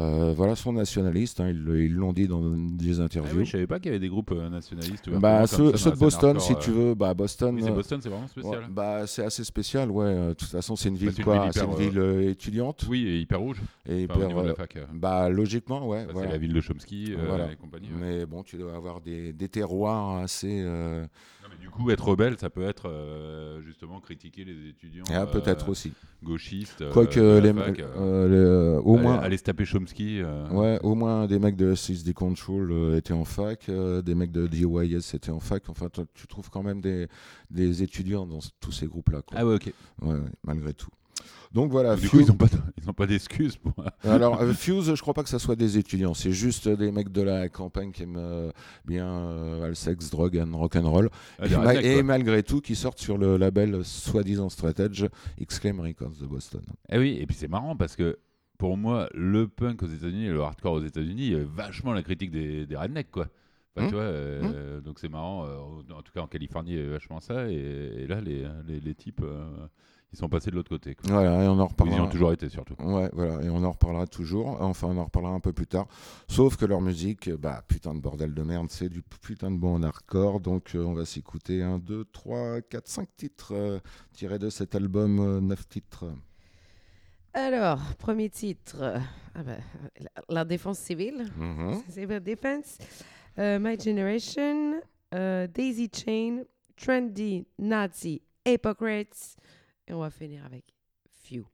euh, 0.00 0.32
voilà, 0.36 0.56
sont 0.56 0.72
nationalistes, 0.72 1.38
hein, 1.40 1.50
ils 1.50 1.94
l'ont 1.94 2.12
dit 2.12 2.26
dans 2.26 2.40
des 2.40 3.00
Ah 3.00 3.04
interviews. 3.04 3.38
oui, 3.38 3.44
je 3.44 3.52
savais 3.52 3.66
pas 3.68 3.78
qu'il 3.78 3.86
y 3.86 3.88
avait 3.90 4.00
des 4.00 4.08
groupes 4.08 4.32
euh, 4.32 4.48
nationalistes. 4.48 5.08
bah, 5.10 5.46
ceux, 5.46 5.70
de 5.72 5.96
Boston, 5.96 6.40
si 6.40 6.56
tu 6.56 6.70
euh. 6.70 6.72
veux, 6.72 6.94
bah, 6.94 7.14
Boston. 7.14 7.54
Oui, 7.54 7.62
c'est 7.64 7.70
Boston, 7.70 8.00
c'est 8.02 8.08
vraiment 8.08 8.26
spécial. 8.26 8.58
ouais, 8.60 8.66
bah, 8.70 9.06
c'est 9.06 9.24
assez 9.24 9.44
spécial, 9.44 9.90
ouais. 9.92 10.12
De 10.28 10.32
toute 10.32 10.48
façon, 10.48 10.74
c'est 10.74 10.88
une 10.88 10.96
ville 10.96 11.14
quoi 11.22 11.48
C'est 11.52 11.64
une 11.64 11.76
ville 11.76 11.98
euh, 11.98 12.30
étudiante. 12.30 12.84
Oui, 12.88 13.06
et 13.06 13.18
hyper 13.20 13.38
rouge. 13.40 13.60
Et 13.88 14.04
Enfin, 14.10 14.14
au 14.14 14.16
hyper, 14.16 14.26
niveau 14.28 14.42
de 14.42 14.48
la 14.48 14.54
fac. 14.54 14.76
bah, 14.92 15.28
logiquement, 15.28 15.86
ouais. 15.86 16.06
Bah, 16.06 16.10
voilà. 16.12 16.26
C'est 16.28 16.32
la 16.32 16.38
ville 16.38 16.52
de 16.52 16.60
Chomsky 16.60 17.12
euh, 17.12 17.26
Voilà. 17.28 17.52
et 17.52 17.56
compagnie. 17.56 17.88
ouais. 17.88 18.00
Mais 18.18 18.26
bon, 18.26 18.42
tu 18.42 18.56
dois 18.56 18.74
avoir 18.74 19.00
des, 19.00 19.32
des 19.32 19.48
terroirs 19.48 20.16
assez. 20.18 20.64
Du 21.64 21.70
coup, 21.70 21.90
être 21.90 22.04
rebelle, 22.06 22.36
ça 22.38 22.50
peut 22.50 22.62
être 22.62 22.90
euh, 22.90 23.62
justement 23.62 23.98
critiquer 23.98 24.44
les 24.44 24.68
étudiants 24.68 25.04
ah, 25.10 25.24
peut-être 25.26 25.68
euh, 25.68 25.70
aussi. 25.70 25.92
gauchistes. 26.22 26.82
euh, 26.82 26.92
Quoique, 26.92 27.18
les, 27.40 27.54
fac, 27.54 27.78
les- 27.78 27.84
au 28.84 28.94
aller- 28.94 29.02
moins. 29.02 29.18
aller 29.18 29.38
se 29.38 29.44
taper 29.44 29.64
Chomsky. 29.64 30.20
Ouais, 30.50 30.78
au 30.82 30.94
moins 30.94 31.26
des 31.26 31.38
mecs 31.38 31.56
de 31.56 31.74
6D 31.74 32.12
Control 32.12 32.94
étaient 32.96 33.14
en 33.14 33.24
fac, 33.24 33.70
des 33.70 34.14
mecs 34.14 34.30
de 34.32 34.46
DYS 34.46 35.14
étaient 35.14 35.30
en 35.30 35.40
fac. 35.40 35.66
Enfin, 35.70 35.88
tu 36.12 36.26
trouves 36.26 36.50
quand 36.50 36.62
même 36.62 36.82
des, 36.82 37.08
des 37.50 37.82
étudiants 37.82 38.26
dans 38.26 38.40
tous 38.60 38.72
ces 38.72 38.86
groupes-là. 38.86 39.22
quoi. 39.22 39.38
Ah 39.40 39.46
ouais, 39.46 39.54
ok. 39.54 39.72
Ouais, 40.02 40.18
malgré 40.42 40.74
tout. 40.74 40.90
Donc 41.54 41.70
voilà. 41.70 41.94
Du 41.96 42.08
coup, 42.08 42.16
Fuse- 42.18 42.26
ils 42.26 42.28
n'ont 42.30 42.36
pas, 42.36 42.46
de- 42.48 42.58
ils 42.82 42.90
ont 42.90 42.92
pas 42.92 43.06
d'excuses 43.06 43.56
pour. 43.56 43.72
Alors, 44.02 44.42
euh, 44.42 44.52
Fuse, 44.54 44.92
je 44.94 45.00
crois 45.00 45.14
pas 45.14 45.22
que 45.22 45.28
ça 45.28 45.38
soit 45.38 45.56
des 45.56 45.78
étudiants. 45.78 46.12
C'est 46.12 46.32
juste 46.32 46.68
des 46.68 46.90
mecs 46.90 47.10
de 47.12 47.22
la 47.22 47.48
campagne 47.48 47.92
qui 47.92 48.02
aiment 48.02 48.16
euh, 48.18 48.50
bien 48.84 49.06
euh, 49.08 49.68
le 49.68 49.74
sexe, 49.74 50.10
drogue 50.10 50.36
and 50.36 50.54
rock'n'roll. 50.56 51.08
Ah, 51.38 51.46
et, 51.80 51.96
ma- 52.02 52.02
malgré 52.02 52.42
tout, 52.42 52.60
qui 52.60 52.74
sortent 52.74 52.98
sur 52.98 53.16
le 53.16 53.36
label 53.36 53.84
soi-disant 53.84 54.48
Straight 54.50 54.80
Edge, 54.80 55.04
Exclaim 55.38 55.80
Records 55.80 56.16
de 56.20 56.26
Boston. 56.26 56.62
Eh 56.90 56.98
oui, 56.98 57.16
et 57.20 57.26
puis 57.26 57.36
c'est 57.36 57.48
marrant 57.48 57.76
parce 57.76 57.94
que 57.96 58.18
pour 58.58 58.76
moi, 58.76 59.08
le 59.14 59.46
punk 59.48 59.82
aux 59.82 59.86
États-Unis 59.88 60.26
et 60.26 60.32
le 60.32 60.40
hardcore 60.42 60.74
aux 60.74 60.84
États-Unis, 60.84 61.34
a 61.34 61.44
vachement 61.44 61.92
la 61.92 62.02
critique 62.02 62.30
des, 62.30 62.66
des 62.66 62.76
rednecks, 62.76 63.10
quoi. 63.10 63.28
Enfin, 63.76 63.86
Hum, 63.86 63.88
tu 63.88 63.94
vois, 63.94 64.04
euh, 64.04 64.80
donc 64.80 64.98
c'est 65.00 65.08
marrant. 65.08 65.44
euh, 65.46 65.56
en 65.92 66.02
tout 66.02 66.12
cas, 66.12 66.20
en 66.20 66.28
Californie, 66.28 66.72
il 66.72 66.76
y 66.76 66.80
avait 66.80 66.90
vachement 66.90 67.18
ça. 67.20 67.48
Et, 67.50 67.54
et 67.54 68.06
là, 68.06 68.20
les, 68.20 68.44
les, 68.68 68.78
les 68.80 68.94
types, 68.94 69.20
euh, 69.24 69.44
ils 70.14 70.18
sont 70.18 70.28
passés 70.28 70.50
de 70.50 70.56
l'autre 70.56 70.68
côté. 70.68 70.94
Quoi. 70.94 71.10
Voilà, 71.12 71.42
et 71.44 71.48
on 71.48 71.58
en 71.58 71.68
Ils 71.86 71.92
y 71.92 72.00
ont 72.00 72.08
toujours 72.08 72.32
été, 72.32 72.48
surtout. 72.48 72.74
Ouais, 72.78 73.10
voilà, 73.12 73.42
et 73.42 73.50
on 73.50 73.64
en 73.64 73.72
reparlera 73.72 74.06
toujours. 74.06 74.60
Enfin, 74.62 74.88
on 74.88 74.96
en 74.96 75.04
reparlera 75.04 75.34
un 75.34 75.40
peu 75.40 75.52
plus 75.52 75.66
tard. 75.66 75.86
Sauf 76.28 76.56
que 76.56 76.64
leur 76.64 76.80
musique, 76.80 77.28
bah, 77.30 77.62
putain 77.66 77.94
de 77.94 78.00
bordel 78.00 78.32
de 78.32 78.42
merde, 78.42 78.68
c'est 78.70 78.88
du 78.88 79.02
putain 79.02 79.50
de 79.50 79.56
bon 79.56 79.82
hardcore. 79.82 80.38
Donc, 80.40 80.74
euh, 80.74 80.84
on 80.84 80.94
va 80.94 81.04
s'écouter 81.04 81.62
un, 81.62 81.78
deux, 81.78 82.04
trois, 82.04 82.60
quatre, 82.62 82.88
cinq 82.88 83.08
titres 83.16 83.52
euh, 83.54 83.80
tirés 84.12 84.38
de 84.38 84.50
cet 84.50 84.74
album, 84.76 85.18
euh, 85.18 85.40
neuf 85.40 85.68
titres. 85.68 86.04
Alors, 87.32 87.80
premier 87.98 88.30
titre, 88.30 88.76
euh, 88.80 88.98
ah 89.34 89.42
ben, 89.42 89.58
la, 89.98 90.22
la 90.28 90.44
défense 90.44 90.78
civile. 90.78 91.26
Civil 91.88 92.20
Defense. 92.20 92.78
Euh, 93.38 93.58
My 93.60 93.76
Generation, 93.78 94.80
euh, 95.12 95.48
Daisy 95.48 95.90
Chain, 95.92 96.44
Trendy, 96.76 97.44
Nazi, 97.58 98.22
Hypocrites. 98.46 99.36
Et 99.86 99.92
on 99.92 100.00
va 100.00 100.10
finir 100.10 100.44
avec 100.44 100.74
Few. 101.22 101.44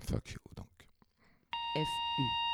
Fuck 0.00 0.30
you, 0.30 0.40
donc. 0.56 0.88
F-U. 1.76 2.49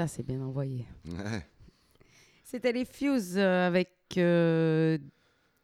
Ça, 0.00 0.08
c'est 0.08 0.22
bien 0.22 0.40
envoyé. 0.40 0.86
Ouais. 1.04 1.46
C'était 2.42 2.72
les 2.72 2.86
Fuse 2.86 3.36
euh, 3.36 3.66
avec 3.66 3.90
euh, 4.16 4.96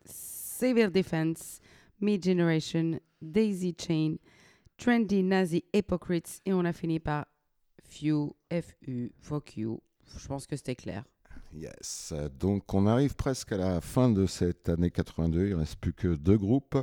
Severe 0.05 0.91
Defense. 0.91 1.61
Mid 2.03 2.23
Generation, 2.23 3.01
Daisy 3.23 3.75
Chain, 3.81 4.17
Trendy 4.77 5.23
Nazi 5.23 5.65
Hypocrites 5.73 6.43
et 6.45 6.53
on 6.53 6.67
a 6.67 6.75
fini 6.75 7.01
par 7.01 7.25
Few, 7.83 8.37
F-U, 8.53 9.11
Fuck 9.23 9.57
You. 9.57 9.81
Je 10.19 10.29
pense 10.29 10.47
que 10.47 10.55
c'était 10.55 10.75
clair. 10.75 11.05
Yes. 11.55 12.13
Donc 12.39 12.75
on 12.75 12.87
arrive 12.87 13.15
presque 13.15 13.53
à 13.53 13.57
la 13.57 13.81
fin 13.81 14.11
de 14.11 14.27
cette 14.27 14.69
année 14.69 14.91
82. 14.91 15.47
Il 15.47 15.51
ne 15.53 15.55
reste 15.61 15.77
plus 15.77 15.95
que 15.95 16.09
deux 16.09 16.37
groupes. 16.37 16.77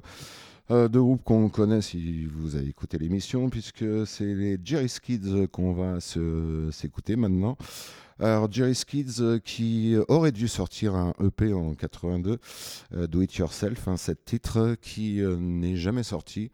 Euh, 0.71 0.87
deux 0.87 1.01
groupes 1.01 1.23
qu'on 1.23 1.49
connaît 1.49 1.81
si 1.81 2.25
vous 2.25 2.55
avez 2.55 2.69
écouté 2.69 2.97
l'émission, 2.97 3.49
puisque 3.49 3.83
c'est 4.07 4.33
les 4.33 4.57
Jerry's 4.63 4.99
Kids 4.99 5.47
qu'on 5.51 5.73
va 5.73 5.99
s'écouter 6.71 7.17
maintenant. 7.17 7.57
Alors 8.19 8.49
Jerry's 8.49 8.85
Kids 8.85 9.19
euh, 9.19 9.39
qui 9.39 9.95
aurait 10.07 10.31
dû 10.31 10.47
sortir 10.47 10.95
un 10.95 11.13
EP 11.21 11.51
en 11.51 11.73
82, 11.73 12.39
euh, 12.93 13.07
Do 13.07 13.21
It 13.21 13.35
Yourself, 13.35 13.89
un 13.89 13.97
sept 13.97 14.23
titres 14.23 14.75
qui 14.81 15.21
n'est 15.21 15.75
jamais 15.75 16.03
sorti. 16.03 16.49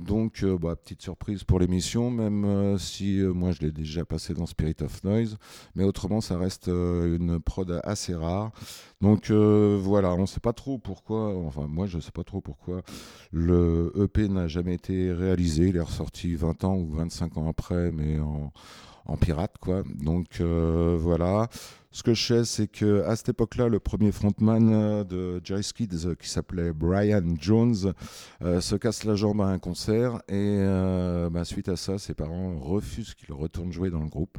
Donc, 0.00 0.42
euh, 0.42 0.56
bah, 0.56 0.76
petite 0.76 1.02
surprise 1.02 1.44
pour 1.44 1.58
l'émission, 1.58 2.10
même 2.10 2.46
euh, 2.46 2.78
si 2.78 3.20
euh, 3.20 3.34
moi 3.34 3.52
je 3.52 3.60
l'ai 3.60 3.70
déjà 3.70 4.06
passé 4.06 4.32
dans 4.32 4.46
Spirit 4.46 4.76
of 4.80 5.04
Noise. 5.04 5.36
Mais 5.74 5.84
autrement, 5.84 6.22
ça 6.22 6.38
reste 6.38 6.68
une 6.68 7.38
prod 7.38 7.80
assez 7.84 8.14
rare. 8.14 8.50
Donc 9.02 9.30
voilà, 9.30 10.12
on 10.14 10.22
ne 10.22 10.26
sait 10.26 10.40
pas 10.40 10.52
trop 10.52 10.78
pourquoi, 10.78 11.34
enfin 11.46 11.66
moi 11.66 11.86
je 11.86 11.96
ne 11.96 12.02
sais 12.02 12.10
pas 12.10 12.24
trop 12.24 12.40
pourquoi 12.40 12.82
le 13.32 13.92
EP 13.96 14.28
n'a 14.28 14.46
jamais 14.46 14.74
été 14.74 15.12
réalisé. 15.12 15.68
Il 15.68 15.76
est 15.76 15.80
ressorti 15.80 16.34
20 16.34 16.64
ans 16.64 16.76
ou 16.76 16.90
25 16.92 17.38
ans 17.38 17.48
après, 17.48 17.92
mais 17.92 18.18
en, 18.20 18.52
en 19.10 19.16
pirate 19.16 19.56
quoi. 19.60 19.82
Donc 20.00 20.40
euh, 20.40 20.96
voilà. 20.98 21.48
Ce 21.92 22.04
que 22.04 22.14
je 22.14 22.24
sais, 22.24 22.44
c'est 22.44 22.68
que 22.68 23.02
à 23.02 23.16
cette 23.16 23.30
époque-là, 23.30 23.66
le 23.66 23.80
premier 23.80 24.12
frontman 24.12 24.72
euh, 24.72 25.02
de 25.02 25.40
Jerry's 25.42 25.72
Kids, 25.72 26.14
qui 26.20 26.28
s'appelait 26.28 26.72
Brian 26.72 27.34
Jones, 27.36 27.92
euh, 28.42 28.60
se 28.60 28.76
casse 28.76 29.02
la 29.02 29.16
jambe 29.16 29.40
à 29.40 29.46
un 29.46 29.58
concert 29.58 30.22
et 30.28 30.64
bah, 31.32 31.44
suite 31.44 31.68
à 31.68 31.74
ça, 31.74 31.98
ses 31.98 32.14
parents 32.14 32.56
refusent 32.60 33.14
qu'il 33.14 33.34
retourne 33.34 33.72
jouer 33.72 33.90
dans 33.90 34.02
le 34.02 34.08
groupe. 34.08 34.38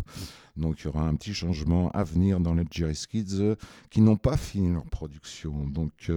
Donc 0.55 0.79
il 0.79 0.85
y 0.85 0.87
aura 0.87 1.05
un 1.05 1.15
petit 1.15 1.33
changement 1.33 1.91
à 1.91 2.05
venir 2.05 2.39
dans 2.39 2.53
les 2.53 2.63
Jerry's 2.71 3.05
Kids 3.05 3.55
qui 3.89 3.99
n'ont 3.99 4.15
pas 4.15 4.37
fini 4.37 4.71
leur 4.71 4.85
production. 4.85 5.67
Donc 5.67 6.09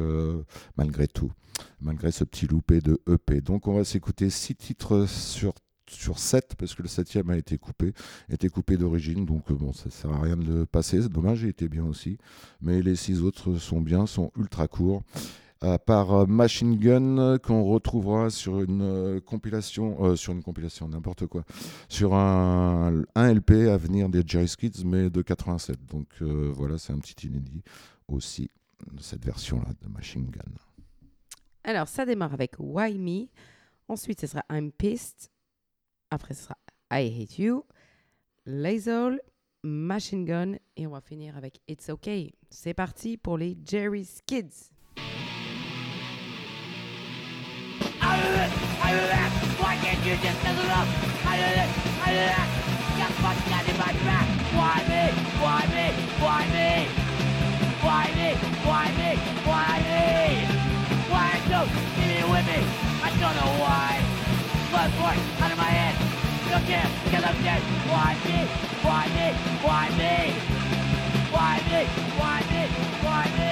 malgré 0.76 1.08
tout, 1.08 1.32
malgré 1.80 2.12
ce 2.12 2.22
petit 2.22 2.46
loupé 2.46 2.80
de 2.80 3.00
EP. 3.12 3.40
Donc 3.40 3.66
on 3.66 3.74
va 3.74 3.82
s'écouter 3.82 4.30
six 4.30 4.54
titres 4.54 5.06
sur 5.08 5.52
sur 5.94 6.18
7 6.18 6.54
parce 6.56 6.74
que 6.74 6.82
le 6.82 6.88
septième 6.88 7.30
a 7.30 7.36
été 7.36 7.58
coupé, 7.58 7.92
été 8.28 8.48
coupé 8.48 8.76
d'origine, 8.76 9.24
donc 9.24 9.50
euh, 9.50 9.54
bon, 9.54 9.72
ça 9.72 9.90
sert 9.90 10.12
à 10.12 10.20
rien 10.20 10.36
de 10.36 10.44
le 10.44 10.66
passer, 10.66 11.02
c'est 11.02 11.08
dommage, 11.08 11.42
il 11.42 11.48
était 11.48 11.68
bien 11.68 11.84
aussi, 11.84 12.18
mais 12.60 12.82
les 12.82 12.96
six 12.96 13.22
autres 13.22 13.54
sont 13.56 13.80
bien, 13.80 14.06
sont 14.06 14.30
ultra 14.36 14.68
courts. 14.68 15.02
À 15.60 15.78
part 15.78 16.12
euh, 16.12 16.26
Machine 16.26 16.76
Gun 16.76 17.38
qu'on 17.38 17.62
retrouvera 17.64 18.28
sur 18.28 18.60
une 18.60 18.82
euh, 18.82 19.20
compilation, 19.20 20.14
sur 20.16 20.32
une 20.32 20.42
compilation, 20.42 20.88
n'importe 20.88 21.26
quoi, 21.26 21.44
sur 21.88 22.14
un, 22.14 23.02
un 23.14 23.32
LP 23.32 23.68
à 23.70 23.76
venir 23.76 24.08
des 24.08 24.22
Jerry's 24.26 24.56
Kids, 24.56 24.84
mais 24.84 25.08
de 25.10 25.22
87. 25.22 25.78
Donc 25.90 26.08
voilà, 26.20 26.76
c'est 26.76 26.92
un 26.92 26.98
petit 26.98 27.26
inédit 27.26 27.62
aussi 28.08 28.50
cette 29.00 29.24
version-là 29.24 29.70
de 29.82 29.88
Machine 29.88 30.30
Gun. 30.30 30.42
Alors, 31.64 31.88
ça 31.88 32.04
démarre 32.04 32.34
avec 32.34 32.54
Why 32.58 32.98
Me. 32.98 33.26
Ensuite, 33.88 34.20
ce 34.20 34.26
sera 34.26 34.44
I'm 34.50 34.70
Pissed. 34.70 35.30
Après, 36.14 36.32
ce 36.32 36.44
sera 36.44 36.54
I 36.92 37.08
Hate 37.08 37.40
You. 37.40 37.64
Lazel, 38.46 39.20
Machine 39.64 40.24
Gun. 40.24 40.54
Et 40.76 40.86
on 40.86 40.90
va 40.90 41.00
finir 41.00 41.36
avec 41.36 41.60
It's 41.66 41.88
Okay. 41.88 42.32
C'est 42.50 42.72
parti 42.72 43.16
pour 43.16 43.36
les 43.36 43.58
Jerry's 43.66 44.20
Kids. 44.24 44.70
Why 57.82 58.86
me? 58.94 59.10
Why 59.44 59.80
me? 59.82 60.04
Why 61.10 61.40
don't 61.48 61.68
with 62.30 62.46
me? 62.46 62.60
I 63.02 63.10
don't 63.18 63.34
know 63.34 63.52
why. 63.60 64.04
Don't 66.54 66.66
care, 66.66 66.86
cause 67.10 67.24
I'm. 67.24 67.34
Why 67.90 68.14
me? 68.24 68.46
Why 68.86 69.08
me? 69.16 69.26
Why 69.64 69.90
me? 69.98 70.14
Why 71.34 71.58
me? 71.66 71.82
Why 72.14 72.38
me? 72.48 72.62
Why 73.02 73.26
me? 73.34 73.50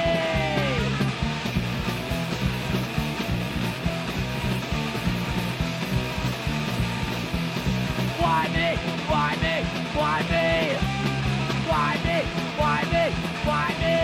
Why 8.23 8.47
me? 8.55 8.69
Why 9.11 9.35
me? 9.43 9.57
Why 9.99 10.23
me? 10.31 10.55
Why 11.69 11.89
me? 12.05 12.17
Why 12.61 12.79
me? 12.93 13.05
Why 13.49 13.67
me? 13.83 13.97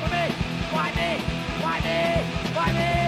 Why 0.00 0.16
me? 0.16 0.24
Why 0.72 0.88
me? 0.96 1.10
Why 1.60 1.76
me? 1.80 1.98
Why 2.54 2.72
me? 2.72 2.99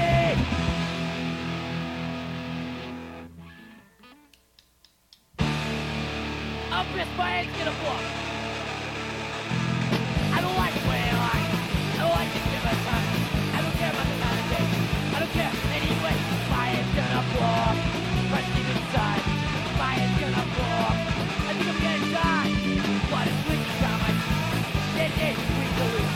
I'm 6.83 6.89
pissed 6.99 7.15
my 7.15 7.31
head's 7.31 7.55
gonna 7.55 7.79
blow. 7.79 7.95
I 10.35 10.39
don't 10.43 10.59
like 10.59 10.75
playing 10.83 11.15
like 11.15 11.47
I 11.95 12.03
don't 12.03 12.11
like 12.11 12.31
give 12.35 12.67
a 12.67 12.75
time. 12.75 13.11
I 13.55 13.59
don't 13.63 13.77
care 13.79 13.93
about 13.95 14.09
the 14.11 14.19
time 14.19 14.39
of 14.43 14.47
day. 14.51 14.67
I 15.15 15.17
don't 15.23 15.31
care 15.31 15.53
anyway. 15.79 16.17
My 16.51 16.67
head's 16.75 16.91
gonna 16.99 17.23
blow. 17.39 18.35
Right 18.35 18.49
deep 18.51 18.67
inside. 18.67 19.23
My 19.79 19.95
head's 19.95 20.17
gonna 20.27 20.43
blow. 20.59 20.83
I 21.47 21.53
think 21.55 21.71
I'm 21.71 21.79
gonna 21.87 22.19
die. 22.19 22.51
But 23.15 23.31
it's 23.31 23.43
leaking 23.47 23.79
down 23.79 23.99
my 24.03 24.13
Dead 24.99 25.13
day, 25.23 25.35
week 25.39 25.73
to 25.79 25.87
week. 25.87 26.11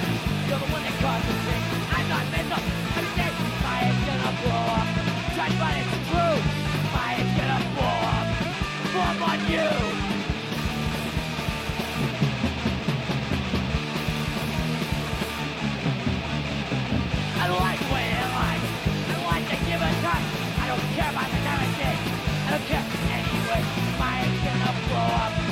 You're 0.51 0.59
the 0.59 0.71
one 0.75 0.83
that 0.83 0.97
caused 0.99 1.27
the 1.31 1.35
thing. 1.47 1.63
I'm 1.95 2.07
not 2.11 2.27
messed 2.35 2.51
up. 2.59 2.65
Every 2.99 3.13
day, 3.15 3.31
my 3.63 3.77
head's 3.87 4.03
gonna 4.03 4.33
blow. 4.43 4.83
Try 5.31 5.47
to 5.47 5.57
find 5.63 5.79
it's 5.79 5.95
true. 6.11 6.37
My 6.91 7.11
head's 7.15 7.35
gonna 7.39 7.63
blow. 7.71 8.03
Blow 8.91 9.31
on 9.31 9.41
you. 9.47 9.86
Care 20.97 21.10
about 21.10 21.28
the 21.28 21.36
day. 21.36 21.97
I 22.47 22.51
don't 22.52 22.64
care 22.64 22.85
anyway. 23.12 23.62
My 23.98 24.16
head's 24.16 24.40
gonna 24.44 24.73
blow 24.89 25.43
up. 25.43 25.45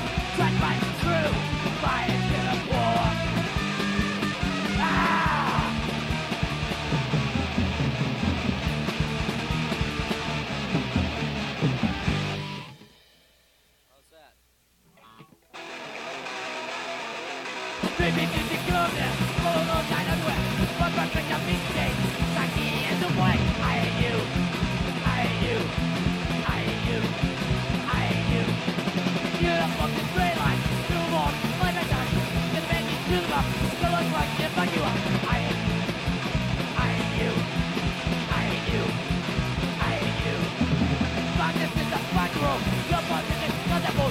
darkness 41.44 41.72
in 41.76 41.90
the 41.90 42.00
black 42.12 42.32
room. 42.40 42.60
Your 42.88 43.02
voice 43.04 43.28
is 43.34 43.42
incredible. 43.44 44.10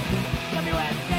Let 0.54 0.64
me 0.64 1.13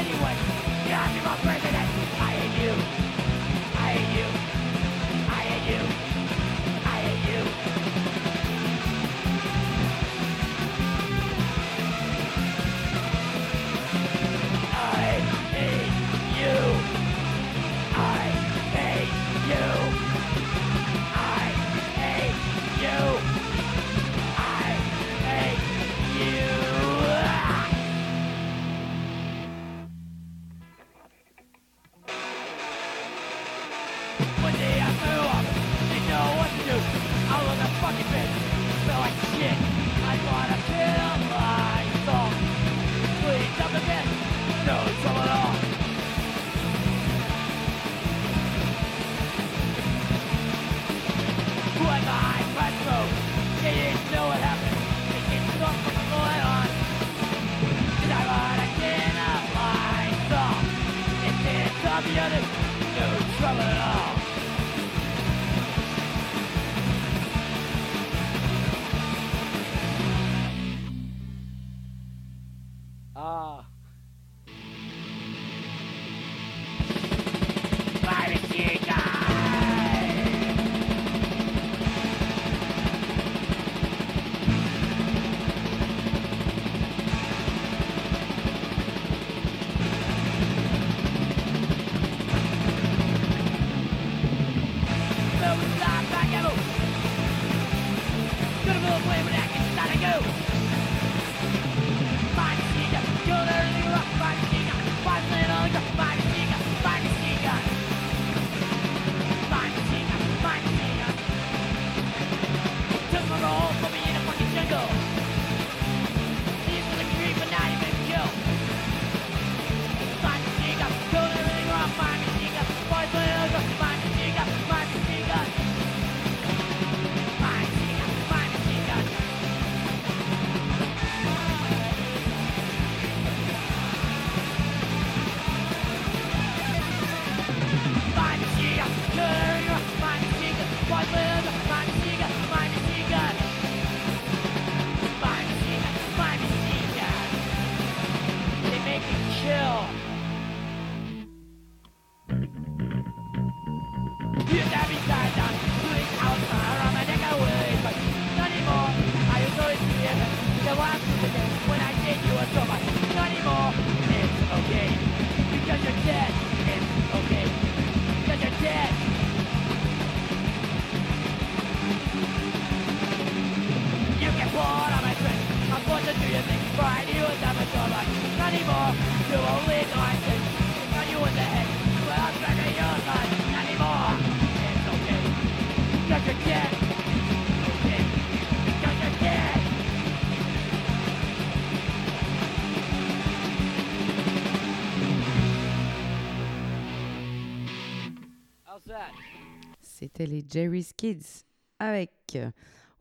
C'était 200.06 200.26
les 200.26 200.44
Jerry's 200.48 200.92
Kids 200.92 201.42
avec 201.80 202.12
euh, 202.36 202.52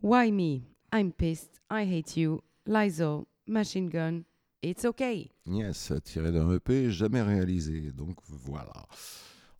Why 0.01 0.31
Me, 0.31 0.61
I'm 0.91 1.11
Pissed, 1.13 1.61
I 1.71 1.83
Hate 1.87 2.17
You, 2.17 2.41
Lizzo, 2.65 3.27
Machine 3.45 3.89
Gun, 3.89 4.21
It's 4.63 4.83
Okay. 4.85 5.29
Yes, 5.45 5.93
tiré 6.03 6.31
d'un 6.31 6.51
EP 6.51 6.89
jamais 6.89 7.21
réalisé. 7.21 7.91
Donc 7.91 8.15
voilà. 8.27 8.87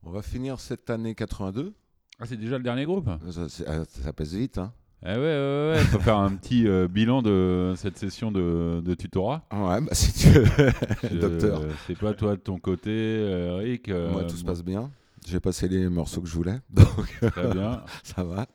On 0.01 0.09
va 0.09 0.23
finir 0.23 0.59
cette 0.59 0.89
année 0.89 1.13
82. 1.13 1.75
Ah, 2.17 2.25
c'est 2.25 2.37
déjà 2.37 2.57
le 2.57 2.63
dernier 2.63 2.85
groupe? 2.85 3.07
Ça, 3.29 3.45
ah, 3.67 3.83
ça 3.85 4.11
passe 4.11 4.33
vite, 4.33 4.57
hein 4.57 4.73
Eh 5.03 5.09
ouais, 5.09 5.17
ouais, 5.17 5.71
ouais. 5.75 5.83
Faut 5.83 5.99
faire 5.99 6.17
un 6.17 6.35
petit 6.35 6.67
euh, 6.67 6.87
bilan 6.87 7.21
de 7.21 7.75
cette 7.77 7.99
session 7.99 8.31
de, 8.31 8.81
de 8.83 8.95
tutorat. 8.95 9.45
Ouais, 9.53 9.81
bah 9.81 9.93
si 9.93 10.11
tu 10.13 10.29
veux, 10.29 11.19
docteur. 11.19 11.61
C'est 11.85 11.99
pas 11.99 12.15
toi 12.15 12.35
de 12.37 12.41
ton 12.41 12.57
côté, 12.57 12.89
euh, 12.89 13.59
Eric. 13.61 13.89
euh, 13.89 14.11
Moi, 14.11 14.23
tout 14.23 14.35
se 14.35 14.43
passe 14.43 14.63
bien. 14.63 14.89
J'ai 15.27 15.39
passé 15.39 15.67
les 15.67 15.89
morceaux 15.89 16.21
que 16.21 16.27
je 16.27 16.33
voulais, 16.35 16.59
donc 16.69 17.19
Très 17.31 17.51
bien. 17.53 17.81
ça 18.03 18.23
va. 18.23 18.45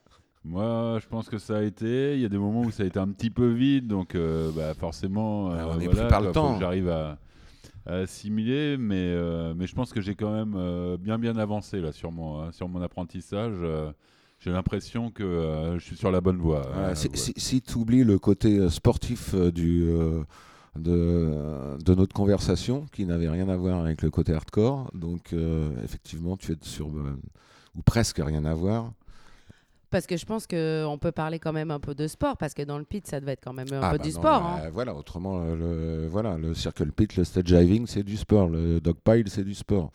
Moi, 0.45 0.99
je 1.03 1.07
pense 1.09 1.29
que 1.29 1.39
ça 1.39 1.59
a 1.59 1.63
été. 1.63 2.15
Il 2.15 2.21
y 2.21 2.25
a 2.25 2.29
des 2.29 2.39
moments 2.39 2.63
où 2.63 2.71
ça 2.71 2.83
a 2.83 2.87
été 2.87 2.99
un 2.99 3.09
petit 3.09 3.31
peu 3.31 3.49
vide, 3.51 3.87
donc 3.89 4.15
euh, 4.15 4.51
bah, 4.57 4.73
forcément, 4.75 5.51
euh, 5.53 5.65
on 5.69 5.79
est 5.81 5.85
voilà, 5.85 6.03
pris 6.03 6.09
par 6.09 6.21
le 6.21 6.27
faut 6.29 6.33
temps. 6.33 6.55
que 6.55 6.61
J'arrive 6.61 6.89
à, 6.89 7.19
à 7.87 7.95
assimiler, 7.97 8.77
mais, 8.79 8.95
euh, 8.97 9.53
mais 9.55 9.67
je 9.67 9.75
pense 9.75 9.93
que 9.93 10.01
j'ai 10.01 10.15
quand 10.15 10.33
même 10.33 10.55
euh, 10.57 10.97
bien 10.97 11.19
bien 11.19 11.37
avancé 11.37 11.81
là 11.81 11.93
sur 11.93 12.11
mon 12.11 12.41
euh, 12.45 12.51
sur 12.53 12.69
mon 12.69 12.81
apprentissage. 12.81 13.53
euh, 13.61 13.93
j'ai 14.39 14.51
l'impression 14.51 15.11
que 15.11 15.23
euh, 15.23 15.79
je 15.79 15.85
suis 15.85 15.97
sur 15.97 16.11
la 16.11 16.23
bonne 16.23 16.39
voie. 16.39 16.63
Euh, 16.75 16.95
si 16.95 17.09
ouais. 17.09 17.61
tu 17.61 17.77
oublies 17.77 18.05
le 18.05 18.19
côté 18.19 18.71
sportif 18.71 19.35
euh, 19.35 19.53
du, 19.53 19.83
euh, 19.83 20.23
de, 20.77 21.77
de 21.85 21.95
notre 21.95 22.15
conversation, 22.15 22.87
qui 22.93 23.05
n'avait 23.07 23.29
rien 23.29 23.49
à 23.49 23.57
voir 23.57 23.81
avec 23.81 24.03
le 24.03 24.11
côté 24.11 24.33
hardcore, 24.33 24.91
donc 24.95 25.33
euh, 25.33 25.71
effectivement, 25.85 26.37
tu 26.37 26.53
es 26.53 26.57
sur. 26.63 26.89
euh, 26.89 27.17
ou 27.77 27.83
presque 27.83 28.19
rien 28.25 28.45
à 28.45 28.55
voir. 28.55 28.93
Parce 29.91 30.07
que 30.07 30.17
je 30.17 30.25
pense 30.25 30.47
qu'on 30.47 30.99
peut 31.01 31.11
parler 31.13 31.41
quand 31.41 31.53
même 31.53 31.73
un 31.73 31.81
peu 31.81 31.95
de 31.97 32.07
sport, 32.07 32.37
parce 32.37 32.55
que 32.55 32.63
dans 32.63 32.79
le 32.79 32.85
pit, 32.85 33.05
ça 33.07 33.19
devait 33.19 33.33
être 33.33 33.43
quand 33.45 33.53
même 33.53 33.67
un 33.73 33.81
Ah 33.83 33.91
peu 33.93 33.99
bah 33.99 34.05
du 34.05 34.11
non, 34.11 34.21
sport. 34.21 34.41
bah, 34.41 34.61
hein. 34.65 34.71
Voilà, 34.73 34.95
autrement, 34.95 35.41
euh, 35.43 35.57
le, 36.03 36.07
voilà, 36.09 36.37
le 36.39 36.55
circle 36.55 36.93
pit, 36.93 37.17
le 37.17 37.25
stage 37.25 37.45
diving, 37.45 37.87
c'est 37.89 38.05
du 38.05 38.17
sport. 38.17 38.49
Le 38.49 38.81
dogpile, 38.81 39.29
c'est 39.29 39.43
du 39.43 39.55
sport. 39.55 39.91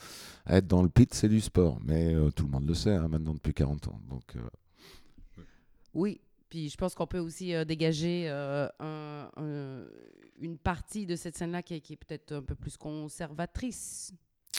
Être 0.49 0.67
dans 0.67 0.83
le 0.83 0.89
pit, 0.89 1.13
c'est 1.13 1.29
du 1.29 1.39
sport. 1.39 1.79
Mais 1.85 2.13
euh, 2.13 2.29
tout 2.31 2.43
le 2.45 2.51
monde 2.51 2.67
le 2.67 2.73
sait 2.73 2.93
hein, 2.95 3.07
maintenant 3.09 3.33
depuis 3.33 3.53
40 3.53 3.87
ans. 3.87 3.99
Donc, 4.09 4.23
euh, 4.35 5.41
Oui, 5.93 6.19
je 6.55 6.77
pense 6.77 6.95
qu'on 6.95 7.07
peut 7.07 7.19
aussi 7.19 7.53
euh, 7.53 7.65
dégager 7.65 8.27
euh, 8.29 8.67
un- 8.79 9.29
un- 9.37 9.85
une 10.39 10.57
partie 10.57 11.05
de 11.05 11.15
cette 11.15 11.35
scène-là 11.37 11.61
qui 11.63 11.75
est 11.75 11.95
peut-être 11.95 12.31
un 12.33 12.41
peu 12.43 12.55
plus 12.55 12.77
conservatrice. 12.77 14.11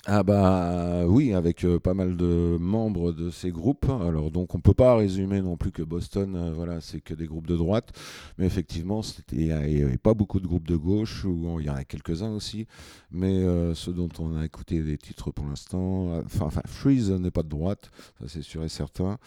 Ah 0.05 0.23
bah 0.23 1.05
oui, 1.07 1.33
avec 1.33 1.65
euh, 1.65 1.81
pas 1.81 1.95
mal 1.95 2.17
de 2.17 2.57
membres 2.61 3.13
de 3.13 3.31
ces 3.31 3.51
groupes. 3.51 3.87
Alors 3.89 4.31
donc 4.31 4.55
on 4.55 4.61
peut 4.61 4.75
pas 4.75 4.95
résumer 4.95 5.41
non 5.41 5.57
plus 5.57 5.73
que 5.73 5.83
Boston, 5.83 6.37
euh, 6.37 6.53
voilà, 6.53 6.81
c'est 6.81 7.01
que 7.01 7.15
des 7.15 7.27
groupes 7.27 7.47
de 7.47 7.57
droite, 7.57 7.93
mais 8.39 8.47
effectivement 8.47 9.01
il 9.33 9.47
y 9.47 9.53
a- 9.53 9.67
il 9.67 9.79
y 9.79 9.83
avait 9.83 9.97
pas 9.97 10.15
beaucoup 10.15 10.39
de 10.39 10.47
groupes 10.47 10.69
de 10.69 10.77
gauche, 10.77 11.25
ou 11.25 11.59
il 11.61 11.67
y 11.67 11.71
en 11.71 11.75
a 11.75 11.85
quelques-uns 11.85 12.31
aussi, 12.31 12.67
mais 13.11 13.39
euh, 13.43 13.75
ceux 13.75 13.93
dont 13.93 14.09
on 14.21 14.37
a 14.37 14.45
écouté 14.45 14.81
des 14.83 14.99
titres 14.99 15.31
pour 15.33 15.47
l'instant, 15.47 16.21
enfin, 16.25 16.51
Freeze 16.67 17.11
n'est 17.11 17.31
pas 17.33 17.43
de 17.43 17.49
droite, 17.49 17.91
ça 18.21 18.27
c'est 18.29 18.43
sûr 18.43 18.63
et 18.65 18.69
certain. 18.69 19.19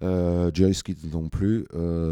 Jerry 0.00 0.74
Kids 0.84 1.08
non 1.12 1.28
plus. 1.30 1.66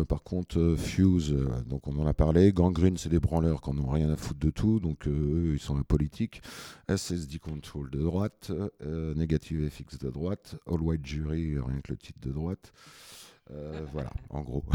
Par 0.08 0.22
contre 0.22 0.74
Fuse, 0.78 1.34
donc 1.68 1.86
on 1.86 1.98
en 1.98 2.06
a 2.06 2.14
parlé. 2.14 2.52
Gangrene 2.52 2.96
c'est 2.96 3.10
des 3.10 3.20
branleurs 3.20 3.60
qui 3.60 3.70
n'ont 3.72 3.90
rien 3.90 4.10
à 4.10 4.16
foutre 4.16 4.40
de 4.40 4.50
tout, 4.50 4.80
donc 4.80 5.06
eux 5.06 5.52
ils 5.54 5.60
sont 5.60 5.80
politiques. 5.82 6.40
SSD 6.88 7.38
Control 7.38 7.90
de 7.92 8.00
droite, 8.00 8.50
euh, 8.82 9.14
Negative 9.14 9.70
FX 9.70 9.98
de 9.98 10.10
droite, 10.10 10.56
All 10.66 10.80
White 10.80 11.06
Jury, 11.06 11.58
rien 11.58 11.80
que 11.82 11.92
le 11.92 11.98
titre 11.98 12.18
de 12.20 12.32
droite. 12.32 12.72
Euh, 13.50 13.84
voilà, 13.92 14.10
en 14.30 14.40
gros. 14.42 14.64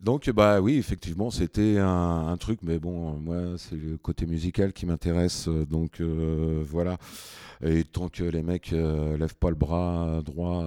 Donc, 0.00 0.28
bah 0.30 0.60
oui, 0.60 0.76
effectivement, 0.76 1.30
c'était 1.30 1.78
un, 1.78 2.36
truc, 2.38 2.60
mais 2.62 2.78
bon, 2.78 3.12
moi, 3.18 3.56
c'est 3.56 3.76
le 3.76 3.96
côté 3.96 4.26
musical 4.26 4.74
qui 4.74 4.84
m'intéresse, 4.84 5.48
donc 5.48 6.02
euh, 6.02 6.62
voilà. 6.66 6.98
Et 7.64 7.82
tant 7.84 8.10
que 8.10 8.22
les 8.22 8.42
mecs 8.42 8.74
euh, 8.74 9.16
lèvent 9.16 9.36
pas 9.36 9.48
le 9.48 9.56
bras 9.56 10.20
droit, 10.22 10.62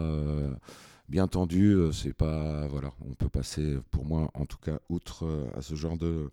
bien 1.09 1.27
tendu. 1.27 1.77
c'est 1.93 2.13
pas 2.13 2.67
voilà, 2.69 2.91
on 3.07 3.13
peut 3.13 3.29
passer 3.29 3.77
pour 3.91 4.03
moi 4.03 4.31
en 4.33 4.45
tout 4.45 4.57
cas 4.57 4.79
outre 4.89 5.47
à 5.55 5.61
ce 5.61 5.75
genre 5.75 5.97
de 5.97 6.31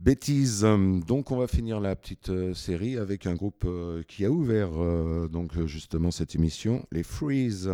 bêtises. 0.00 0.64
Hum, 0.64 1.02
Donc 1.02 1.30
on 1.30 1.36
va 1.36 1.46
finir 1.46 1.80
la 1.80 1.94
petite 1.94 2.30
euh, 2.30 2.54
série 2.54 2.96
avec 2.96 3.26
un 3.26 3.34
groupe 3.34 3.64
euh, 3.66 4.02
qui 4.08 4.24
a 4.24 4.30
ouvert 4.30 4.70
euh, 4.74 5.28
donc 5.28 5.64
justement 5.66 6.10
cette 6.10 6.34
émission, 6.34 6.84
les 6.90 7.02
Freeze. 7.02 7.70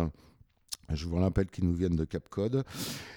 Je 0.93 1.05
vous 1.05 1.17
rappelle 1.17 1.47
qu'ils 1.47 1.65
nous 1.65 1.73
viennent 1.73 1.97
de 1.97 2.05
Cap 2.05 2.29
Code. 2.29 2.63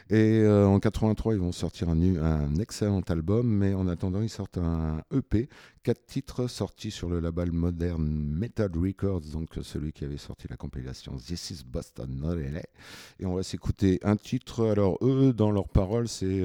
Et 0.08 0.44
en 0.44 0.80
83, 0.80 1.34
ils 1.34 1.40
vont 1.40 1.52
sortir 1.52 1.88
un, 1.88 2.56
excellent 2.56 3.02
album, 3.02 3.46
mais 3.46 3.74
en 3.74 3.86
attendant, 3.86 4.20
ils 4.22 4.28
sortent 4.28 4.58
un 4.58 5.04
EP, 5.14 5.48
quatre 5.84 6.04
titres 6.04 6.48
sortis 6.48 6.90
sur 6.90 7.08
le 7.08 7.20
label 7.20 7.52
Modern 7.52 8.02
Method 8.04 8.76
Records, 8.76 9.20
donc 9.32 9.50
celui 9.62 9.92
qui 9.92 10.04
avait 10.04 10.16
sorti 10.16 10.48
la 10.50 10.56
compilation 10.56 11.16
This 11.16 11.50
is 11.50 11.62
Boston, 11.64 12.10
not. 12.20 12.34
Et 13.20 13.24
on 13.24 13.34
va 13.34 13.44
s'écouter 13.44 14.00
un 14.02 14.16
titre. 14.16 14.66
Alors, 14.66 14.98
eux, 15.00 15.32
dans 15.32 15.52
leurs 15.52 15.68
paroles, 15.68 16.08
c'est. 16.08 16.42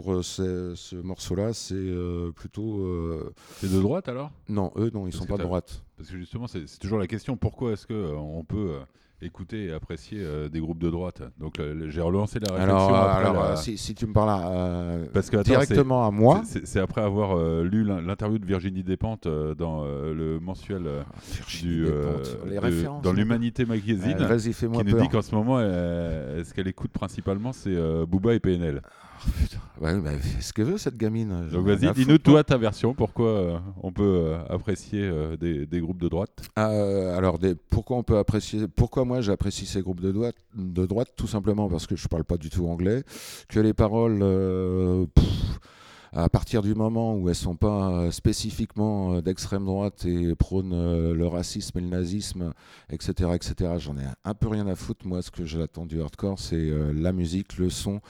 Pour 0.00 0.12
euh, 0.14 0.22
ce, 0.22 0.74
ce 0.76 0.96
morceau-là, 0.96 1.52
c'est 1.52 1.74
euh, 1.74 2.30
plutôt. 2.32 2.80
euh, 2.84 3.32
C'est 3.56 3.72
de 3.72 3.80
droite 3.80 4.08
alors? 4.08 4.30
Non, 4.48 4.70
eux, 4.76 4.90
non, 4.94 5.06
ils 5.06 5.10
Parce 5.10 5.16
sont 5.24 5.26
pas 5.26 5.36
de 5.38 5.42
droite. 5.42 5.82
Parce 5.96 6.10
que 6.10 6.16
justement, 6.16 6.46
c'est 6.46 6.64
toujours 6.78 6.98
la 6.98 7.06
question 7.08 7.36
pourquoi 7.36 7.72
est-ce 7.72 7.86
que 7.86 7.94
euh, 7.94 8.14
on 8.16 8.44
peut 8.44 8.74
écouter 9.20 9.64
et 9.66 9.72
apprécier 9.72 10.20
euh, 10.22 10.48
des 10.48 10.60
groupes 10.60 10.78
de 10.78 10.90
droite? 10.90 11.22
Donc 11.40 11.58
euh, 11.58 11.86
j'ai 11.90 12.00
relancé 12.00 12.38
la 12.38 12.52
réflexion. 12.54 12.76
Alors, 12.76 12.94
après 12.96 13.28
alors 13.30 13.48
la- 13.50 13.56
si, 13.56 13.76
si 13.76 13.92
tu 13.96 14.06
me 14.06 14.12
parles 14.12 15.08
Parce 15.12 15.28
que, 15.30 15.36
attends, 15.38 15.50
directement 15.50 16.06
à 16.06 16.12
moi. 16.12 16.42
c'est- 16.44 16.78
après 16.78 17.00
avoir 17.00 17.36
euh, 17.36 17.64
lu 17.64 17.82
l'in- 17.82 18.00
l'interview 18.00 18.38
de 18.38 18.46
Virginie 18.46 18.84
Despentes 18.84 19.26
dans 19.26 19.84
le 19.84 20.38
mensuel 20.38 20.84
Virginie 21.34 21.72
du, 21.74 21.84
Despentes, 21.86 22.38
les 22.46 22.54
de- 22.54 22.60
références. 22.60 23.02
dans 23.02 23.12
l'Humanité 23.12 23.64
Magazine. 23.64 24.16
Qui 24.16 24.84
nous 24.84 24.92
peur. 24.92 25.00
dit 25.02 25.08
qu'en 25.08 25.22
ce 25.22 25.34
moment, 25.34 25.58
ce 25.58 26.54
qu'elle 26.54 26.68
écoute 26.68 26.92
principalement, 26.92 27.52
c'est 27.52 27.76
Booba 28.06 28.34
et 28.34 28.38
PNL. 28.40 28.82
Ouais, 29.80 29.96
bah, 30.00 30.10
ce 30.40 30.52
que 30.52 30.62
veut 30.62 30.76
cette 30.78 30.96
gamine. 30.96 31.48
Donc 31.52 31.66
vas-y, 31.66 31.92
dis-nous 31.94 32.18
toi 32.18 32.42
ta 32.42 32.56
version, 32.58 32.94
pourquoi 32.94 33.28
euh, 33.28 33.58
on 33.82 33.92
peut 33.92 34.02
euh, 34.02 34.38
apprécier 34.48 35.02
euh, 35.02 35.36
des, 35.36 35.66
des 35.66 35.80
groupes 35.80 36.00
de 36.00 36.08
droite? 36.08 36.30
Euh, 36.58 37.16
alors, 37.16 37.38
des- 37.38 37.54
pourquoi 37.54 37.96
on 37.96 38.02
peut 38.02 38.18
apprécier 38.18 38.66
Pourquoi 38.66 39.04
moi 39.04 39.20
j'apprécie 39.20 39.66
ces 39.66 39.80
groupes 39.82 40.00
de 40.00 40.10
droite 40.10 40.34
De 40.56 40.84
droite, 40.86 41.10
tout 41.16 41.28
simplement 41.28 41.68
parce 41.68 41.86
que 41.86 41.94
je 41.94 42.08
parle 42.08 42.24
pas 42.24 42.36
du 42.38 42.50
tout 42.50 42.66
anglais, 42.68 43.04
que 43.48 43.60
les 43.60 43.72
paroles, 43.72 44.18
pff, 45.14 45.60
à 46.12 46.28
partir 46.28 46.62
du 46.62 46.74
moment 46.74 47.14
où 47.14 47.28
elles 47.28 47.34
sont 47.34 47.54
pas 47.56 48.10
spécifiquement 48.10 49.20
d'extrême 49.20 49.64
droite 49.64 50.04
et 50.06 50.34
prônent 50.34 51.12
le 51.12 51.26
racisme 51.26 51.78
et 51.78 51.82
le 51.82 51.88
nazisme, 51.88 52.52
etc., 52.90 53.30
etc., 53.34 53.72
j'en 53.78 53.96
ai 53.96 54.04
un 54.24 54.34
peu 54.34 54.48
rien 54.48 54.66
à 54.66 54.74
foutre. 54.74 55.06
Moi, 55.06 55.22
ce 55.22 55.30
que 55.30 55.44
j'attends 55.44 55.86
du 55.86 56.00
hardcore, 56.00 56.38
c'est 56.38 56.70
la 56.94 57.12
musique, 57.12 57.58
le 57.58 57.70
son. 57.70 58.00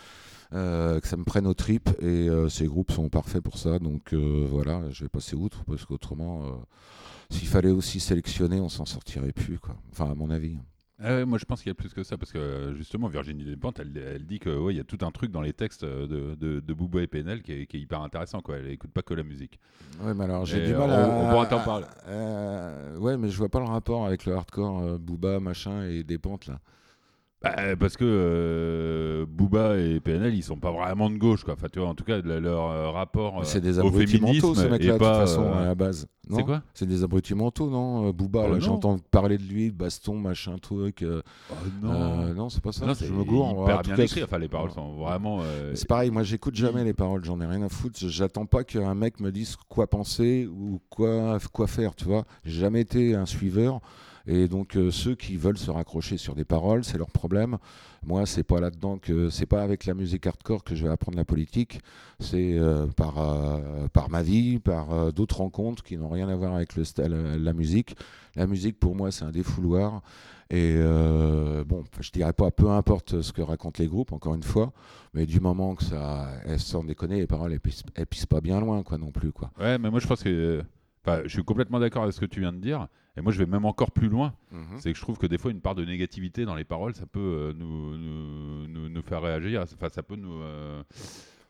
Euh, 0.54 1.00
que 1.00 1.06
ça 1.06 1.16
me 1.16 1.24
prenne 1.24 1.46
aux 1.46 1.54
tripes 1.54 1.90
et 2.00 2.28
euh, 2.28 2.48
ces 2.48 2.66
groupes 2.66 2.90
sont 2.90 3.08
parfaits 3.08 3.42
pour 3.42 3.58
ça 3.58 3.78
donc 3.78 4.14
euh, 4.14 4.46
voilà 4.48 4.82
je 4.90 5.04
vais 5.04 5.08
passer 5.08 5.36
outre 5.36 5.64
parce 5.64 5.84
qu'autrement 5.84 6.62
s'il 7.30 7.48
fallait 7.48 7.70
aussi 7.70 8.00
sélectionner, 8.00 8.60
on 8.60 8.68
s'en 8.68 8.86
sortirait 8.86 9.32
plus, 9.32 9.58
quoi. 9.58 9.76
Enfin, 9.92 10.10
à 10.10 10.14
mon 10.14 10.30
avis. 10.30 10.56
Ah 11.00 11.24
moi 11.24 11.38
je 11.38 11.44
pense 11.44 11.60
qu'il 11.62 11.70
y 11.70 11.70
a 11.70 11.76
plus 11.76 11.94
que 11.94 12.02
ça 12.02 12.18
parce 12.18 12.32
que 12.32 12.74
justement 12.76 13.06
Virginie 13.06 13.44
Despentes 13.44 13.78
elle, 13.78 13.96
elle 13.96 14.26
dit 14.26 14.40
que 14.40 14.50
ouais, 14.50 14.74
il 14.74 14.78
y 14.78 14.80
a 14.80 14.84
tout 14.84 14.98
un 15.02 15.12
truc 15.12 15.30
dans 15.30 15.42
les 15.42 15.52
textes 15.52 15.84
de, 15.84 16.34
de, 16.34 16.58
de 16.58 16.74
Booba 16.74 17.02
et 17.02 17.06
PNL 17.06 17.42
qui 17.42 17.52
est, 17.52 17.66
qui 17.66 17.76
est 17.76 17.80
hyper 17.80 18.02
intéressant 18.02 18.40
quoi. 18.40 18.56
Elle 18.56 18.68
écoute 18.70 18.90
pas 18.90 19.02
que 19.02 19.14
la 19.14 19.22
musique. 19.22 19.60
Ouais, 20.02 20.12
mais 20.12 20.24
alors 20.24 20.44
j'ai 20.44 20.66
du 20.66 20.74
mal 20.74 20.90
à. 20.90 21.08
on 21.08 21.30
pourra 21.30 21.46
t'en 21.46 21.62
parler. 21.62 21.86
Euh, 22.08 22.98
ouais, 22.98 23.16
mais 23.16 23.28
je 23.28 23.38
vois 23.38 23.48
pas 23.48 23.60
le 23.60 23.66
rapport 23.66 24.06
avec 24.06 24.26
le 24.26 24.34
hardcore, 24.34 24.80
euh, 24.80 24.98
Booba, 24.98 25.38
machin 25.38 25.84
et 25.84 26.02
des 26.02 26.18
pentes 26.18 26.48
là. 26.48 26.58
Bah, 27.40 27.54
parce 27.78 27.96
que 27.96 28.04
euh, 28.04 29.24
Booba 29.28 29.76
et 29.78 30.00
PNL 30.00 30.34
ils 30.34 30.42
sont 30.42 30.56
pas 30.56 30.72
vraiment 30.72 31.08
de 31.08 31.16
gauche 31.18 31.44
quoi. 31.44 31.54
Enfin 31.54 31.68
tu 31.72 31.78
vois 31.78 31.86
en 31.88 31.94
tout 31.94 32.02
cas 32.02 32.20
le- 32.20 32.40
leur 32.40 32.68
euh, 32.68 32.90
rapport 32.90 33.38
euh, 33.38 33.42
c'est 33.44 33.60
des 33.60 33.78
au 33.78 33.86
abrutis 33.86 34.16
féminisme 34.18 34.46
mentaux, 34.48 34.60
ces 34.60 34.68
mecs-là, 34.68 34.76
est 34.86 34.86
de 34.88 34.92
toute 34.98 34.98
pas, 35.06 35.20
façon, 35.20 35.42
euh, 35.44 35.62
à 35.62 35.64
la 35.66 35.74
base. 35.76 36.08
c'est 36.34 36.42
quoi 36.42 36.62
C'est 36.74 36.86
des 36.86 37.04
abrutis 37.04 37.36
mentaux, 37.36 37.70
non 37.70 38.08
Euh, 38.08 38.12
Booba, 38.12 38.40
Oh, 38.42 38.48
là, 38.48 38.54
non. 38.54 38.60
j'entends 38.60 38.98
parler 39.12 39.38
de 39.38 39.44
lui, 39.44 39.70
baston, 39.70 40.16
machin, 40.18 40.58
truc. 40.58 41.02
euh, 41.02 41.22
Oh, 41.52 41.54
euh, 41.86 42.34
non, 42.34 42.48
c'est 42.48 42.60
pas 42.60 42.72
ça. 42.72 42.84
Non, 42.86 42.94
je 42.94 43.12
me 43.12 43.22
gourre. 43.22 43.50
hyper 43.62 43.78
en 43.78 43.82
tout 43.82 43.86
bien 43.90 43.96
cas, 43.96 44.02
écrit. 44.02 44.24
Enfin, 44.24 44.38
les 44.38 44.48
paroles 44.48 44.72
sont 44.72 44.96
vraiment. 44.96 45.38
euh, 45.42 45.72
C'est 45.76 45.86
pareil, 45.88 46.10
moi 46.10 46.24
j'écoute 46.24 46.56
jamais 46.56 46.82
les 46.82 46.92
paroles, 46.92 47.24
j'en 47.24 47.40
ai 47.40 47.46
rien 47.46 47.62
à 47.62 47.68
foutre. 47.68 48.00
J'attends 48.00 48.46
pas 48.46 48.64
qu'un 48.64 48.96
mec 48.96 49.20
me 49.20 49.30
dise 49.30 49.54
quoi 49.68 49.86
penser 49.86 50.48
ou 50.52 50.80
quoi, 50.90 51.38
quoi 51.52 51.68
faire, 51.68 51.94
tu 51.94 52.04
vois. 52.06 52.24
J'ai 52.44 52.58
jamais 52.62 52.80
été 52.80 53.14
un 53.14 53.26
suiveur. 53.26 53.80
Et 54.28 54.46
donc 54.46 54.76
euh, 54.76 54.90
ceux 54.90 55.14
qui 55.14 55.36
veulent 55.36 55.56
se 55.56 55.70
raccrocher 55.70 56.18
sur 56.18 56.34
des 56.34 56.44
paroles, 56.44 56.84
c'est 56.84 56.98
leur 56.98 57.10
problème. 57.10 57.56
Moi, 58.04 58.26
c'est 58.26 58.42
pas 58.42 58.60
là-dedans 58.60 58.98
que 58.98 59.30
c'est 59.30 59.46
pas 59.46 59.62
avec 59.62 59.86
la 59.86 59.94
musique 59.94 60.26
hardcore 60.26 60.62
que 60.64 60.74
je 60.74 60.84
vais 60.84 60.92
apprendre 60.92 61.16
la 61.16 61.24
politique. 61.24 61.80
C'est 62.20 62.58
euh, 62.58 62.86
par 62.88 63.18
euh, 63.18 63.88
par 63.88 64.10
ma 64.10 64.22
vie, 64.22 64.58
par 64.58 65.12
d'autres 65.14 65.38
rencontres 65.38 65.82
qui 65.82 65.96
n'ont 65.96 66.10
rien 66.10 66.28
à 66.28 66.36
voir 66.36 66.54
avec 66.54 66.76
le 66.76 66.84
la 67.38 67.52
musique. 67.54 67.96
La 68.36 68.46
musique 68.46 68.78
pour 68.78 68.94
moi, 68.94 69.10
c'est 69.10 69.24
un 69.24 69.30
défouloir. 69.30 70.02
Et 70.50 70.78
bon, 71.66 71.84
je 72.00 72.10
dirais 72.10 72.32
pas 72.34 72.50
peu 72.50 72.70
importe 72.70 73.22
ce 73.22 73.32
que 73.32 73.42
racontent 73.42 73.82
les 73.82 73.88
groupes, 73.88 74.12
encore 74.12 74.34
une 74.34 74.42
fois, 74.42 74.72
mais 75.14 75.26
du 75.26 75.40
moment 75.40 75.74
que 75.74 75.84
ça, 75.84 76.30
elles 76.46 76.60
sans 76.60 76.84
déconner, 76.84 77.16
les 77.16 77.26
paroles 77.26 77.52
elles 77.52 77.60
pissent, 77.60 77.82
pissent 78.08 78.26
pas 78.26 78.40
bien 78.40 78.60
loin, 78.60 78.82
quoi, 78.82 78.96
non 78.96 79.10
plus, 79.10 79.32
quoi. 79.32 79.50
Ouais, 79.58 79.78
mais 79.78 79.90
moi 79.90 80.00
je 80.00 80.06
pense 80.06 80.22
que. 80.22 80.62
Je 81.24 81.28
suis 81.28 81.44
complètement 81.44 81.80
d'accord 81.80 82.02
avec 82.02 82.14
ce 82.14 82.20
que 82.20 82.26
tu 82.26 82.40
viens 82.40 82.52
de 82.52 82.58
dire. 82.58 82.86
Et 83.18 83.20
moi 83.20 83.32
je 83.32 83.38
vais 83.38 83.46
même 83.46 83.64
encore 83.64 83.90
plus 83.90 84.08
loin. 84.08 84.32
C'est 84.78 84.92
que 84.92 84.98
je 84.98 85.02
trouve 85.02 85.18
que 85.18 85.26
des 85.26 85.38
fois 85.38 85.50
une 85.50 85.60
part 85.60 85.74
de 85.74 85.84
négativité 85.84 86.44
dans 86.44 86.54
les 86.54 86.64
paroles, 86.64 86.94
ça 86.94 87.06
peut 87.06 87.18
euh, 87.18 87.52
nous, 87.52 87.96
nous, 87.96 88.68
nous, 88.68 88.88
nous 88.88 89.02
faire 89.02 89.22
réagir. 89.22 89.62
Enfin, 89.62 89.88
ça 89.92 90.02
peut 90.02 90.16
nous, 90.16 90.40
euh, 90.40 90.82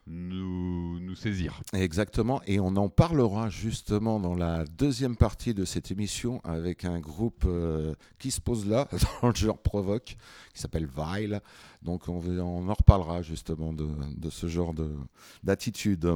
nous, 0.07 0.99
nous 1.01 1.15
saisir. 1.15 1.61
Exactement, 1.75 2.41
et 2.47 2.59
on 2.61 2.75
en 2.77 2.89
parlera 2.89 3.51
justement 3.51 4.19
dans 4.19 4.35
la 4.35 4.65
deuxième 4.65 5.17
partie 5.17 5.55
de 5.55 5.65
cette 5.65 5.91
émission 5.91 6.41
avec 6.45 6.85
un 6.85 6.99
groupe 6.99 7.45
euh, 7.47 7.95
qui 8.19 8.31
se 8.31 8.41
pose 8.41 8.67
là, 8.67 8.89
dans 9.23 9.29
le 9.29 9.35
genre 9.35 9.59
provoque, 9.59 10.17
qui 10.55 10.61
s'appelle 10.61 10.87
Vile. 10.87 11.41
Donc 11.83 12.09
on, 12.09 12.39
en 12.41 12.75
reparlera 12.75 13.23
justement 13.23 13.73
de, 13.73 13.87
de 14.17 14.31
ce 14.31 14.47
genre 14.49 14.75
de- 14.75 14.97
d'attitude. 15.45 16.07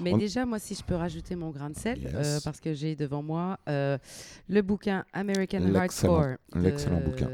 Mais 0.00 0.12
On- 0.12 0.18
déjà, 0.18 0.44
moi, 0.44 0.58
si 0.58 0.74
je 0.74 0.82
peux 0.82 0.96
rajouter 0.96 1.36
mon 1.36 1.50
grain 1.50 1.70
de 1.70 1.76
sel, 1.76 2.00
Yes. 2.02 2.12
euh, 2.14 2.38
parce 2.44 2.60
que 2.60 2.74
j'ai 2.74 2.96
devant 2.96 3.22
moi 3.22 3.58
euh, 3.68 3.98
le 4.48 4.62
bouquin 4.62 5.04
American 5.12 5.72
Hardcore. 5.74 6.36
l'excellent 6.56 7.00
bouquin. 7.00 7.28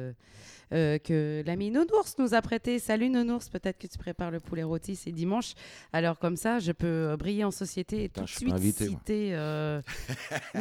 euh, 0.74 0.98
que 0.98 1.42
l'ami 1.46 1.70
Nounours 1.70 2.16
nous 2.18 2.34
a 2.34 2.42
prêté. 2.42 2.78
Salut 2.78 3.08
Nounours, 3.08 3.48
peut-être 3.48 3.78
que 3.78 3.86
tu 3.86 3.96
prépares 3.96 4.30
le 4.30 4.38
poulet 4.38 4.64
rôti, 4.64 4.94
c'est 4.96 5.12
dimanche. 5.12 5.54
Alors 5.94 6.18
comme 6.18 6.36
ça, 6.36 6.58
je 6.58 6.72
peux 6.72 6.86
euh, 6.86 7.16
briller 7.16 7.44
en 7.44 7.50
société 7.50 8.04
et 8.04 8.08
Putain, 8.08 8.20
tout 8.20 8.26
de 8.26 8.30
suite 8.32 8.52
invité, 8.52 8.88
citer 8.88 9.30
euh, 9.32 9.80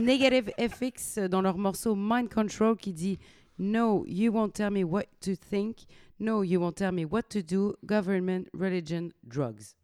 Negative 0.02 0.50
FX 0.58 1.18
dans 1.30 1.42
leur 1.42 1.58
morceau 1.58 1.94
Mind 1.98 2.30
Control 2.34 2.78
qui 2.78 2.94
dit 2.94 3.20
No, 3.60 4.06
you 4.06 4.32
won't 4.32 4.54
tell 4.54 4.72
me 4.72 4.84
what 4.84 5.08
to 5.22 5.36
think. 5.36 5.86
No, 6.20 6.42
you 6.44 6.60
won't 6.60 6.76
tell 6.76 6.92
me 6.92 7.06
what 7.06 7.24
to 7.30 7.42
do. 7.42 7.76
Government, 7.86 8.48
religion, 8.54 9.12
drugs. 9.24 9.76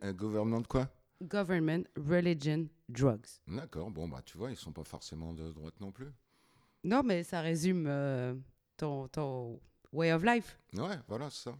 Un 0.00 0.12
gouvernement 0.12 0.60
de 0.62 0.66
quoi? 0.68 0.88
Government, 1.22 1.84
religion, 1.96 2.68
drugs. 2.88 3.40
D'accord, 3.48 3.90
bon 3.90 4.08
bah 4.08 4.20
tu 4.24 4.36
vois, 4.38 4.50
ils 4.50 4.56
sont 4.56 4.72
pas 4.72 4.84
forcément 4.84 5.32
de 5.32 5.50
droite 5.52 5.74
non 5.80 5.90
plus. 5.90 6.12
Non, 6.84 7.02
mais 7.02 7.22
ça 7.22 7.40
résume 7.40 7.86
euh, 7.88 8.34
ton, 8.76 9.08
ton 9.08 9.58
way 9.92 10.12
of 10.12 10.22
life. 10.22 10.58
Ouais, 10.74 10.98
voilà, 11.08 11.30
c'est 11.30 11.44
ça. 11.50 11.56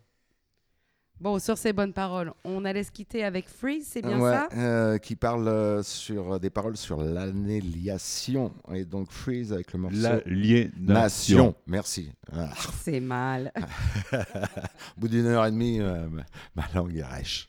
Bon, 1.20 1.38
sur 1.38 1.56
ces 1.56 1.72
bonnes 1.72 1.92
paroles, 1.92 2.32
on 2.44 2.64
allait 2.64 2.82
se 2.82 2.90
quitter 2.90 3.22
avec 3.24 3.48
Freeze, 3.48 3.86
c'est 3.88 4.02
bien 4.02 4.18
Ouais, 4.18 4.32
ça? 4.32 4.48
euh, 4.56 4.98
qui 4.98 5.14
parle 5.14 5.46
euh, 5.46 5.82
sur 5.82 6.40
des 6.40 6.50
paroles 6.50 6.76
sur 6.76 7.00
l'annihilation 7.00 8.52
et 8.74 8.84
donc 8.84 9.10
freeze 9.10 9.52
avec 9.52 9.72
le 9.72 9.78
morceau 9.78 9.96
L'aliénation. 9.96 10.74
Nation. 10.92 11.54
Merci. 11.66 12.10
Ah, 12.32 12.50
C'est 12.82 12.98
mal. 13.00 13.52
au 14.12 15.00
bout 15.00 15.08
d'une 15.08 15.26
heure 15.26 15.46
et 15.46 15.50
demie, 15.52 15.80
euh, 15.80 16.08
ma- 16.10 16.24
ma 16.56 16.64
langue 16.74 16.96
est 16.96 17.04
rêche. 17.04 17.48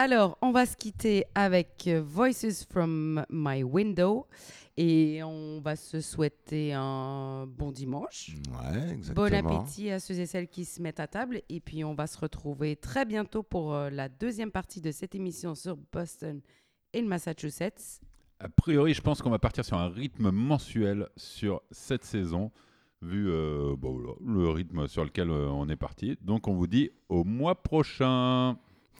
Alors, 0.00 0.38
on 0.42 0.52
va 0.52 0.64
se 0.64 0.76
quitter 0.76 1.24
avec 1.34 1.88
euh, 1.88 2.00
Voices 2.00 2.64
from 2.70 3.26
My 3.30 3.64
Window 3.64 4.28
et 4.76 5.24
on 5.24 5.60
va 5.60 5.74
se 5.74 6.00
souhaiter 6.00 6.72
un 6.72 7.48
bon 7.48 7.72
dimanche. 7.72 8.36
Ouais, 8.48 8.92
exactement. 8.92 9.28
Bon 9.28 9.34
appétit 9.34 9.90
à 9.90 9.98
ceux 9.98 10.20
et 10.20 10.26
celles 10.26 10.46
qui 10.46 10.64
se 10.66 10.80
mettent 10.80 11.00
à 11.00 11.08
table. 11.08 11.42
Et 11.48 11.58
puis, 11.58 11.82
on 11.82 11.94
va 11.94 12.06
se 12.06 12.16
retrouver 12.16 12.76
très 12.76 13.06
bientôt 13.06 13.42
pour 13.42 13.74
euh, 13.74 13.90
la 13.90 14.08
deuxième 14.08 14.52
partie 14.52 14.80
de 14.80 14.92
cette 14.92 15.16
émission 15.16 15.56
sur 15.56 15.76
Boston 15.92 16.42
et 16.92 17.02
le 17.02 17.08
Massachusetts. 17.08 18.00
A 18.38 18.48
priori, 18.48 18.94
je 18.94 19.00
pense 19.00 19.20
qu'on 19.20 19.30
va 19.30 19.40
partir 19.40 19.64
sur 19.64 19.78
un 19.78 19.88
rythme 19.88 20.30
mensuel 20.30 21.08
sur 21.16 21.60
cette 21.72 22.04
saison, 22.04 22.52
vu 23.02 23.28
euh, 23.32 23.74
bon, 23.76 23.94
voilà, 23.94 24.12
le 24.24 24.48
rythme 24.48 24.86
sur 24.86 25.04
lequel 25.04 25.28
on 25.32 25.68
est 25.68 25.74
parti. 25.74 26.16
Donc, 26.22 26.46
on 26.46 26.54
vous 26.54 26.68
dit 26.68 26.92
au 27.08 27.24
mois 27.24 27.60
prochain. 27.60 28.58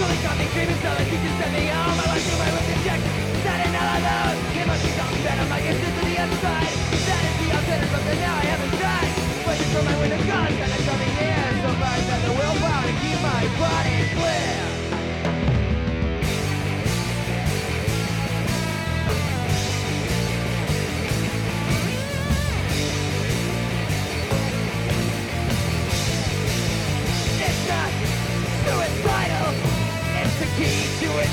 It's 0.00 0.08
really 0.08 0.22
got 0.24 0.38
me 0.38 0.48
dreaming 0.56 0.80
so 0.80 0.88
that 0.96 1.12
you 1.12 1.18
can 1.20 1.34
send 1.36 1.52
me 1.52 1.68
home. 1.68 2.00
I 2.00 2.06
went 2.08 2.24
through 2.24 2.40
my 2.40 2.48
room 2.48 2.64
injection, 2.72 3.12
sat 3.44 3.60
in 3.68 3.76
all 3.76 4.00
alone. 4.00 4.36
It 4.56 4.64
must 4.64 4.80
be 4.80 4.92
something 4.96 5.20
better, 5.20 5.44
my 5.44 5.60
guess 5.60 5.76
is 5.76 5.92
to 5.92 6.02
the 6.08 6.16
upside. 6.24 6.72
That 7.04 7.20
is 7.28 7.36
the 7.36 7.48
alternative, 7.52 8.00
but 8.00 8.16
now 8.16 8.32
I 8.32 8.44
haven't 8.48 8.74
tried. 8.80 9.12
Waiting 9.44 9.70
for 9.76 9.82
my 9.84 9.96
window 10.00 10.16
gone, 10.24 10.56
trying 10.56 10.72
to 10.72 10.82
come 10.88 11.00
in 11.04 11.12
here. 11.20 11.48
So 11.60 11.68
far 11.76 11.92
I've 11.92 12.08
got 12.08 12.20
the 12.24 12.32
willpower 12.32 12.84
to 12.88 12.94
keep 12.96 13.18
my 13.20 13.44
body 13.60 13.96
clear. 14.16 14.79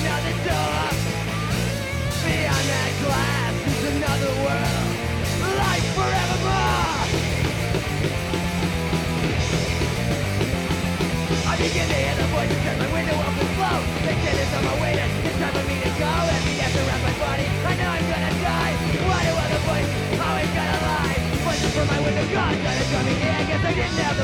Another 0.07 0.35
door. 0.47 0.83
Beyond 2.23 2.65
that 2.71 2.91
glass 3.03 3.55
is 3.67 3.83
another 3.91 4.31
world. 4.39 4.87
Life 5.59 5.87
forevermore. 5.99 6.95
I 11.43 11.53
begin 11.59 11.87
to 11.91 11.97
hear 12.03 12.15
the 12.15 12.27
voices 12.31 12.63
as 12.71 12.77
my 12.79 12.89
window 12.95 13.17
my. 14.79 15.11
It's 15.27 15.37
time 15.43 15.53
for 15.59 15.65
me 15.67 15.75
to 15.75 15.91
go. 15.99 16.11
Every 16.39 16.55
death 16.55 16.75
around 16.79 17.03
my 17.03 17.15
body. 17.19 17.45
I 17.67 17.73
know 17.75 17.89
I'm 17.91 18.07
gonna 18.07 18.33
die. 18.47 18.73
Why 19.11 19.19
do 19.27 19.31
other 19.43 19.61
always 20.23 20.51
gotta 20.55 20.79
lie? 20.87 21.15
From 21.75 21.87
my 21.87 21.99
window 21.99 22.25
draw 22.31 23.03
me 23.03 23.13
guess 23.43 23.63
I 23.63 23.73
didn't 23.75 23.99
have 24.01 24.17